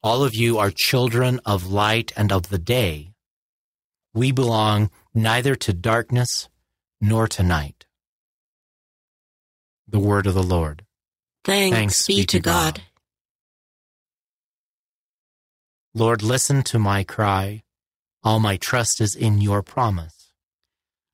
all 0.03 0.23
of 0.23 0.35
you 0.35 0.59
are 0.59 0.69
children 0.69 1.39
of 1.45 1.71
light 1.71 2.11
and 2.15 2.31
of 2.31 2.49
the 2.49 2.59
day. 2.59 3.13
We 4.13 4.31
belong 4.31 4.91
neither 5.13 5.55
to 5.55 5.73
darkness 5.73 6.49
nor 7.01 7.27
to 7.29 7.41
night. 7.41 7.84
The 9.87 9.99
word 9.99 10.27
of 10.27 10.33
the 10.33 10.43
Lord. 10.43 10.85
Thanks, 11.43 11.75
Thanks 11.75 12.07
be, 12.07 12.21
be 12.21 12.25
to 12.25 12.39
God. 12.39 12.75
God. 12.75 12.83
Lord, 15.93 16.23
listen 16.23 16.63
to 16.63 16.79
my 16.79 17.03
cry. 17.03 17.63
All 18.23 18.39
my 18.39 18.57
trust 18.57 18.99
is 18.99 19.15
in 19.15 19.39
your 19.39 19.61
promise. 19.61 20.31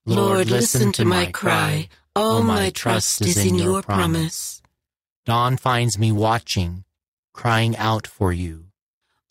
Lord, 0.06 0.50
listen 0.50 0.92
to 0.94 1.06
my 1.06 1.28
cry. 1.28 1.90
All 2.16 2.42
my 2.42 2.70
trust 2.70 3.22
is 3.22 3.38
in 3.38 3.56
your 3.56 3.84
promise. 3.84 4.62
Dawn 5.26 5.58
finds 5.58 6.00
me 6.00 6.12
watching, 6.12 6.84
crying 7.34 7.78
out 7.78 8.08
for 8.08 8.34
you. 8.34 8.66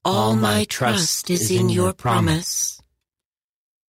All 0.05 0.36
my 0.36 0.64
trust 0.64 1.28
is 1.30 1.51
in 1.51 1.68
your 1.68 1.93
promise. 1.93 2.80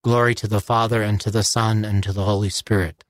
Glory 0.02 0.34
to 0.34 0.48
the 0.48 0.60
Father, 0.60 1.02
and 1.02 1.20
to 1.20 1.30
the 1.30 1.44
Son, 1.44 1.84
and 1.84 2.02
to 2.02 2.12
the 2.12 2.24
Holy 2.24 2.50
Spirit. 2.50 3.04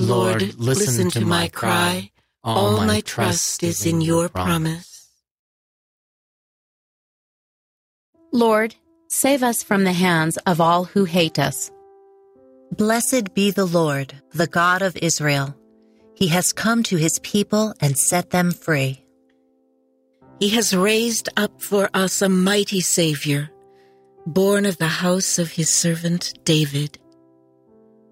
Lord, 0.00 0.58
listen 0.58 1.10
to 1.10 1.20
my 1.20 1.48
cry. 1.48 2.10
All 2.42 2.84
my 2.84 3.00
trust 3.00 3.62
is 3.62 3.86
in 3.86 4.00
your 4.00 4.28
promise. 4.28 5.08
Lord, 8.32 8.74
save 9.08 9.42
us 9.42 9.62
from 9.62 9.84
the 9.84 9.92
hands 9.92 10.36
of 10.46 10.60
all 10.60 10.84
who 10.84 11.04
hate 11.04 11.38
us. 11.38 11.70
Blessed 12.76 13.34
be 13.34 13.50
the 13.50 13.66
Lord, 13.66 14.14
the 14.32 14.46
God 14.46 14.82
of 14.82 14.96
Israel. 14.96 15.56
He 16.14 16.28
has 16.28 16.52
come 16.52 16.82
to 16.84 16.96
his 16.96 17.18
people 17.20 17.74
and 17.80 17.98
set 17.98 18.30
them 18.30 18.52
free. 18.52 19.04
He 20.38 20.50
has 20.50 20.74
raised 20.74 21.28
up 21.36 21.60
for 21.60 21.90
us 21.92 22.22
a 22.22 22.28
mighty 22.28 22.80
Savior 22.80 23.50
born 24.26 24.66
of 24.66 24.78
the 24.78 24.88
house 24.88 25.38
of 25.38 25.52
his 25.52 25.74
servant 25.74 26.38
David. 26.44 26.98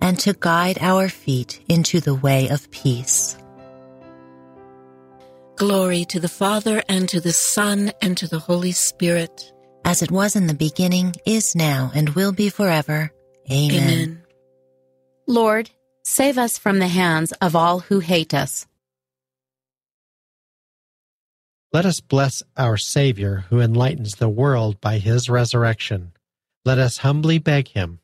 and 0.00 0.18
to 0.20 0.34
guide 0.38 0.78
our 0.80 1.08
feet 1.08 1.62
into 1.68 2.00
the 2.00 2.14
way 2.14 2.48
of 2.48 2.70
peace. 2.70 3.36
Glory 5.56 6.04
to 6.06 6.20
the 6.20 6.28
Father, 6.28 6.82
and 6.88 7.08
to 7.08 7.20
the 7.20 7.32
Son, 7.32 7.92
and 8.00 8.16
to 8.16 8.26
the 8.26 8.38
Holy 8.38 8.72
Spirit. 8.72 9.52
As 9.84 10.02
it 10.02 10.10
was 10.10 10.36
in 10.36 10.46
the 10.46 10.54
beginning, 10.54 11.14
is 11.26 11.54
now, 11.54 11.90
and 11.94 12.10
will 12.10 12.32
be 12.32 12.48
forever. 12.48 13.12
Amen. 13.50 13.82
Amen. 13.82 14.22
Lord, 15.26 15.70
save 16.02 16.38
us 16.38 16.58
from 16.58 16.78
the 16.78 16.88
hands 16.88 17.32
of 17.40 17.54
all 17.54 17.80
who 17.80 18.00
hate 18.00 18.32
us 18.32 18.66
Let 21.72 21.86
us 21.86 22.00
bless 22.00 22.42
our 22.56 22.76
Savior 22.76 23.44
who 23.48 23.60
enlightens 23.60 24.16
the 24.16 24.28
world 24.28 24.80
by 24.80 24.98
his 24.98 25.30
resurrection. 25.30 26.12
Let 26.64 26.78
us 26.78 26.98
humbly 26.98 27.38
beg 27.38 27.68
him. 27.68 28.00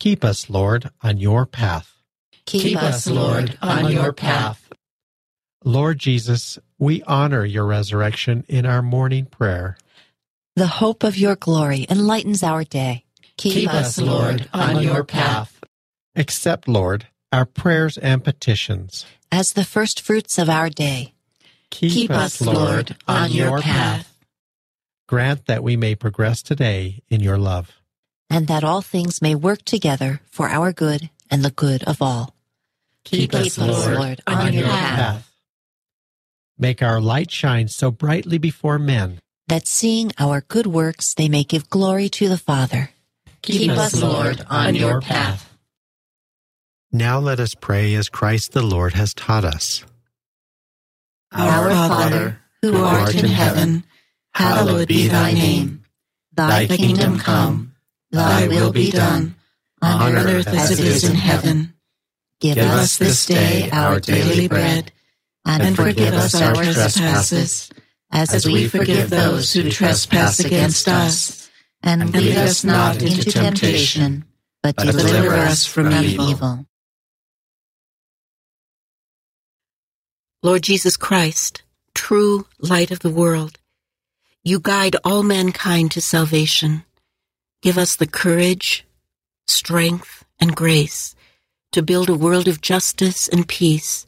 Keep 0.00 0.24
us, 0.24 0.48
Lord, 0.48 0.90
on 1.02 1.18
your 1.18 1.44
path. 1.44 1.92
Keep, 2.46 2.62
Keep 2.62 2.82
us, 2.82 3.06
Lord, 3.08 3.58
on 3.60 3.90
your 3.90 4.12
path. 4.12 4.70
Lord 5.64 5.98
Jesus, 5.98 6.58
we 6.78 7.02
honor 7.02 7.44
your 7.44 7.66
resurrection 7.66 8.44
in 8.48 8.64
our 8.64 8.80
morning 8.80 9.26
prayer. 9.26 9.76
The 10.54 10.66
hope 10.66 11.02
of 11.02 11.16
your 11.16 11.36
glory 11.36 11.86
enlightens 11.90 12.42
our 12.42 12.64
day. 12.64 13.04
Keep, 13.36 13.52
Keep 13.52 13.74
us, 13.74 13.98
Lord, 13.98 14.48
on 14.52 14.82
your 14.82 15.04
path. 15.04 15.60
Accept, 16.16 16.68
Lord, 16.68 17.06
our 17.32 17.44
prayers 17.44 17.98
and 17.98 18.22
petitions. 18.22 19.04
As 19.30 19.52
the 19.52 19.64
first 19.64 20.00
fruits 20.00 20.38
of 20.38 20.48
our 20.48 20.70
day. 20.70 21.12
Keep, 21.70 21.92
Keep 21.92 22.10
us, 22.12 22.40
Lord, 22.40 22.96
on 23.06 23.30
your 23.30 23.60
path. 23.60 24.16
Grant 25.06 25.46
that 25.46 25.62
we 25.62 25.76
may 25.76 25.94
progress 25.94 26.42
today 26.42 27.02
in 27.08 27.20
your 27.20 27.38
love. 27.38 27.77
And 28.30 28.46
that 28.48 28.64
all 28.64 28.82
things 28.82 29.22
may 29.22 29.34
work 29.34 29.64
together 29.64 30.20
for 30.30 30.48
our 30.48 30.72
good 30.72 31.10
and 31.30 31.44
the 31.44 31.50
good 31.50 31.82
of 31.84 32.02
all. 32.02 32.34
Keep, 33.04 33.32
Keep 33.32 33.34
us, 33.34 33.58
Lord, 33.58 33.98
Lord, 33.98 34.20
on, 34.26 34.48
on 34.48 34.52
your 34.52 34.64
path. 34.64 34.96
path. 34.98 35.32
Make 36.58 36.82
our 36.82 37.00
light 37.00 37.30
shine 37.30 37.68
so 37.68 37.90
brightly 37.90 38.38
before 38.38 38.78
men 38.78 39.20
that 39.48 39.66
seeing 39.66 40.12
our 40.18 40.42
good 40.42 40.66
works 40.66 41.14
they 41.14 41.28
may 41.28 41.42
give 41.42 41.70
glory 41.70 42.08
to 42.10 42.28
the 42.28 42.38
Father. 42.38 42.90
Keep, 43.42 43.58
Keep 43.58 43.70
us, 43.70 44.00
Lord, 44.00 44.44
on 44.48 44.74
your 44.74 45.00
path. 45.00 45.56
Now 46.92 47.18
let 47.18 47.40
us 47.40 47.54
pray 47.54 47.94
as 47.94 48.08
Christ 48.08 48.52
the 48.52 48.62
Lord 48.62 48.94
has 48.94 49.14
taught 49.14 49.44
us. 49.44 49.84
Our 51.32 51.70
Father, 51.70 52.40
who 52.62 52.76
art 52.82 53.14
in 53.14 53.26
heaven, 53.26 53.84
hallowed 54.32 54.88
be 54.88 55.08
thy 55.08 55.32
name. 55.32 55.84
Thy 56.32 56.66
kingdom 56.66 57.18
come, 57.18 57.67
Thy 58.10 58.48
will 58.48 58.72
be 58.72 58.90
done, 58.90 59.36
on 59.82 60.16
earth 60.16 60.48
as 60.48 60.78
it 60.78 60.84
is 60.84 61.04
in 61.04 61.14
heaven. 61.14 61.74
Give 62.40 62.58
us 62.58 62.98
this 62.98 63.26
day 63.26 63.68
our 63.70 64.00
daily 64.00 64.48
bread, 64.48 64.92
and 65.44 65.76
forgive 65.76 66.14
us 66.14 66.34
our 66.34 66.54
trespasses, 66.54 67.70
as 68.10 68.46
we 68.46 68.68
forgive 68.68 69.10
those 69.10 69.52
who 69.52 69.70
trespass 69.70 70.40
against 70.40 70.88
us. 70.88 71.50
And 71.82 72.12
lead 72.12 72.36
us 72.36 72.64
not 72.64 73.02
into 73.02 73.30
temptation, 73.30 74.24
but 74.62 74.76
deliver 74.76 75.34
us 75.34 75.64
from 75.64 75.92
evil. 75.92 76.66
Lord 80.42 80.62
Jesus 80.62 80.96
Christ, 80.96 81.62
true 81.94 82.46
light 82.58 82.90
of 82.90 83.00
the 83.00 83.10
world, 83.10 83.58
you 84.42 84.60
guide 84.60 84.96
all 85.04 85.22
mankind 85.22 85.90
to 85.92 86.00
salvation 86.00 86.84
Give 87.62 87.76
us 87.76 87.96
the 87.96 88.06
courage, 88.06 88.86
strength, 89.46 90.24
and 90.40 90.54
grace 90.54 91.16
to 91.72 91.82
build 91.82 92.08
a 92.08 92.14
world 92.14 92.48
of 92.48 92.60
justice 92.60 93.28
and 93.28 93.48
peace, 93.48 94.06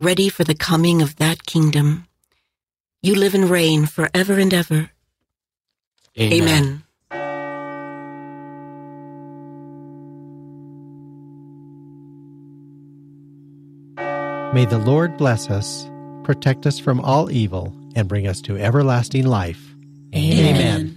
ready 0.00 0.28
for 0.28 0.44
the 0.44 0.54
coming 0.54 1.00
of 1.00 1.16
that 1.16 1.46
kingdom. 1.46 2.06
You 3.00 3.14
live 3.14 3.34
and 3.34 3.48
reign 3.48 3.86
forever 3.86 4.38
and 4.38 4.52
ever. 4.52 4.90
Amen. 6.18 6.42
Amen. 6.42 6.84
May 14.52 14.66
the 14.66 14.78
Lord 14.78 15.16
bless 15.16 15.48
us, 15.48 15.88
protect 16.24 16.66
us 16.66 16.78
from 16.78 17.00
all 17.00 17.30
evil, 17.30 17.72
and 17.94 18.06
bring 18.06 18.26
us 18.26 18.42
to 18.42 18.58
everlasting 18.58 19.26
life. 19.26 19.74
Amen. 20.14 20.91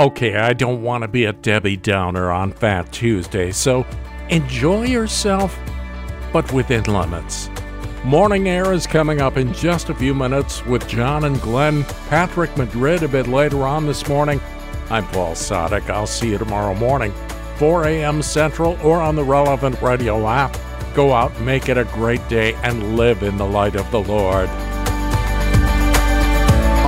Okay, 0.00 0.34
I 0.34 0.54
don't 0.54 0.82
want 0.82 1.02
to 1.02 1.08
be 1.08 1.26
a 1.26 1.32
Debbie 1.34 1.76
Downer 1.76 2.30
on 2.30 2.52
Fat 2.52 2.90
Tuesday, 2.90 3.52
so 3.52 3.84
enjoy 4.30 4.86
yourself, 4.86 5.60
but 6.32 6.50
within 6.54 6.84
limits. 6.84 7.50
Morning 8.02 8.48
Air 8.48 8.72
is 8.72 8.86
coming 8.86 9.20
up 9.20 9.36
in 9.36 9.52
just 9.52 9.90
a 9.90 9.94
few 9.94 10.14
minutes 10.14 10.64
with 10.64 10.88
John 10.88 11.24
and 11.24 11.38
Glenn, 11.42 11.84
Patrick 12.08 12.56
Madrid 12.56 13.02
a 13.02 13.08
bit 13.08 13.26
later 13.26 13.64
on 13.64 13.84
this 13.84 14.08
morning. 14.08 14.40
I'm 14.88 15.06
Paul 15.08 15.34
Sadek. 15.34 15.90
I'll 15.90 16.06
see 16.06 16.30
you 16.30 16.38
tomorrow 16.38 16.74
morning, 16.76 17.12
4 17.56 17.84
a.m. 17.88 18.22
Central, 18.22 18.78
or 18.82 19.02
on 19.02 19.16
the 19.16 19.24
relevant 19.24 19.82
radio 19.82 20.26
app. 20.26 20.56
Go 20.94 21.12
out, 21.12 21.38
make 21.42 21.68
it 21.68 21.76
a 21.76 21.84
great 21.84 22.26
day, 22.30 22.54
and 22.62 22.96
live 22.96 23.22
in 23.22 23.36
the 23.36 23.44
light 23.44 23.76
of 23.76 23.90
the 23.90 24.00
Lord. 24.00 24.48